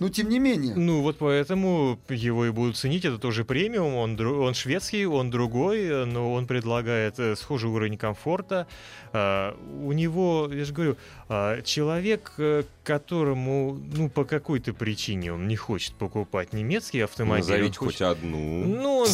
Но 0.00 0.08
тем 0.08 0.30
не 0.30 0.38
менее. 0.38 0.74
Ну 0.74 1.02
вот 1.02 1.18
поэтому 1.18 1.98
его 2.08 2.46
и 2.46 2.50
будут 2.50 2.76
ценить. 2.78 3.04
Это 3.04 3.18
тоже 3.18 3.44
премиум. 3.44 3.94
Он, 3.96 4.16
дру- 4.16 4.40
он 4.46 4.54
шведский, 4.54 5.04
он 5.04 5.30
другой, 5.30 6.06
но 6.06 6.32
он 6.32 6.46
предлагает 6.46 7.18
э, 7.18 7.36
схожий 7.36 7.68
уровень 7.68 7.98
комфорта. 7.98 8.66
А, 9.12 9.54
у 9.82 9.92
него, 9.92 10.48
я 10.50 10.64
же 10.64 10.72
говорю, 10.72 10.96
а, 11.28 11.60
человек, 11.62 12.32
э, 12.38 12.62
которому, 12.82 13.78
ну, 13.92 14.08
по 14.08 14.24
какой-то 14.24 14.72
причине 14.72 15.34
он 15.34 15.46
не 15.46 15.56
хочет 15.56 15.94
покупать 15.94 16.54
немецкий 16.54 17.00
автомобиль. 17.00 17.44
Назовите 17.44 17.78
хочет- 17.78 17.98
хоть 17.98 18.02
одну. 18.02 18.64
Ну, 18.64 19.04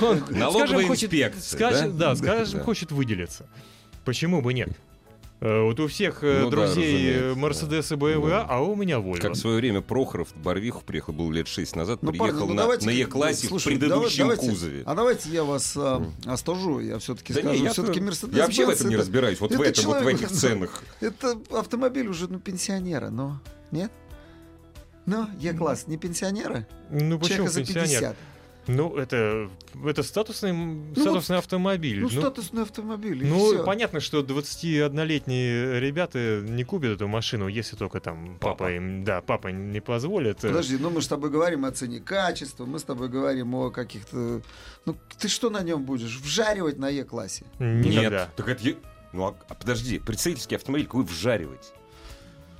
он, 0.00 0.24
Налоговая 0.30 0.86
инспекция, 0.86 1.88
да? 1.90 2.16
скажем, 2.16 2.60
хочет 2.60 2.92
выделиться. 2.92 3.46
Почему 4.06 4.40
бы 4.40 4.54
нет? 4.54 4.70
Э, 5.40 5.62
Вот 5.62 5.80
у 5.80 5.86
всех 5.88 6.22
э, 6.22 6.40
Ну 6.42 6.50
друзей 6.50 7.16
разумеется, 7.16 7.38
Мерседес 7.40 7.92
и 7.92 7.94
BMW, 7.94 8.28
Да. 8.28 8.46
а 8.48 8.60
у 8.60 8.74
меня 8.76 8.96
Volvo. 8.96 9.18
Как 9.18 9.32
в 9.32 9.36
свое 9.36 9.56
время 9.56 9.80
Прохоров 9.80 10.28
в 10.28 10.36
Барвиху 10.42 10.82
приехал, 10.84 11.14
был 11.14 11.30
лет 11.30 11.48
6 11.48 11.76
назад, 11.76 12.00
Ну, 12.02 12.08
парни, 12.12 12.18
приехал 12.18 12.46
ну, 12.46 12.54
на, 12.54 12.62
давайте- 12.62 12.86
на 12.86 12.90
Е-классе 12.90 13.48
в 13.48 13.64
предыдущем 13.64 14.24
давай- 14.28 14.36
давайте- 14.36 14.48
кузове. 14.50 14.82
А 14.84 14.94
давайте 14.94 15.30
я 15.30 15.44
вас 15.44 15.74
а, 15.76 16.04
остужу. 16.26 16.80
Я 16.80 16.98
все-таки 16.98 17.32
Да 17.32 17.40
не, 17.40 17.48
скажу, 17.48 17.64
я, 17.64 17.70
все-таки 17.72 18.00
Мерседес. 18.00 18.36
я 18.36 18.42
вообще 18.44 18.66
в 18.66 18.68
этом 18.70 18.88
не 18.90 18.96
разбираюсь, 18.96 19.40
вот 19.40 19.50
в 19.54 19.60
это 19.60 19.70
этом, 19.70 19.84
вот 19.86 19.96
в 19.96 20.00
человек- 20.00 20.20
этих 20.22 20.30
ценах. 20.36 20.82
Это 21.00 21.38
автомобиль 21.52 22.06
уже, 22.08 22.28
ну, 22.28 22.38
пенсионера, 22.38 23.08
но... 23.08 23.40
Нет? 23.70 23.90
Ну, 25.06 25.26
Е-класс, 25.40 25.86
не 25.86 25.96
пенсионера? 25.96 26.66
Ну 26.90 27.18
почему 27.18 27.46
Человека 27.48 27.52
за 27.54 27.60
пенсионер? 27.60 27.88
50. 27.88 28.16
Ну, 28.76 28.96
это, 28.96 29.48
это 29.86 30.02
статусный, 30.02 30.50
м, 30.50 30.94
статусный 30.96 31.38
автомобиль. 31.38 32.00
Ну, 32.00 32.08
Ну, 32.12 32.20
статусный 32.20 32.62
автомобиль, 32.62 33.24
и 33.24 33.26
ну, 33.26 33.52
всё. 33.52 33.64
понятно, 33.64 34.00
что 34.00 34.22
21-летние 34.22 35.80
ребята 35.80 36.40
не 36.42 36.64
купят 36.64 36.92
эту 36.92 37.08
машину, 37.08 37.48
если 37.48 37.76
только 37.76 38.00
там 38.00 38.36
папа, 38.40 38.56
Папа. 38.58 38.72
им, 38.72 39.04
да, 39.04 39.20
папа 39.20 39.48
не 39.48 39.80
позволит. 39.80 40.38
Подожди, 40.40 40.76
ну 40.78 40.90
мы 40.90 41.02
с 41.02 41.08
тобой 41.08 41.30
говорим 41.30 41.64
о 41.64 41.70
цене 41.72 42.00
качества, 42.00 42.66
мы 42.66 42.78
с 42.78 42.84
тобой 42.84 43.08
говорим 43.08 43.54
о 43.54 43.70
каких-то... 43.70 44.42
Ну, 44.86 44.96
ты 45.18 45.28
что 45.28 45.50
на 45.50 45.62
нем 45.62 45.84
будешь? 45.84 46.16
Вжаривать 46.20 46.78
на 46.78 46.88
Е-классе? 46.88 47.44
Никогда. 47.58 48.24
Нет, 48.26 48.28
так 48.36 48.48
это... 48.48 48.62
Ну, 49.12 49.24
а, 49.26 49.34
а 49.48 49.54
подожди, 49.54 49.98
представительский 49.98 50.56
автомобиль 50.56 50.86
какой 50.86 51.04
вжаривать? 51.04 51.72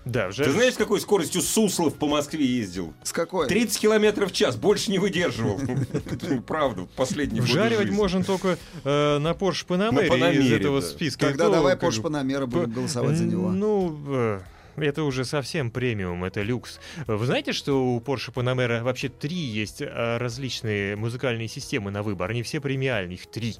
Да, 0.05 0.27
Ты 0.27 0.29
вжаривать. 0.31 0.57
знаешь, 0.57 0.75
с 0.75 0.77
какой 0.77 1.01
скоростью 1.01 1.43
Суслов 1.43 1.95
по 1.97 2.09
Москве 2.09 2.45
ездил? 2.45 2.95
С 3.03 3.13
какой? 3.13 3.49
30 3.49 3.79
километров 3.79 4.31
в 4.31 4.35
час, 4.35 4.57
больше 4.57 4.91
не 4.91 4.99
выдерживал. 4.99 5.61
Правда, 6.47 6.83
в 6.83 6.89
последний 6.89 7.41
Вжаривать 7.41 7.91
можно 7.91 8.25
только 8.25 8.57
э, 8.85 9.19
на 9.19 9.33
Porsche 9.33 9.67
Panamera 9.67 10.07
из 10.07 10.11
Panamera, 10.11 10.57
этого 10.57 10.81
списка. 10.81 11.27
Тогда 11.27 11.47
То, 11.47 11.53
давай 11.53 11.77
Porsche 11.77 12.03
Panamera 12.03 12.47
будем 12.47 12.73
голосовать 12.73 13.17
за 13.17 13.25
него. 13.25 13.51
Ну, 13.51 13.99
э, 14.09 14.41
это 14.77 15.03
уже 15.05 15.25
совсем 15.27 15.71
премиум, 15.71 16.25
это 16.25 16.43
люкс. 16.43 16.81
Вы 17.07 17.27
знаете, 17.27 17.53
что 17.53 17.95
у 17.95 18.01
Porsche 18.01 18.33
Panamera 18.33 18.83
вообще 18.83 19.11
три 19.11 19.37
есть 19.37 19.83
э, 19.83 20.17
различные 20.17 20.97
музыкальные 20.97 21.49
системы 21.49 21.91
на 21.91 22.03
выбор? 22.03 22.31
Они 22.31 22.43
все 22.43 22.61
премиальные, 22.61 23.17
их 23.17 23.27
три. 23.27 23.57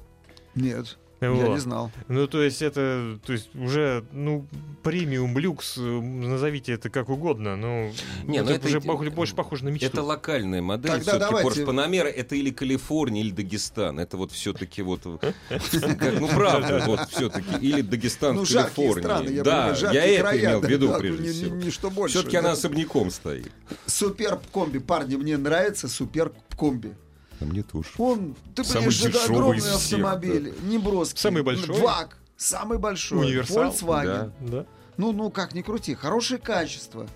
Нет, 0.55 0.97
я 1.27 1.31
Вот. 1.31 1.49
не 1.53 1.59
знал. 1.59 1.91
Ну, 2.07 2.27
то 2.27 2.41
есть 2.41 2.61
это, 2.61 3.19
то 3.25 3.33
есть 3.33 3.53
уже, 3.55 4.03
ну, 4.11 4.45
премиум, 4.81 5.37
люкс, 5.37 5.77
э, 5.77 5.81
назовите 5.81 6.73
это 6.73 6.89
как 6.89 7.09
угодно, 7.09 7.55
но 7.55 7.91
Не, 8.25 8.37
это, 8.39 8.49
ну 8.49 8.55
это 8.55 8.67
уже 8.67 8.79
иде- 8.79 8.87
пох- 8.87 9.09
больше 9.11 9.35
похоже 9.35 9.65
на 9.65 9.69
мечту. 9.69 9.85
Это 9.87 10.01
локальная 10.01 10.61
модель. 10.63 10.91
Тогда 10.91 11.03
Все-таки 11.11 11.31
давайте- 11.35 11.61
Porsche 11.63 11.65
Panamera 11.67 12.07
это 12.07 12.35
или 12.35 12.49
Калифорния, 12.49 13.21
или 13.21 13.31
Дагестан. 13.31 13.99
Это 13.99 14.17
вот 14.17 14.31
все-таки 14.31 14.81
вот... 14.81 15.01
как- 15.49 16.19
Ну, 16.19 16.27
правда, 16.27 16.83
вот 16.87 17.01
все-таки. 17.11 17.55
Или 17.61 17.81
Дагестан 17.81 18.35
Ну, 18.37 18.43
в 18.43 18.51
Калифорнии. 18.51 19.35
я 19.35 19.43
да, 19.43 19.75
я 19.91 20.03
это 20.05 20.39
имел 20.39 20.59
в 20.61 20.65
виду 20.67 20.87
да, 20.87 20.97
прежде 20.99 21.31
всего. 21.31 22.07
Все-таки 22.07 22.37
она 22.37 22.51
особняком 22.53 23.11
стоит. 23.11 23.51
Суперб 23.85 24.41
комби, 24.51 24.79
парни, 24.79 25.15
мне 25.15 25.37
нравится 25.37 25.87
суперб 25.87 26.33
комби. 26.57 26.93
А 27.41 27.45
мне 27.45 27.63
тоже. 27.63 27.87
Он, 27.97 28.35
ты 28.55 28.63
понимаешь, 28.63 29.03
это 29.03 29.23
огромный 29.23 29.57
из 29.57 29.63
всех, 29.65 29.99
автомобиль, 29.99 30.53
не 30.63 30.77
броский. 30.77 31.19
Самый 31.19 31.43
большой? 31.43 31.81
ВАГ, 31.81 32.17
самый 32.37 32.77
большой. 32.77 33.25
Универсал, 33.25 33.71
Volkswagen. 33.71 34.31
Да. 34.41 34.65
Ну, 34.97 35.11
ну, 35.11 35.31
как 35.31 35.53
ни 35.55 35.61
крути, 35.61 35.95
хорошее 35.95 36.39
качество. 36.39 37.07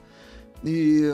И 0.63 1.13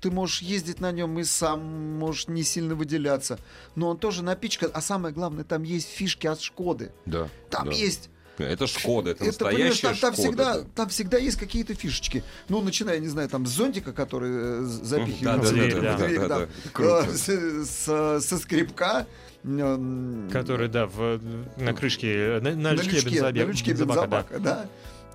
ты 0.00 0.10
можешь 0.10 0.42
ездить 0.42 0.80
на 0.80 0.90
нем 0.90 1.18
и 1.20 1.24
сам 1.24 1.60
можешь 1.98 2.26
не 2.26 2.42
сильно 2.42 2.74
выделяться. 2.74 3.38
Но 3.76 3.90
он 3.90 3.98
тоже 3.98 4.24
напичкан. 4.24 4.70
А 4.74 4.80
самое 4.80 5.14
главное, 5.14 5.44
там 5.44 5.62
есть 5.62 5.88
фишки 5.88 6.26
от 6.26 6.40
Шкоды. 6.40 6.92
Да. 7.06 7.28
Там 7.50 7.66
да. 7.66 7.72
есть 7.72 8.09
Это 8.44 8.66
Шкода, 8.66 9.10
это, 9.10 9.24
Это, 9.24 9.44
настоящая 9.44 9.88
там, 9.88 9.96
там 9.96 10.12
Шкода. 10.14 10.22
всегда, 10.28 10.54
да. 10.58 10.66
там 10.74 10.88
всегда 10.88 11.18
есть 11.18 11.38
какие-то 11.38 11.74
фишечки. 11.74 12.22
Ну, 12.48 12.60
начиная, 12.62 12.98
не 12.98 13.08
знаю, 13.08 13.28
там 13.28 13.46
с 13.46 13.50
зонтика, 13.50 13.92
который 13.92 14.30
э, 14.32 14.60
запихивают 14.62 15.22
Да, 15.22 15.36
да, 15.36 15.40
в 15.40 15.44
да, 15.44 15.50
дверь, 15.50 15.74
да, 15.74 15.80
да, 15.80 15.96
дверь, 16.06 16.18
да, 16.20 16.28
да. 16.28 16.38
да. 16.40 16.48
Круто. 16.72 17.06
Э, 17.08 18.20
со 18.20 18.38
скребка. 18.38 19.06
м, 19.44 20.28
Который, 20.30 20.68
да, 20.68 20.86
в, 20.86 21.20
на 21.56 21.72
крышке, 21.72 22.40
на, 22.42 22.50
на 22.50 22.56
на 22.56 22.72
лючке, 22.72 22.90
лючке, 22.96 23.08
бензобак- 23.10 23.32
на 23.32 23.50
лючке 23.50 23.70
бензобака, 23.72 23.98
да. 24.00 24.06
бензобака, 24.08 24.38
да. 24.40 24.66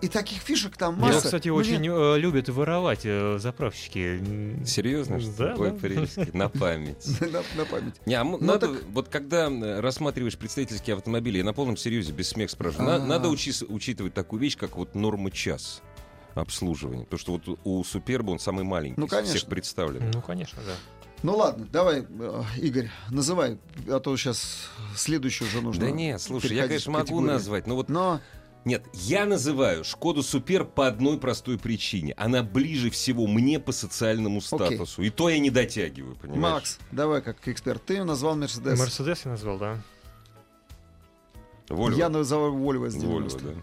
И 0.02 0.08
таких 0.08 0.40
фишек 0.42 0.78
там 0.78 0.96
Его, 0.98 1.08
масса. 1.08 1.22
кстати, 1.24 1.48
Мне- 1.48 1.58
очень 1.58 1.88
э, 1.90 2.20
любят 2.20 2.50
воровать 2.50 3.02
э, 3.06 3.38
заправщики. 3.40 4.22
Серьезно? 4.66 5.20
Да, 5.38 5.56
Ой, 5.58 5.72
да. 5.72 6.26
на 6.34 6.50
память. 6.50 7.06
на, 7.22 7.42
на 7.58 7.66
память. 7.66 7.96
Не, 8.06 8.16
а 8.16 8.24
Ну, 8.24 8.38
надо, 8.40 8.68
так- 8.74 8.84
вот 8.92 9.08
когда 9.10 9.50
рассматриваешь 9.82 10.38
представительские 10.38 10.96
автомобили, 10.98 11.38
я 11.40 11.44
на 11.44 11.54
полном 11.54 11.78
серьезе, 11.78 12.12
без 12.12 12.30
смеха 12.30 12.52
спрашиваю, 12.52 12.86
на- 12.88 12.96
А. 12.96 13.00
надо 13.00 13.30
учи- 13.30 13.66
учитывать 13.68 14.14
такую 14.14 14.42
вещь, 14.42 14.58
как 14.58 14.76
вот 14.76 14.94
норма 14.96 15.32
час 15.32 15.82
обслуживания. 16.36 17.06
Потому 17.06 17.20
что 17.20 17.32
вот 17.34 17.60
у 17.64 17.84
Суперба 17.84 18.32
он 18.32 18.40
самый 18.40 18.64
маленький 18.66 19.00
Ну, 19.00 19.06
из 19.06 19.12
всех 19.12 19.26
конечно. 19.26 19.50
представленных. 19.50 20.14
Ну, 20.14 20.22
конечно, 20.22 20.60
да. 20.66 20.74
Ну 21.24 21.38
ладно, 21.38 21.66
давай, 21.72 22.06
э, 22.08 22.44
Игорь, 22.58 22.90
называй, 23.10 23.58
а 23.88 24.00
то 24.00 24.16
сейчас 24.18 24.68
следующую 24.96 25.48
уже 25.48 25.62
нужно. 25.62 25.86
Да 25.86 25.90
нет, 25.92 26.22
слушай, 26.22 26.54
я, 26.56 26.68
конечно, 26.68 26.92
могу 26.92 27.22
назвать, 27.22 27.66
но 27.66 27.76
вот 27.76 27.90
Но 27.90 28.20
Нет, 28.66 28.84
я 28.94 29.28
называю 29.28 29.84
Шкоду 29.84 30.24
Супер 30.24 30.66
по 30.66 30.88
одной 30.88 31.20
простой 31.20 31.60
причине. 31.60 32.16
Она 32.18 32.42
ближе 32.42 32.90
всего 32.90 33.28
мне 33.28 33.60
по 33.60 33.72
социальному 33.72 34.42
статусу. 34.42 35.04
И 35.04 35.12
то 35.12 35.30
я 35.30 35.38
не 35.38 35.52
дотягиваю, 35.52 36.16
понимаешь? 36.16 36.42
Макс, 36.42 36.80
давай 36.92 37.22
как 37.22 37.48
эксперт. 37.48 37.86
Ты 37.86 38.04
назвал 38.04 38.36
Мерседес. 38.36 38.80
Мерседес 38.80 39.22
я 39.24 39.32
назвал, 39.32 39.60
да. 39.60 39.78
Вольво. 41.70 41.96
Я 41.96 42.10
называл 42.10 42.56
Volvo 42.56 42.90
с 42.90 42.96
90. 42.96 43.40
Вольво, 43.40 43.54
да. 43.54 43.62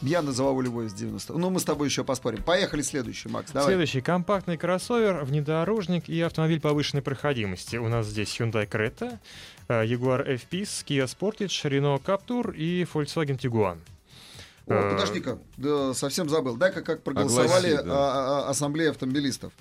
Я 0.00 0.22
называл 0.22 0.58
Volvo 0.58 0.88
с 0.88 0.94
90. 0.94 1.34
Ну, 1.34 1.50
мы 1.50 1.60
с 1.60 1.64
тобой 1.64 1.88
еще 1.88 2.02
поспорим. 2.02 2.42
Поехали 2.42 2.80
следующий, 2.80 3.28
Макс. 3.28 3.52
Давай. 3.52 3.68
Следующий 3.68 4.00
компактный 4.00 4.56
кроссовер, 4.56 5.24
внедорожник 5.24 6.08
и 6.08 6.20
автомобиль 6.22 6.60
повышенной 6.60 7.02
проходимости. 7.02 7.76
У 7.76 7.88
нас 7.88 8.06
здесь 8.06 8.34
Hyundai 8.38 8.66
Creta, 8.66 9.18
э, 9.68 9.84
Jaguar 9.84 10.26
F-Pace, 10.26 10.86
Kia 10.86 11.04
Sportage, 11.04 11.70
Renault 11.70 12.02
Captur 12.02 12.54
и 12.56 12.84
Volkswagen 12.84 13.38
Tiguan. 13.38 13.78
О, 14.68 14.74
Э, 14.74 14.90
подожди-ка, 14.92 15.38
да, 15.56 15.94
совсем 15.94 16.28
забыл. 16.28 16.56
Дай-ка 16.56 16.82
как 16.82 17.02
проголосовали 17.02 17.70
Огласи, 17.72 17.86
да. 17.86 17.94
а, 17.94 18.46
а, 18.46 18.50
ассамблея 18.50 18.90
автомобилистов. 18.90 19.52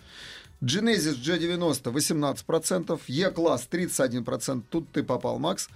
Genesis 0.62 1.22
G90 1.22 1.84
18%, 1.84 3.02
E-класс 3.08 3.68
31%, 3.72 4.64
тут 4.70 4.92
ты 4.92 5.04
попал, 5.04 5.40
Макс. 5.40 5.70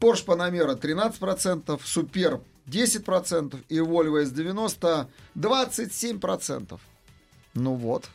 Porsche 0.00 0.24
Panamera 0.26 0.74
13%, 0.74 1.80
Super 1.84 2.40
10% 2.66 3.64
и 3.68 3.78
Volvo 3.78 4.22
S90 4.22 5.06
27%. 5.36 6.80
Ну 7.54 7.74
вот. 7.74 8.08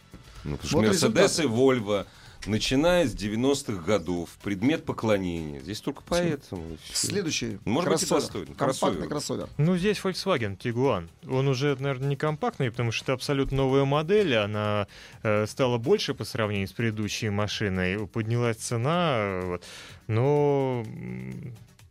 Ну, 0.44 0.58
потому 0.58 0.68
что 0.68 0.78
Вот 0.78 0.88
Мерседес 0.88 1.40
и 1.40 1.46
Вольво, 1.46 2.06
начиная 2.50 3.08
с 3.08 3.14
90-х 3.16 3.82
годов, 3.84 4.30
предмет 4.44 4.84
поклонения. 4.86 5.60
Здесь 5.62 5.80
только 5.82 6.04
поэтому. 6.08 6.78
Следующий 6.94 7.60
Может 7.66 7.90
быть, 7.92 8.04
и 8.04 8.06
кроссовер. 8.06 8.22
достойный. 8.22 8.56
Компактный 8.56 9.08
Кроссовер. 9.08 9.08
кроссовер. 9.10 9.50
Ну, 9.58 9.78
здесь 9.78 9.98
Volkswagen 10.04 10.58
Tiguan. 10.58 11.08
Он 11.30 11.48
уже, 11.48 11.76
наверное, 11.80 12.10
не 12.10 12.16
компактный, 12.16 12.72
потому 12.72 12.92
что 12.92 13.04
это 13.06 13.14
абсолютно 13.14 13.58
новая 13.58 13.86
модель. 13.86 14.36
Она 14.36 14.88
э, 15.24 15.46
стала 15.48 15.78
больше 15.78 16.14
по 16.14 16.26
сравнению 16.26 16.68
с 16.68 16.74
предыдущей 16.74 17.30
машиной. 17.30 18.08
Поднялась 18.08 18.58
цена. 18.58 19.42
вот. 19.44 19.64
Но, 20.08 20.84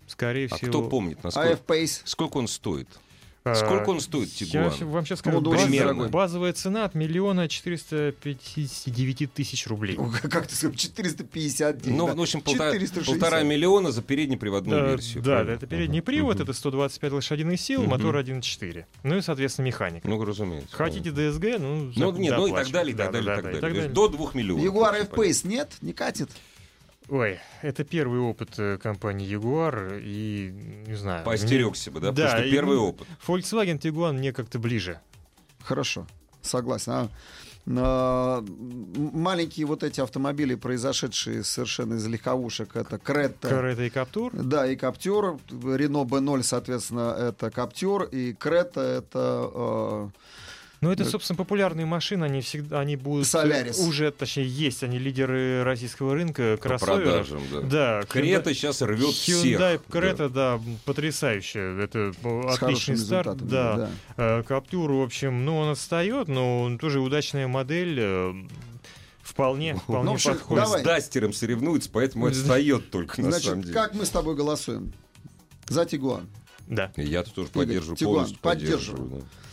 скорее 0.06 0.48
А 0.50 0.56
всего... 0.56 0.70
кто 0.70 0.88
помнит, 0.88 1.22
насколько, 1.22 1.50
AF 1.52 1.64
Pace. 1.66 2.00
сколько 2.04 2.36
он 2.38 2.48
стоит? 2.48 2.88
Э, 3.52 3.54
Сколько 3.54 3.90
он 3.90 4.00
стоит, 4.00 4.28
Я 4.40 4.70
Тигуан? 4.70 4.90
вам 4.92 5.04
сейчас 5.06 5.18
скажу, 5.20 5.40
Ну, 5.40 5.50
да, 5.50 5.58
очень 5.62 6.08
базовая, 6.08 6.52
цена 6.52 6.84
от 6.84 6.94
миллиона 6.94 7.48
459 7.48 9.32
тысяч 9.32 9.66
рублей. 9.66 9.96
О, 9.96 10.10
Как 10.28 10.46
ты 10.46 10.54
сказал, 10.54 10.74
459. 10.76 11.86
Ну, 11.96 12.06
да. 12.06 12.14
в 12.14 12.20
общем, 12.20 12.40
полтора, 12.40 12.72
460. 12.72 13.06
полтора 13.20 13.42
миллиона 13.42 13.90
за 13.92 14.02
переднеприводную 14.02 14.84
Э, 14.84 14.90
версию. 14.90 15.22
да, 15.22 15.30
правильно? 15.32 15.50
да, 15.50 15.56
это 15.56 15.66
передний 15.66 16.02
привод, 16.02 16.34
Мгм. 16.36 16.42
это 16.44 16.52
125 16.52 17.12
лошадиных 17.12 17.60
сил, 17.60 17.82
Мгм. 17.82 17.90
мотор 17.90 18.16
1.4. 18.16 18.86
Ну 19.02 19.16
и, 19.16 19.20
соответственно, 19.22 19.66
механика. 19.66 20.08
Ну, 20.08 20.22
разумеется. 20.24 20.74
Хотите 20.74 21.10
DSG, 21.10 21.58
ну, 21.58 21.92
Ну, 21.96 22.12
нет, 22.16 22.36
ну 22.36 22.46
и 22.46 22.52
так 22.52 22.70
далее, 22.70 22.94
и 22.94 22.96
так 22.96 23.06
Да, 23.06 23.12
далее, 23.12 23.32
и 23.32 23.36
да, 23.36 23.42
так 23.42 23.60
да, 23.60 23.60
далее. 23.68 23.88
До 23.88 24.08
двух 24.08 24.34
миллионов. 24.34 24.64
Jaguar 24.64 24.92
вообще, 24.92 25.02
F-Pace 25.04 25.46
нет? 25.46 25.72
Не 25.80 25.92
катит? 25.92 26.30
Ой, 27.08 27.38
это 27.62 27.84
первый 27.84 28.20
опыт 28.20 28.58
э, 28.58 28.76
компании 28.76 29.26
Jaguar, 29.26 29.98
и, 30.02 30.50
не 30.86 30.94
знаю... 30.94 31.24
Поостерегся 31.24 31.90
бы, 31.90 32.00
да? 32.00 32.12
Да, 32.12 32.22
Потому 32.24 32.38
что 32.38 32.48
и- 32.48 32.50
первый 32.50 32.76
опыт. 32.76 33.08
Volkswagen 33.26 33.78
Tiguan 33.78 34.12
мне 34.18 34.32
как-то 34.32 34.58
ближе. 34.58 35.00
Хорошо, 35.62 36.06
согласен. 36.42 36.92
А, 36.92 37.08
а, 37.66 38.44
маленькие 38.96 39.66
вот 39.66 39.82
эти 39.82 40.00
автомобили, 40.00 40.54
произошедшие 40.54 41.44
совершенно 41.44 41.94
из 41.94 42.06
легковушек, 42.06 42.76
это 42.76 42.96
Creta, 42.96 43.40
Coretta 43.42 43.86
и 43.86 43.90
Captur. 43.90 44.30
да, 44.42 44.66
и 44.66 44.76
Каптюр, 44.76 45.38
Рено 45.50 46.04
B0, 46.04 46.42
соответственно, 46.42 47.14
это 47.18 47.50
Каптюр, 47.50 48.04
и 48.04 48.32
Крета 48.32 48.80
это 48.80 49.50
э, 49.54 50.08
Ну, 50.80 50.92
это, 50.92 51.04
собственно, 51.04 51.36
популярные 51.36 51.86
машины, 51.86 52.24
они 52.24 52.40
всегда, 52.40 52.78
они 52.80 52.94
будут... 52.94 53.26
Солярис. 53.26 53.78
Уже, 53.80 54.12
точнее, 54.12 54.46
есть, 54.46 54.84
они 54.84 54.98
лидеры 54.98 55.64
российского 55.64 56.14
рынка 56.14 56.56
По 56.56 56.68
кроссоверов. 56.68 57.26
продажам, 57.28 57.42
да. 57.52 58.00
Да, 58.00 58.02
Крета 58.06 58.54
сейчас 58.54 58.80
рвет 58.82 59.10
всех. 59.10 59.44
Hyundai 59.44 59.80
да. 59.88 59.98
Creta, 59.98 60.28
да, 60.28 60.60
потрясающе. 60.84 61.76
Это 61.82 62.12
с 62.12 62.62
отличный 62.62 62.96
старт. 62.96 63.34
результатами. 63.42 63.48
Да. 63.50 63.90
Э, 64.16 64.42
Каптюр, 64.44 64.92
в 64.92 65.02
общем, 65.02 65.44
ну, 65.44 65.56
он 65.58 65.70
отстает, 65.70 66.28
но 66.28 66.62
он 66.62 66.78
тоже 66.78 67.00
удачная 67.00 67.48
модель. 67.48 67.98
э, 68.00 68.34
Вполне, 69.22 69.74
вполне 69.76 70.04
Ну, 70.04 70.12
общем, 70.14 70.32
подходит. 70.32 70.64
давай. 70.64 70.80
С 70.80 70.84
Дастером 70.84 71.32
соревнуются, 71.32 71.90
поэтому 71.92 72.26
отстает 72.26 72.90
только 72.90 73.20
на 73.20 73.30
самом 73.32 73.40
Значит, 73.42 73.60
деле. 73.62 73.74
как 73.74 73.94
мы 73.94 74.06
с 74.06 74.10
тобой 74.10 74.34
голосуем? 74.34 74.92
За 75.66 75.84
Тигуан. 75.84 76.28
Да. 76.66 76.90
Я-то 76.96 77.30
тоже 77.34 77.48
Игорь, 77.50 77.64
поддерживаю, 77.66 77.96
Тигуан, 77.96 78.14
полностью 78.14 78.38
поддерживаю. 78.40 79.02
поддерживаю. 79.02 79.22
да. 79.22 79.47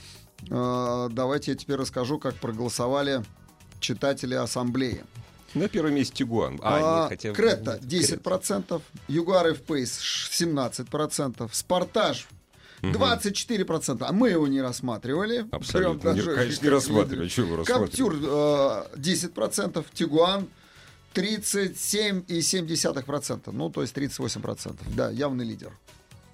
Э, 0.49 1.07
давайте 1.11 1.51
я 1.51 1.57
теперь 1.57 1.75
расскажу, 1.77 2.19
как 2.19 2.35
проголосовали 2.35 3.23
читатели 3.79 4.35
ассамблеи. 4.35 5.03
На 5.53 5.67
первом 5.69 5.93
месте 5.95 6.13
Тигуан. 6.15 6.59
А, 6.61 6.75
А, 6.75 6.79
нет, 7.01 7.09
хотя... 7.09 7.31
Крета 7.33 7.79
10%, 7.81 8.81
Югар 9.07 9.47
F-Pace 9.47 9.99
17%, 10.31 11.49
Спартаж 11.53 12.27
24%, 12.81 14.03
а 14.05 14.11
мы 14.11 14.29
его 14.29 14.47
не 14.47 14.61
рассматривали. 14.61 15.45
Абсолютно. 15.51 15.99
Прям 16.01 16.15
Не- 16.15 16.21
даже 16.21 16.35
конечно, 16.35 16.63
не 16.63 16.69
рассматривали. 16.69 17.27
Чего 17.29 17.47
вы 17.47 17.55
рассматривали? 17.57 17.89
Каптюр 17.89 18.15
э, 18.21 18.85
10%, 18.97 19.85
Тигуан 19.93 20.47
37,7%. 21.13 23.51
Ну, 23.51 23.69
то 23.69 23.81
есть 23.81 23.95
38%. 23.95 24.75
Да, 24.95 25.09
явный 25.09 25.45
лидер. 25.45 25.71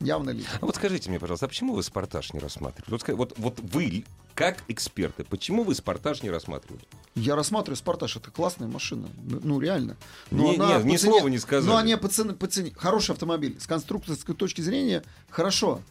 Явный 0.01 0.33
лидер. 0.33 0.49
А 0.59 0.65
вот 0.65 0.75
скажите 0.75 1.09
мне, 1.09 1.19
пожалуйста, 1.19 1.45
а 1.45 1.49
почему 1.49 1.73
вы 1.75 1.83
«Спартаж» 1.83 2.33
не 2.33 2.39
рассматривали? 2.39 2.89
Вот, 2.91 3.07
вот, 3.07 3.33
вот 3.37 3.59
вы, 3.59 4.03
как 4.33 4.63
эксперты, 4.67 5.23
почему 5.23 5.63
вы 5.63 5.75
«Спартаж» 5.75 6.23
не 6.23 6.29
рассматривали? 6.29 6.83
Я 7.15 7.35
рассматриваю 7.35 7.77
Спартаж, 7.77 8.15
это 8.17 8.31
классная 8.31 8.67
машина. 8.67 9.07
Ну, 9.23 9.59
реально. 9.59 9.95
Не- 10.31 10.55
она 10.55 10.79
не, 10.79 10.93
ни 10.93 10.97
цене- 10.97 11.11
слова 11.11 11.27
не 11.27 11.37
сказали. 11.39 11.69
Но 11.71 11.77
они 11.77 11.95
по 11.97 12.07
цене, 12.07 12.33
по 12.33 12.47
цене. 12.47 12.71
Хороший 12.75 13.11
автомобиль. 13.11 13.57
С 13.59 13.67
конструкторской 13.67 14.33
точки 14.35 14.61
зрения 14.61 15.03
хорошо. 15.29 15.81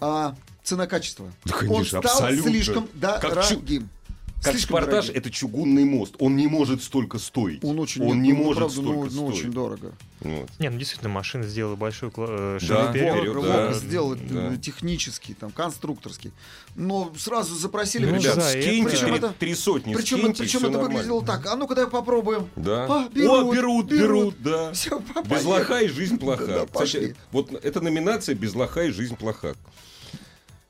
А 0.00 0.34
цена-качество. 0.64 1.30
Да, 1.44 1.54
Он 1.54 1.60
конечно, 1.68 2.00
стал 2.00 2.12
абсолютно. 2.16 2.50
слишком 2.50 2.88
дорогим. 2.94 3.82
Как 3.82 4.03
Слишком 4.50 4.76
«Спартаж» 4.78 5.06
дорогим. 5.06 5.20
это 5.20 5.30
чугунный 5.30 5.84
мост. 5.84 6.14
Он 6.18 6.36
не 6.36 6.46
может 6.46 6.82
столько 6.82 7.18
стоить. 7.18 7.64
Он 7.64 7.78
очень, 7.78 8.02
Он 8.02 8.22
нет, 8.22 8.32
не 8.32 8.32
ну, 8.32 8.44
может 8.44 8.58
правда, 8.58 8.80
ну, 8.80 8.82
столько 8.92 9.14
ну, 9.14 9.28
стоить. 9.28 9.40
очень 9.40 9.52
дорого. 9.52 9.92
Вот. 10.20 10.48
Не, 10.58 10.70
ну 10.70 10.78
действительно, 10.78 11.10
машина 11.10 11.46
сделала 11.46 11.76
большой 11.76 12.08
кла- 12.10 12.56
э, 12.56 12.58
шаг 12.60 12.68
Да, 12.68 12.90
вперед. 12.90 13.42
да, 13.42 13.72
сделал 13.74 14.14
да. 14.14 14.54
э, 14.54 14.56
технический, 14.56 15.34
там, 15.34 15.50
конструкторский. 15.50 16.32
Но 16.76 17.12
сразу 17.18 17.54
запросили. 17.54 18.06
Ну, 18.06 18.16
Ребят, 18.16 18.42
скиньте 18.42 18.90
Причем 18.90 19.06
три, 19.06 19.16
это- 19.16 19.34
три 19.38 19.54
сотни, 19.54 19.94
Причем, 19.94 20.18
скиньте, 20.18 20.42
причем 20.44 20.58
это 20.60 20.70
нормально. 20.70 20.94
выглядело 20.96 21.24
так. 21.24 21.46
А 21.46 21.56
ну-ка, 21.56 21.74
давай 21.74 21.90
попробуем. 21.90 22.48
Да. 22.56 22.86
А, 22.88 23.08
берут, 23.08 23.30
О, 23.48 23.52
берут, 23.52 23.86
берут, 23.86 24.34
да. 24.42 24.72
Всё, 24.72 25.00
по- 25.00 25.22
Без 25.22 25.44
лоха 25.44 25.80
и 25.80 25.88
жизнь 25.88 26.18
плоха. 26.18 26.46
Да. 26.46 26.66
Кстати, 26.66 27.14
вот 27.30 27.52
эта 27.52 27.80
номинация 27.80 28.34
«Без 28.34 28.54
лоха 28.54 28.84
и 28.84 28.90
жизнь 28.90 29.16
плоха». 29.16 29.54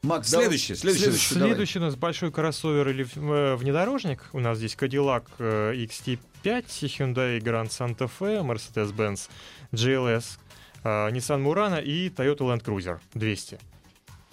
Макс, 0.05 0.29
Следующее, 0.29 0.77
давай. 0.77 0.97
следующее. 0.99 1.39
давай. 1.39 1.49
Следующий 1.55 1.79
у 1.79 1.83
нас 1.83 1.97
большой 1.97 2.31
кроссовер 2.31 2.89
или 2.91 3.07
э, 3.15 3.57
внедорожник. 3.57 4.29
У 4.33 4.41
нас 4.41 4.59
здесь 4.59 4.75
Cadillac 4.75 5.25
э, 5.39 5.73
XT5, 5.75 6.19
Hyundai 6.43 7.39
Grand 7.41 7.69
Santa 7.71 8.11
Fe, 8.21 8.43
Mercedes-Benz 8.43 9.31
GLS, 9.73 10.39
э, 10.85 11.11
Nissan 11.11 11.43
Murano 11.43 11.83
и 11.83 12.11
Toyota 12.11 12.41
Land 12.41 12.63
Cruiser 12.63 12.99
200. 13.15 13.59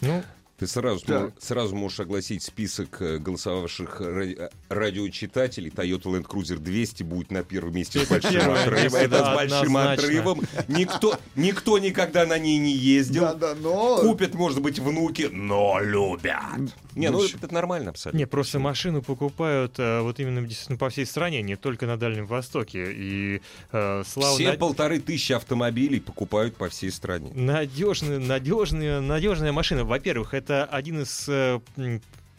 Ну, 0.02 0.24
Ты 0.62 0.67
сразу, 0.67 1.04
Так. 1.04 1.21
мо- 1.21 1.32
сразу 1.39 1.76
можешь 1.76 2.00
огласить 2.02 2.43
список 2.43 3.02
э, 3.02 3.17
голосовавших 3.17 4.00
ра- 4.00 4.38
э, 4.38 4.50
радиочитателей. 4.69 5.71
Toyota 5.71 6.04
Land 6.04 6.28
Cruiser 6.28 6.58
200 6.60 7.02
будет 7.02 7.32
на 7.32 7.41
первом 7.41 7.74
месте 7.74 8.06
с 8.06 8.08
большим 8.08 8.52
отрывом. 8.52 8.95
Это 8.95 9.10
да, 9.10 9.34
с 9.34 9.36
большим 9.36 9.78
отрывом. 9.78 10.41
Никто, 10.67 11.17
никто 11.36 11.80
никогда 11.80 12.28
на 12.28 12.38
ней 12.38 12.60
не 12.60 12.74
ездил. 12.74 13.21
Да, 13.24 13.34
да, 13.34 13.56
но... 13.56 14.02
Купят, 14.02 14.36
может 14.36 14.62
быть, 14.62 14.78
внуки, 14.78 15.30
но 15.32 15.80
любят. 15.82 16.76
Не, 16.93 17.10
ну 17.10 17.21
Ну, 17.21 17.26
это, 17.26 17.52
нормально 17.52 17.89
абсолютно. 17.89 18.19
Не, 18.19 18.28
просто 18.28 18.60
машину 18.60 19.02
покупают 19.02 19.80
э, 19.80 20.02
вот 20.02 20.19
именно 20.19 20.43
действительно 20.43 20.78
по 20.78 20.89
всей 20.89 21.08
стране, 21.08 21.41
не 21.41 21.56
только 21.56 21.88
на 21.88 21.97
Дальнем 21.97 22.28
Востоке. 22.28 22.86
И 22.93 23.41
слава 23.71 24.36
Все 24.36 24.54
полторы 24.54 25.00
тысячи 25.00 25.34
автомобилей 25.34 26.00
покупают 26.00 26.56
по 26.56 26.69
всей 26.69 26.91
стране. 26.91 27.32
Надежная, 27.34 28.19
надежная, 28.19 29.02
надежная 29.02 29.52
машина. 29.52 29.86
Во-первых, 29.86 30.36
это 30.36 30.51
один 30.52 31.02
из 31.02 31.28
э, 31.28 31.60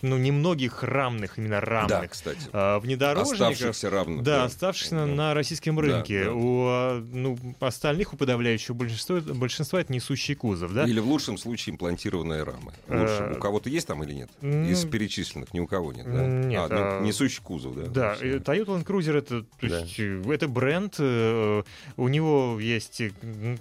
ну, 0.03 0.19
немногих 0.19 0.83
рамных, 0.83 1.39
именно 1.39 1.61
Да, 1.61 1.67
рамных 1.67 2.11
кстати. 2.11 2.41
э, 2.53 2.79
внедорожников. 2.81 3.41
Оставшихся 3.53 3.91
равно. 3.91 4.23
Да, 4.23 4.45
оставшихся 4.45 5.07
на 5.07 5.33
российском 5.35 5.79
рынке. 5.79 6.25
да. 6.25 6.33
У 6.33 6.65
а, 6.67 7.01
ну, 7.13 7.39
остальных, 7.61 8.13
у 8.13 8.17
подавляющего 8.17 8.75
большинства, 8.75 9.21
большинства 9.21 9.81
это 9.81 9.93
несущий 9.93 10.35
кузов, 10.35 10.73
да? 10.75 10.85
Или 10.85 11.01
в 11.01 11.07
лучшем 11.07 11.39
случае 11.39 11.75
имплантированные 11.75 12.43
рамы. 12.43 12.73
Лучше. 12.89 13.31
Э, 13.33 13.37
У 13.37 13.41
кого-то 13.41 13.69
есть 13.71 13.87
там 13.87 14.03
или 14.05 14.13
нет? 14.13 14.31
ну, 14.41 14.65
Из 14.69 14.85
перечисленных 14.85 15.55
ни 15.55 15.61
у 15.61 15.67
кого 15.67 15.93
нет, 15.93 16.07
да? 16.07 16.27
нет, 16.27 16.71
а, 16.71 16.75
ну, 16.75 16.99
а- 16.99 17.07
несущий 17.07 17.41
кузов, 17.43 17.75
да? 17.77 17.87
Да, 17.87 18.15
Toyota 18.21 18.67
Land 18.67 18.85
Cruiser 18.85 19.19
это, 19.19 19.43
то 19.43 19.69
Да. 19.69 19.79
есть, 19.81 19.95
э, 19.99 20.23
это 20.33 20.49
бренд, 20.49 20.97
э, 20.99 21.63
у 21.97 22.09
него 22.09 22.59
есть 22.61 23.01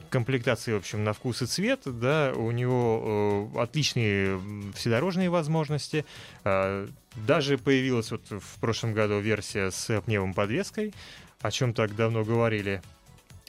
комплектации, 0.10 0.74
в 0.74 0.78
общем, 0.78 1.04
на 1.04 1.14
вкус 1.14 1.42
и 1.42 1.46
цвет, 1.46 1.82
да, 1.86 2.34
у 2.36 2.52
него 2.52 3.52
отличные 3.58 4.40
вседорожные 4.74 5.30
возможности, 5.30 5.98
э, 5.98 6.04
даже 6.44 7.58
появилась 7.58 8.12
вот 8.12 8.22
в 8.30 8.60
прошлом 8.60 8.94
году 8.94 9.20
версия 9.20 9.70
с 9.72 10.02
пневмоподвеской, 10.02 10.94
о 11.42 11.52
чем 11.52 11.74
так 11.74 11.96
давно 11.96 12.24
говорили. 12.24 12.82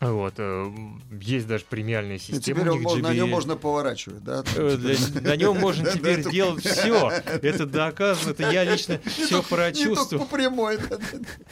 Вот, 0.00 0.34
э, 0.38 0.68
есть 1.20 1.46
даже 1.46 1.64
премиальная 1.64 2.16
И 2.16 2.18
система. 2.18 2.40
теперь 2.42 2.70
он 2.70 2.82
на 3.02 3.14
нем 3.14 3.28
можно 3.30 3.54
поворачивать, 3.54 4.24
да? 4.24 4.42
Э, 4.56 4.76
для- 4.76 5.20
На 5.20 5.36
нем 5.36 5.56
можно 5.60 5.88
теперь 5.92 6.28
делать 6.28 6.64
все. 6.66 7.08
Это 7.42 7.66
доказано, 7.66 8.32
это 8.32 8.50
я 8.50 8.64
лично 8.64 8.98
все 9.06 9.28
только 9.28 9.48
прочувствовал. 9.50 10.26
прямой. 10.26 10.78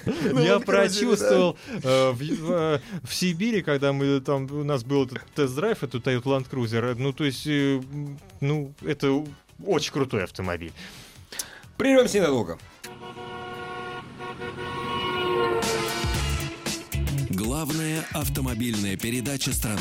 Ну, 0.04 0.40
Я 0.40 0.58
прочувствовал 0.58 1.56
в, 1.84 2.80
Сибири, 3.08 3.62
когда 3.62 3.92
мы 3.92 4.20
там 4.20 4.50
у 4.50 4.64
нас 4.64 4.82
был 4.82 5.04
этот 5.06 5.22
тест-драйв, 5.36 5.84
эту 5.84 6.00
Toyota 6.00 6.24
Land 6.24 6.50
Cruiser. 6.50 6.96
Ну, 6.98 7.12
то 7.12 7.22
есть, 7.24 7.46
э, 7.46 7.80
ну, 8.40 8.74
это 8.82 9.24
очень 9.64 9.92
крутой 9.92 10.24
автомобиль. 10.24 10.72
Прервемся 11.80 12.18
ненадолго. 12.18 12.58
Главная 17.30 18.04
автомобильная 18.12 18.98
передача 18.98 19.50
страны. 19.50 19.80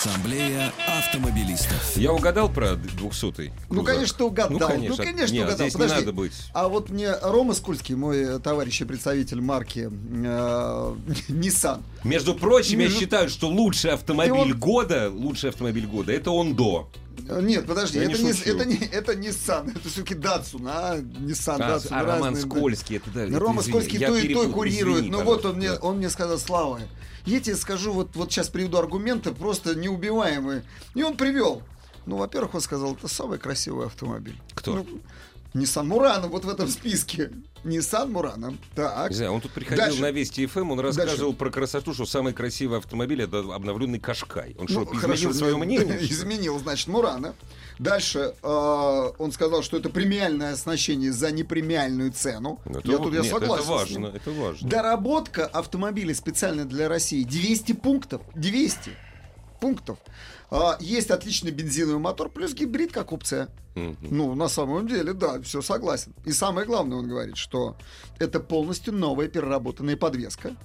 Ассамблея 0.00 0.74
автомобилистов. 0.86 1.96
Я 1.96 2.12
угадал 2.12 2.50
про 2.52 2.72
200-й? 2.72 3.50
Ну, 3.70 3.82
конечно, 3.82 4.18
ты 4.18 4.24
угадал. 4.24 4.50
Ну, 4.52 4.58
конечно. 4.58 4.94
Ну, 4.98 5.10
конечно, 5.10 5.32
Нет, 5.34 5.44
угадал. 5.44 5.56
здесь 5.68 5.72
Подожди. 5.72 5.94
не 5.94 6.00
надо 6.00 6.12
быть. 6.12 6.32
А 6.52 6.68
вот 6.68 6.90
мне 6.90 7.16
Рома 7.22 7.54
Скульский, 7.54 7.94
мой 7.94 8.18
э, 8.18 8.38
товарищ 8.38 8.82
и 8.82 8.84
представитель 8.84 9.40
марки 9.40 9.88
э, 9.90 10.94
Nissan, 11.30 11.80
Между 12.04 12.34
прочим, 12.34 12.78
я 12.80 12.84
Между- 12.88 13.00
считаю, 13.00 13.30
что 13.30 13.48
лучший 13.48 13.92
автомобиль 13.92 14.52
вот- 14.52 14.58
года, 14.58 15.10
лучший 15.10 15.48
автомобиль 15.48 15.86
года, 15.86 16.12
это 16.12 16.30
Ондо. 16.30 16.88
Э, 17.26 17.40
Нет, 17.42 17.66
подожди, 17.66 17.96
Я 17.98 18.04
это 18.04 18.22
не 18.22 18.34
шучу. 18.34 18.50
это, 18.54 18.64
не, 18.66 18.76
это 18.76 19.12
Nissan, 19.14 19.70
это 19.76 19.88
все-таки 19.88 20.12
Datsun, 20.14 20.66
а? 20.68 20.98
Nissan, 20.98 21.56
А, 21.58 21.78
Datsun, 21.78 21.88
а 21.92 22.04
Роман. 22.04 22.36
Скользкий, 22.36 22.98
это 22.98 23.08
да. 23.14 23.22
это 23.24 23.38
Рома 23.38 23.62
извини, 23.62 23.72
Скользкий 23.78 23.98
я 23.98 24.08
то 24.08 24.16
и 24.18 24.34
то 24.34 24.46
курирует. 24.50 24.98
извини, 24.98 25.10
ну 25.10 25.22
вот 25.24 25.46
он 25.46 25.56
мне, 25.56 25.70
да. 25.70 25.78
он 25.80 25.96
мне 25.96 26.10
сказал, 26.10 26.36
Слава, 26.36 26.80
я 27.26 27.40
тебе 27.40 27.56
скажу, 27.56 27.92
вот, 27.92 28.14
вот 28.14 28.30
сейчас 28.32 28.48
приведу 28.48 28.78
аргументы, 28.78 29.32
просто 29.32 29.74
неубиваемые. 29.74 30.62
И 30.94 31.02
он 31.02 31.16
привел. 31.16 31.62
Ну, 32.06 32.16
во-первых, 32.16 32.54
он 32.54 32.60
сказал, 32.60 32.94
это 32.94 33.08
самый 33.08 33.38
красивый 33.38 33.86
автомобиль. 33.86 34.40
Кто? 34.54 34.74
Ну, 34.76 34.86
Nissan 35.54 35.86
Murano 35.86 36.28
вот 36.28 36.44
в 36.44 36.48
этом 36.48 36.68
списке. 36.68 37.30
Nissan 37.64 38.12
Murano. 38.12 38.56
Так. 38.74 39.10
Не 39.10 39.16
знаю, 39.16 39.32
он 39.32 39.40
тут 39.40 39.50
приходил 39.52 39.84
Дальше. 39.86 40.00
на 40.02 40.10
Вести 40.12 40.46
ФМ, 40.46 40.70
он 40.70 40.80
рассказывал 40.80 41.30
Дальше. 41.32 41.38
про 41.38 41.50
красоту, 41.50 41.94
что 41.94 42.04
самый 42.06 42.32
красивый 42.32 42.78
автомобиль 42.78 43.22
это 43.22 43.38
обновленный 43.40 43.98
Кашкай. 43.98 44.54
Он 44.58 44.68
что, 44.68 44.80
Ну, 44.84 44.94
изменил 44.94 45.34
свое 45.34 45.54
не- 45.56 45.60
мнение? 45.64 45.98
что? 45.98 46.12
Изменил, 46.14 46.58
значит, 46.58 46.86
Мурана. 46.88 47.34
Дальше 47.78 48.34
э, 48.42 49.12
он 49.18 49.32
сказал, 49.32 49.62
что 49.62 49.76
это 49.76 49.90
премиальное 49.90 50.52
оснащение 50.52 51.12
за 51.12 51.30
непремиальную 51.30 52.12
цену. 52.12 52.60
Ну, 52.64 52.78
это 52.78 52.90
я 52.90 52.98
тут 52.98 53.14
я 53.14 53.20
нет, 53.20 53.30
согласен. 53.30 53.62
Это 53.62 53.72
важно, 53.72 54.06
это 54.14 54.30
важно. 54.30 54.68
Доработка 54.68 55.46
автомобиля 55.46 56.14
специально 56.14 56.64
для 56.64 56.88
России 56.88 57.24
200 57.24 57.72
пунктов. 57.72 58.22
200 58.34 58.90
пунктов. 59.60 59.98
А, 60.50 60.76
есть 60.80 61.10
отличный 61.10 61.50
бензиновый 61.50 61.98
мотор, 61.98 62.28
плюс 62.28 62.54
гибрид 62.54 62.92
как 62.92 63.12
опция. 63.12 63.48
Мгм. 63.74 63.96
Ну, 64.00 64.34
на 64.34 64.48
самом 64.48 64.88
деле, 64.88 65.12
да, 65.12 65.40
все 65.42 65.60
согласен. 65.60 66.14
И 66.24 66.32
самое 66.32 66.66
главное, 66.66 66.96
он 66.96 67.08
говорит, 67.08 67.36
что 67.36 67.76
это 68.18 68.40
полностью 68.40 68.94
новая 68.94 69.28
переработанная 69.28 69.96
подвеска. 69.96 70.56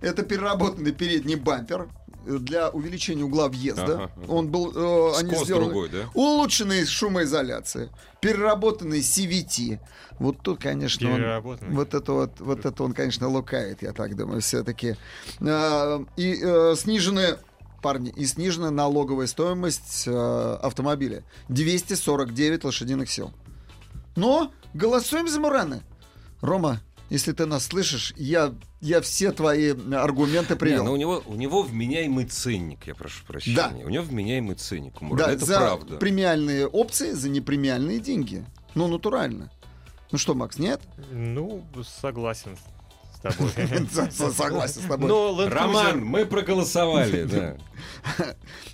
Это 0.00 0.22
переработанный 0.22 0.92
передний 0.92 1.34
бампер 1.34 1.88
для 2.24 2.70
увеличения 2.70 3.24
угла 3.24 3.48
въезда. 3.48 4.04
Ага. 4.04 4.10
Он 4.28 4.48
был, 4.48 4.72
э, 4.74 5.18
они 5.18 5.32
Скос 5.32 5.44
сделали 5.44 5.64
другой, 5.64 5.88
да? 5.88 6.10
улучшенная 6.14 6.86
шумоизоляция, 6.86 7.90
переработанный 8.20 9.00
CVT. 9.00 9.78
Вот 10.18 10.42
тут, 10.42 10.60
конечно, 10.60 11.10
он, 11.12 11.56
вот 11.72 11.94
это 11.94 12.12
вот, 12.12 12.40
вот 12.40 12.66
это 12.66 12.82
он, 12.82 12.92
конечно, 12.92 13.28
лукает, 13.28 13.82
я 13.82 13.92
так 13.92 14.16
думаю, 14.16 14.42
все-таки. 14.42 14.96
и 15.40 16.40
э, 16.42 16.74
сниженная 16.76 17.38
парни, 17.80 18.12
и 18.14 18.26
снижена 18.26 18.70
налоговая 18.70 19.26
стоимость 19.26 20.04
э, 20.06 20.58
автомобиля. 20.62 21.24
249 21.48 22.64
лошадиных 22.64 23.10
сил. 23.10 23.32
Но 24.16 24.52
голосуем 24.74 25.28
за 25.28 25.40
Мурана. 25.40 25.82
Рома, 26.40 26.80
если 27.10 27.32
ты 27.32 27.44
нас 27.44 27.66
слышишь, 27.66 28.14
я, 28.16 28.54
я 28.80 29.00
все 29.00 29.32
твои 29.32 29.74
аргументы 29.92 30.54
Не, 30.54 30.58
привел. 30.58 30.84
но 30.84 30.92
у 30.92 30.96
него, 30.96 31.22
у 31.26 31.34
него 31.34 31.62
вменяемый 31.62 32.24
ценник, 32.24 32.86
я 32.86 32.94
прошу 32.94 33.24
прощения. 33.26 33.56
Да. 33.56 33.72
У 33.84 33.88
него 33.90 34.04
вменяемый 34.04 34.54
ценник. 34.54 35.02
у 35.02 35.16
да, 35.16 35.32
это 35.32 35.44
за 35.44 35.58
правда. 35.58 35.96
премиальные 35.96 36.66
опции, 36.66 37.10
за 37.12 37.28
непремиальные 37.28 37.98
деньги. 37.98 38.46
Ну, 38.74 38.86
натурально. 38.88 39.50
Ну 40.12 40.18
что, 40.18 40.34
Макс, 40.34 40.58
нет? 40.58 40.80
Ну, 41.10 41.64
согласен 41.84 42.56
с 43.22 43.36
тобой. 43.36 44.30
Согласен 44.32 44.82
с 44.82 44.84
тобой. 44.86 45.08
Но 45.08 45.36
Land 45.38 45.48
Роман, 45.48 46.04
мы 46.04 46.26
проголосовали, 46.26 47.24
да. 47.30 47.56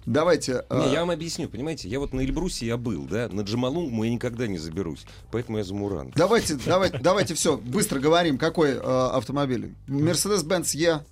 Давайте. 0.04 0.64
Не, 0.70 0.88
э, 0.88 0.92
я 0.92 1.00
вам 1.00 1.10
объясню, 1.10 1.48
понимаете, 1.48 1.88
я 1.88 1.98
вот 1.98 2.12
на 2.12 2.20
Эльбрусе 2.20 2.66
я 2.66 2.76
был, 2.76 3.04
да, 3.04 3.28
на 3.28 3.40
Джамалунгму 3.42 4.04
я 4.04 4.10
никогда 4.10 4.46
не 4.46 4.58
заберусь, 4.58 5.04
поэтому 5.32 5.58
я 5.58 5.64
за 5.64 5.74
Муран. 5.74 6.12
Давайте, 6.14 6.54
давайте, 6.64 6.98
давайте 6.98 7.34
все, 7.34 7.56
быстро 7.56 7.98
говорим, 7.98 8.38
какой 8.38 8.70
э, 8.70 8.78
автомобиль. 8.80 9.74
Mercedes-Benz 9.88 10.76
E. 10.76 11.04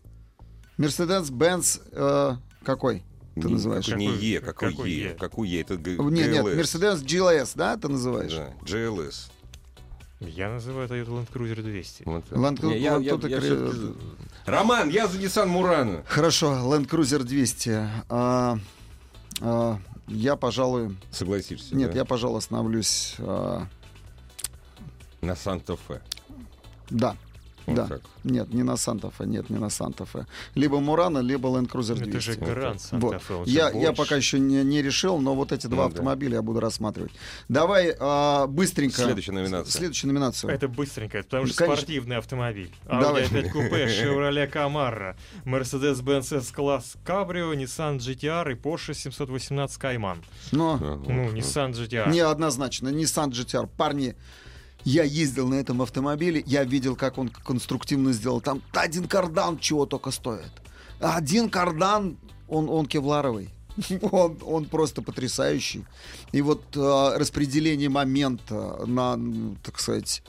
Mercedes-Benz 0.79 1.81
э, 1.93 2.37
какой? 2.65 3.03
Ты 3.35 3.49
Не- 3.49 3.55
называешь? 3.55 3.87
какой 3.87 3.99
Не 4.07 4.07
Е, 4.15 4.41
какой 4.41 4.71
какой 4.71 4.91
Е, 4.91 5.03
Е? 5.11 5.15
какой 5.15 5.49
Е, 5.49 5.61
это 5.63 5.77
Г- 5.77 5.91
Нет, 5.97 6.31
нет, 6.31 6.45
GLS. 6.45 6.57
Mercedes 6.57 7.05
GLS, 7.05 7.53
да, 7.57 7.77
ты 7.77 7.89
называешь? 7.89 8.33
Да, 8.33 8.53
GLS. 8.65 9.31
Я 10.21 10.49
называю 10.51 10.89
Toyota 10.89 11.09
Land 11.09 11.29
Cruiser 11.33 11.61
200. 11.63 12.05
Вот. 12.07 12.25
Land- 12.31 12.65
Не, 12.67 12.79
я- 12.79 12.95
Land- 12.97 13.03
я- 13.03 13.29
я 13.29 13.41
всё-таки- 13.41 13.95
Роман, 14.47 14.89
я 14.89 15.07
за 15.07 15.19
Nissan 15.19 15.47
Мурана. 15.47 16.03
Хорошо, 16.07 16.53
Land 16.53 16.89
Cruiser 16.89 17.23
200. 17.25 17.89
А, 18.09 18.59
а, 19.41 19.79
я, 20.09 20.37
пожалуй... 20.37 20.97
Согласишься, 21.11 21.75
Нет, 21.75 21.91
да? 21.93 21.99
я, 21.99 22.05
пожалуй, 22.05 22.39
остановлюсь... 22.39 23.17
а, 23.19 23.67
На 25.21 25.35
Санта-Фе. 25.37 26.01
да, 26.91 27.17
Вот 27.67 27.77
да. 27.77 27.87
так. 27.87 28.03
Нет, 28.25 28.53
не 28.53 28.63
на 28.63 28.77
Санта-Фе, 28.77 29.25
нет, 29.25 29.51
не 29.51 29.59
на 29.59 29.71
Санта-Фе. 29.71 30.27
Либо 30.55 30.81
Мурана, 30.81 31.19
либо 31.19 31.49
Land 31.49 31.71
Cruiser 31.71 31.95
200. 31.95 32.09
Это 32.09 32.21
же 32.21 32.35
Гранд 32.35 32.81
Вот. 32.93 33.13
Санта-Фе. 33.13 33.45
же 33.45 33.51
Я, 33.51 33.71
я 33.71 33.93
пока 33.93 34.17
еще 34.17 34.39
не, 34.39 34.63
не 34.65 34.83
решил, 34.83 35.19
но 35.19 35.35
вот 35.35 35.53
эти 35.53 35.67
два 35.67 35.85
Ну 35.85 35.89
да. 35.91 35.95
автомобиля 35.95 36.35
я 36.37 36.43
буду 36.43 36.61
рассматривать. 36.61 37.13
Давай 37.49 37.95
а, 37.99 38.47
быстренько. 38.47 39.03
Следующая 39.03 39.33
номинация. 39.33 39.73
Следующую 39.73 40.13
номинацию. 40.13 40.51
Это 40.53 40.69
быстренько, 40.69 41.23
потому 41.23 41.47
что 41.47 41.57
конечно. 41.57 41.77
спортивный 41.77 42.17
автомобиль. 42.17 42.71
Давай. 42.87 43.25
Audi 43.25 43.31
A5 43.31 43.49
купе, 43.51 43.87
Chevrolet 43.87 44.51
Camaro, 44.53 45.17
Mercedes-Benz 45.45 46.37
S-класс 46.39 46.97
Cabrio, 47.05 47.55
Nissan 47.55 47.99
GTR 47.99 48.53
и 48.53 48.55
Porsche 48.55 48.95
718 48.95 49.81
Cayman. 49.81 50.19
Но 50.53 50.75
Ага. 50.75 51.01
Ну, 51.07 51.33
Nissan 51.33 51.73
GTR. 51.73 52.11
неоднозначно. 52.11 52.89
Nissan 52.89 53.31
GTR. 53.31 53.69
Парни, 53.77 54.15
я 54.85 55.03
ездил 55.05 55.49
на 55.49 55.55
этом 55.55 55.83
автомобиле, 55.83 56.43
я 56.47 56.65
видел, 56.65 56.97
как 56.97 57.19
он 57.19 57.29
конструктивно 57.29 58.13
сделал. 58.13 58.41
Там 58.41 58.63
один 58.73 59.09
кардан 59.09 59.59
чего 59.59 59.87
только 59.87 60.11
стоит. 60.11 60.53
Один 61.01 61.51
кардан, 61.51 62.17
он, 62.49 62.69
он 62.69 62.87
кевларовый. 62.87 63.51
Он, 64.13 64.39
он 64.45 64.67
просто 64.67 65.03
потрясающий. 65.03 65.85
И 66.31 66.43
вот 66.43 66.63
э, 66.77 67.17
распределение 67.17 67.89
момента 67.89 68.87
на, 68.87 69.19
так 69.65 69.81
сказать, 69.81 70.23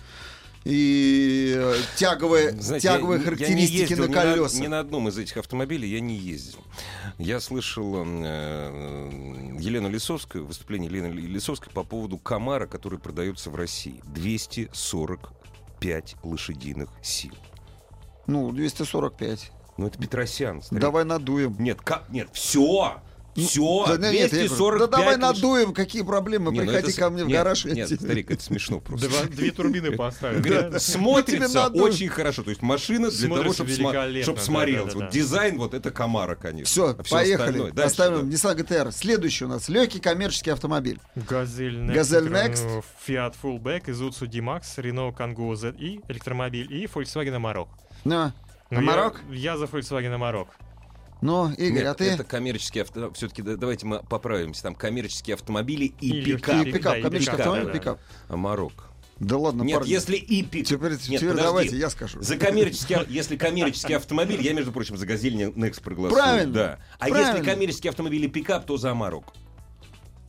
и 0.66 1.54
э, 1.56 1.76
тяговые, 1.96 2.52
Знаете, 2.60 2.88
тяговые 2.90 3.20
я- 3.20 3.24
я 3.24 3.30
не 3.32 3.38
характеристики 3.38 3.78
ездил 3.82 4.06
на 4.06 4.10
ни 4.10 4.14
колесах. 4.14 4.62
Ни 4.62 4.68
на 4.68 4.80
одном 4.80 5.08
из 5.10 5.18
этих 5.18 5.38
автомобилей 5.38 5.88
я 5.90 6.00
не 6.00 6.16
ездил. 6.16 6.60
Я 7.20 7.40
слышал 7.40 8.04
э, 8.04 9.56
Елену 9.60 9.90
Лисовскую, 9.90 10.46
выступление 10.46 10.90
Елены 10.90 11.08
Лисовской 11.14 11.72
по 11.72 11.84
поводу 11.84 12.18
Камара, 12.18 12.66
который 12.66 12.98
продается 13.00 13.50
в 13.52 13.56
России. 13.56 14.02
245 14.06 16.16
лошадиных 16.24 16.90
сил. 17.02 17.34
Ну, 18.28 18.52
245. 18.52 19.52
Ну, 19.78 19.88
это 19.88 19.98
Петросян. 20.00 20.62
старик. 20.62 20.82
Давай 20.82 21.04
надуем. 21.06 21.56
Нет, 21.60 21.82
как? 21.82 22.10
Нет, 22.10 22.30
все! 22.34 23.02
Все! 23.36 23.86
Да, 23.98 24.12
нет, 24.12 24.32
я 24.34 24.48
говорю, 24.48 24.48
245 24.48 24.80
да 24.80 24.98
давай 24.98 25.18
надуем, 25.18 25.74
какие 25.74 26.04
проблемы, 26.04 26.52
Не, 26.52 26.60
ну 26.62 26.66
приходи 26.66 26.88
это 26.88 26.92
с- 26.92 26.96
ко 27.00 27.10
мне 27.10 27.24
в 27.24 27.28
нет, 27.28 27.38
гараж. 27.38 27.66
я 27.66 27.74
Нет, 27.74 27.90
тебе- 27.90 28.00
старик, 28.00 28.32
это 28.32 28.42
смешно 28.42 28.80
просто. 28.80 29.10
Два- 29.10 29.24
две 29.24 29.52
турбины 29.52 29.92
поставили. 29.92 30.78
Смотрится 30.78 31.68
очень 31.70 32.10
хорошо. 32.10 32.44
То 32.44 32.50
есть 32.52 32.62
машина 32.62 33.10
для 33.12 33.30
того, 33.30 33.54
чтобы 33.54 33.70
смотрелась. 33.72 34.94
Вот 34.94 35.10
дизайн 35.10 35.58
вот 35.58 35.74
это 35.74 35.92
Камара, 35.92 36.36
конечно. 36.36 36.66
Все, 36.66 36.90
А 36.98 37.04
поехали. 37.04 37.74
Оставим. 37.80 38.30
Nissan 38.30 38.56
GTR. 38.56 38.92
Следующий 38.92 39.46
у 39.46 39.48
нас 39.48 39.70
легкий 39.70 40.00
коммерческий 40.00 40.52
автомобиль. 40.52 41.00
Газель 41.16 41.76
Next. 41.78 42.84
Fiat 43.08 43.36
Fullback, 43.42 43.86
Isuzu 43.88 44.28
D-Max, 44.28 44.78
Renault 44.78 45.16
Kangoo 45.16 45.54
ZI, 45.54 46.02
электромобиль 46.08 46.72
и 46.72 46.86
Volkswagen 46.86 47.36
Amarok. 47.36 47.68
Ну, 48.04 48.32
я- 48.72 48.88
Amarok? 48.88 49.16
Я, 49.32 49.58
за 49.58 49.66
Volkswagen 49.66 50.16
Amarok. 50.18 50.48
Ну, 51.22 51.52
Игорь, 51.54 51.84
Нет, 51.84 51.88
а 51.88 51.94
ты? 51.96 52.06
это 52.06 52.24
коммерческие 52.24 52.84
авто... 52.84 53.12
Все-таки 53.14 53.42
давайте 53.42 53.86
мы 53.86 54.00
поправимся. 54.04 54.64
Там 54.64 54.76
коммерческие 54.76 55.36
автомобили 55.36 55.94
и, 56.02 56.20
И 56.20 56.24
пикап. 56.24 56.66
И 56.66 56.72
пикап, 56.72 56.94
да, 56.96 57.02
коммерческий 57.02 57.32
пикап, 57.32 57.40
автомобиль, 57.40 57.66
да, 57.66 57.72
да. 57.74 57.80
пикап. 57.80 58.00
Amarok. 58.28 58.90
Да 59.20 59.38
ладно, 59.38 59.64
Нет, 59.64 59.80
парни. 59.80 59.90
если 59.92 60.18
и 60.18 60.44
пикап... 60.44 60.68
Теперь, 60.68 60.92
Нет, 60.92 61.02
теперь 61.02 61.20
подожди. 61.30 61.44
давайте 61.44 61.78
я 61.78 61.90
скажу. 61.90 62.22
За 62.22 62.38
коммерческий, 62.38 62.98
если 63.08 63.38
коммерческий 63.38 63.94
автомобиль, 63.94 64.42
я, 64.42 64.54
между 64.54 64.72
прочим, 64.74 64.98
за 64.98 65.06
Газель 65.06 65.36
Next 65.36 65.82
проголосую. 65.82 66.22
Правильно, 66.22 66.54
Да. 66.54 66.80
А 67.00 67.08
правильно. 67.08 67.32
если 67.38 67.50
коммерческий 67.50 67.90
автомобиль 67.90 68.26
и 68.26 68.28
пикап, 68.28 68.66
то 68.66 68.78
за 68.78 68.94
Amarok. 68.94 69.34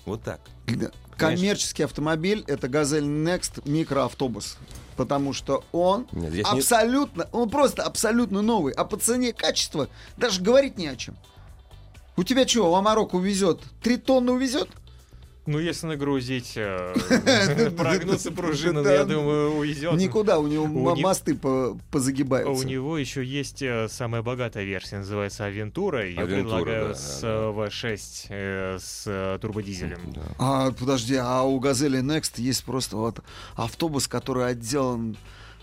Вот 0.05 0.23
так. 0.23 0.41
Да. 0.69 0.93
Коммерческий 1.17 1.83
автомобиль 1.83 2.45
это 2.47 2.69
Газель 2.69 3.05
Next 3.05 3.69
микроавтобус. 3.69 4.57
Потому 4.97 5.33
что 5.33 5.63
он 5.73 6.07
Нет, 6.13 6.31
здесь 6.33 6.47
не- 6.53 6.59
абсолютно, 6.59 7.29
он 7.33 7.51
просто 7.51 7.83
абсолютно 7.83 8.43
новый. 8.43 8.73
А 8.73 8.85
по 8.85 8.97
цене 8.97 9.33
качества 9.33 9.89
даже 10.17 10.41
говорить 10.41 10.79
не 10.79 10.87
о 10.89 10.97
чем. 10.97 11.17
У 12.17 12.25
тебя 12.25 12.49
что, 12.49 12.71
у 12.73 12.75
Амарок 12.75 13.13
увезет? 13.15 13.61
Три 13.83 13.99
тонны 13.99 14.33
увезет? 14.33 14.69
Ну, 15.47 15.59
если 15.61 15.87
нагрузить, 15.87 16.55
э, 16.57 16.95
прогнуться 17.77 18.33
пружину, 18.33 18.83
Да. 18.83 18.93
я 18.93 19.05
думаю, 19.05 19.53
увезет. 19.57 19.93
Никуда, 19.95 20.39
у 20.39 20.47
него 20.47 20.67
мосты 20.67 21.35
по- 21.37 21.67
А 21.67 21.71
У 21.71 21.79
позагибаются. 21.91 22.67
него 22.67 22.99
еще 22.99 23.25
есть 23.25 23.63
э, 23.63 23.89
самая 23.89 24.23
богатая 24.23 24.65
версия, 24.65 24.99
называется 24.99 25.45
Авентура. 25.45 25.99
Авентура, 25.99 26.27
предлагаю 26.35 26.95
с 26.95 27.21
да, 27.21 27.29
э, 27.29 27.53
V6 27.69 28.27
э, 28.31 28.79
с 28.81 29.39
турбодизелем. 29.41 30.15
А, 30.39 30.73
подожди, 30.73 31.15
а 31.17 31.43
у 31.43 31.59
Газели 31.61 32.01
Next 32.01 32.33
есть 32.41 32.65
просто 32.65 32.97
вот 32.97 33.21
автобус, 33.55 34.09
который 34.09 34.47
отделан 34.49 35.17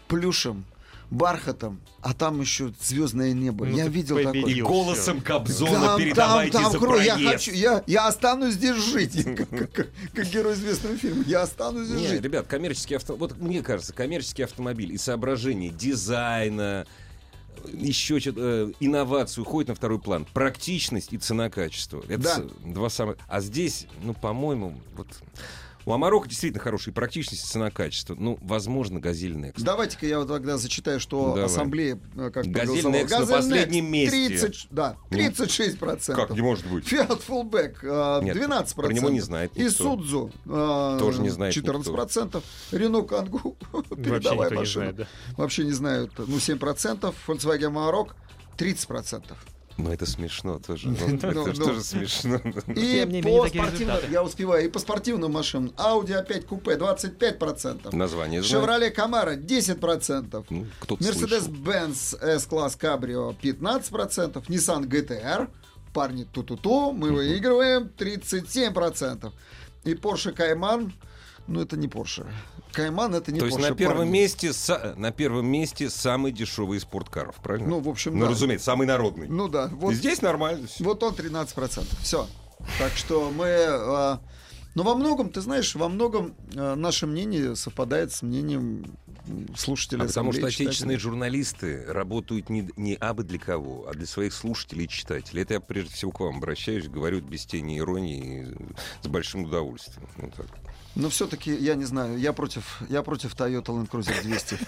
плюшем, 0.08 0.64
бархатом, 1.10 1.80
а 2.02 2.14
там 2.14 2.42
еще 2.42 2.74
звездное 2.82 3.34
небо. 3.34 3.66
Ну 3.66 3.78
я 3.78 3.88
видел 3.88 4.16
победил. 4.16 4.34
такое. 4.42 4.54
И 4.54 4.62
голосом 4.62 5.22
Кобзона 5.22 5.80
Там, 5.88 6.00
передавайте 6.00 6.52
там, 6.54 6.64
там, 6.64 6.72
за 6.72 6.78
кро- 6.78 7.04
я, 7.04 7.14
проезд. 7.16 7.32
хочу, 7.34 7.52
я, 7.52 7.84
я 7.88 8.08
останусь 8.08 8.54
здесь 8.56 8.76
жить, 8.78 9.24
как, 9.36 9.50
как- 9.50 9.72
как- 9.72 9.90
как 10.14 10.26
герой 10.28 10.54
известного 10.54 10.98
фильма. 10.98 11.24
Я 11.28 11.44
останусь 11.44 11.88
здесь 11.88 12.02
Не, 12.02 12.08
жить. 12.08 12.22
ребят, 12.22 12.48
коммерческий 12.48 12.96
авто... 12.96 13.16
Вот 13.16 13.38
мне 13.38 13.62
кажется, 13.62 13.94
коммерческий 13.94 14.44
автомобиль 14.44 14.92
и 14.94 14.98
соображение 14.98 15.70
дизайна, 15.70 16.86
еще 17.72 18.20
что-то, 18.20 18.42
э, 18.42 18.72
инновацию 18.80 19.44
уходит 19.46 19.70
на 19.70 19.76
второй 19.76 20.00
план. 20.00 20.26
Практичность 20.34 21.14
и 21.14 21.18
цена-качество. 21.18 22.04
Это 22.10 22.18
Да. 22.18 22.44
два 22.66 22.90
самых... 22.90 23.18
А 23.28 23.40
здесь, 23.40 23.88
ну, 24.02 24.14
по-моему, 24.14 24.74
вот... 24.98 25.08
У 25.86 25.92
Амарока 25.92 26.30
действительно 26.30 26.64
хорошая 26.64 26.94
практичность 26.94 27.44
и 27.44 27.48
цена-качество. 27.48 28.16
Ну, 28.18 28.38
возможно, 28.42 29.00
Газель 29.00 29.34
Next. 29.34 29.62
Давайте-ка 29.64 30.06
я 30.06 30.20
вот 30.20 30.30
тогда 30.30 30.58
зачитаю, 30.58 31.00
что 31.00 31.28
Давай. 31.30 31.46
ассамблея 31.46 32.00
э, 32.16 32.32
как 32.32 32.46
Газель 32.46 32.82
проголосовала. 32.82 33.04
Next 33.04 33.20
на 33.20 33.26
последнем 33.26 33.86
месте. 33.92 34.28
30, 34.30 34.68
да, 34.72 34.98
36 35.10 35.78
процентов. 35.80 36.28
Как 36.28 36.36
не 36.36 36.42
может 36.42 36.66
быть? 36.68 36.88
Фиат 36.88 37.22
Fullback 37.28 37.76
э, 37.82 38.24
Нет, 38.24 38.36
12 38.36 38.76
про 38.76 38.94
него 38.94 39.10
не 39.10 39.22
знает 39.22 39.52
И 39.56 39.64
никто. 39.64 39.84
Судзу 39.84 40.32
э, 40.46 40.98
Тоже 41.00 41.22
не 41.22 41.30
знает 41.30 41.54
14 41.54 41.92
процентов. 41.94 42.44
Рено 42.72 43.02
Кангу 43.04 43.58
передовая 43.90 44.50
не 44.50 44.56
машина. 44.56 44.86
знает, 44.86 44.96
да. 44.96 45.08
Вообще 45.38 45.66
не 45.66 45.72
знают. 45.72 46.12
Ну, 46.18 46.40
7 46.40 46.58
процентов. 46.58 47.16
Volkswagen 47.28 47.74
Amarok 47.74 48.12
30 48.58 48.88
процентов. 48.88 49.38
Ну, 49.78 49.92
это 49.92 50.06
смешно 50.06 50.60
тоже. 50.60 50.88
Ну, 51.00 51.08
Ну, 51.08 51.16
Это 51.18 51.34
ну. 51.34 51.66
тоже 51.66 51.82
смешно. 51.82 52.40
И 52.68 53.06
Тем 53.12 53.24
по 53.24 53.48
спортивным, 53.48 53.98
я 54.12 54.24
успеваю, 54.24 54.66
и 54.66 54.70
по 54.70 54.80
спортивным 54.80 55.32
машинам. 55.32 55.74
Audi 55.78 56.12
A5 56.26 56.46
купе 56.46 56.76
25 56.76 57.40
процентов. 57.40 57.94
Название 57.94 58.42
знаю. 58.44 58.66
Chevrolet 58.66 58.96
Camaro 58.96 59.36
10 59.36 59.80
процентов. 59.80 60.46
Ну, 60.50 60.66
кто-то 60.80 61.04
слышал. 61.04 61.22
Mercedes-Benz 61.22 62.22
S-класс 62.36 62.78
Cabrio 62.80 63.36
15%, 63.42 64.46
Nissan 64.48 64.88
GTR, 64.88 65.50
парни 65.94 66.24
ту-ту-ту, 66.26 66.92
мы 66.92 67.12
выигрываем 67.12 67.90
37%. 67.98 69.32
И 69.86 69.94
Porsche 69.96 70.34
Cayman, 70.36 70.92
ну 71.48 71.62
это 71.62 71.78
не 71.78 71.88
Porsche. 71.88 72.26
Cayman 72.74 73.16
это 73.16 73.32
не 73.32 73.40
То 73.40 73.46
Porsche. 73.46 73.50
есть 73.58 73.70
на 73.70 73.76
первом 73.76 73.98
парни. 73.98 74.12
месте 74.12 74.48
са- 74.50 74.96
на 74.96 75.12
первом 75.12 75.46
месте 75.48 75.90
самый 75.90 76.32
дешевый 76.32 76.78
из 76.78 76.84
спорткаров, 76.84 77.36
правильно? 77.38 77.68
Ну, 77.70 77.80
в 77.80 77.90
общем, 77.90 78.18
Ну, 78.18 78.26
да. 78.26 78.32
разумеется, 78.32 78.66
самый 78.66 78.88
народный. 78.88 79.28
Ну 79.28 79.48
да, 79.48 79.68
вот, 79.74 79.94
Здесь 79.94 80.22
нормально. 80.22 80.68
всё. 80.68 80.84
вот 80.84 81.04
он 81.04 81.14
13%. 81.14 81.86
Все. 82.02 82.28
Так 82.80 82.94
что 82.94 83.30
мы... 83.36 83.46
а, 83.50 84.20
но 84.76 84.84
во 84.84 84.96
многом, 84.96 85.30
ты 85.30 85.42
знаешь, 85.42 85.76
во 85.76 85.88
многом 85.90 86.34
а, 86.56 86.76
наше 86.76 87.06
мнение 87.08 87.56
совпадает 87.56 88.12
с 88.12 88.22
мнением 88.24 88.86
слушателей 89.56 90.04
А 90.04 90.08
потому 90.08 90.32
что 90.34 90.40
ассамблеи, 90.48 90.66
отечественные 90.68 90.98
читателей. 90.98 91.12
журналисты 91.12 91.86
работают 91.88 92.50
не, 92.50 92.68
не 92.76 92.96
абы 92.96 93.24
для 93.24 93.38
кого, 93.40 93.86
а 93.88 93.94
для 93.94 94.06
своих 94.08 94.34
слушателей 94.34 94.86
и 94.86 94.90
читателей. 94.90 95.44
Это 95.44 95.54
я 95.56 95.60
прежде 95.60 95.94
всего 95.94 96.12
к 96.12 96.20
вам 96.22 96.38
обращаюсь, 96.38 96.88
говорю 96.90 97.22
без 97.22 97.46
тени 97.46 97.78
иронии, 97.80 98.48
с 99.02 99.08
большим 99.08 99.44
удовольствием. 99.46 100.08
Вот 100.18 100.34
так. 100.34 100.48
Но 100.96 101.10
все-таки, 101.10 101.52
я 101.56 101.74
не 101.74 101.86
знаю, 101.86 102.20
я 102.20 102.34
против, 102.34 102.82
я 102.88 103.02
против 103.02 103.34
Toyota 103.34 103.66
Land 103.66 103.90
Cruiser 103.90 104.22
200. 104.22 104.60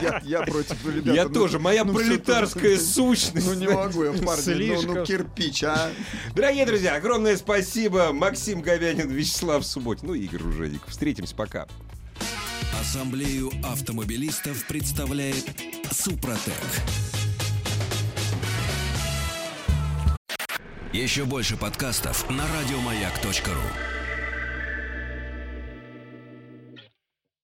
Я- 0.02 0.22
Я 0.24 0.42
против, 0.42 0.76
ну, 0.84 0.90
ребята. 0.92 1.12
Я 1.16 1.24
ну, 1.24 1.34
тоже, 1.34 1.58
моя 1.58 1.84
ну, 1.84 1.94
пролетарская 1.94 2.76
всё-таки, 2.76 2.92
сущность. 2.92 3.46
Ну 3.46 3.54
не 3.54 3.66
могу 3.66 4.04
я, 4.04 4.12
парни, 4.12 4.24
ну, 4.26 4.36
Слишком. 4.36 4.94
ну 4.94 5.04
кирпич, 5.04 5.64
а. 5.64 5.90
Дорогие 6.36 6.64
друзья, 6.64 6.94
огромное 6.94 7.36
спасибо. 7.36 8.12
Максим 8.12 8.62
Говянин, 8.62 9.10
Вячеслав 9.10 9.66
Субботин, 9.66 10.08
ну 10.08 10.14
и 10.14 10.24
Игорь 10.24 10.42
Руженик. 10.42 10.82
Встретимся, 10.86 11.34
пока. 11.34 11.66
Ассамблею 12.80 13.50
автомобилистов 13.64 14.64
представляет 14.68 15.44
Супротек. 15.90 16.54
Еще 20.92 21.24
больше 21.24 21.56
подкастов 21.56 22.28
на 22.30 22.44
радиомаяк.ру. 22.46 24.01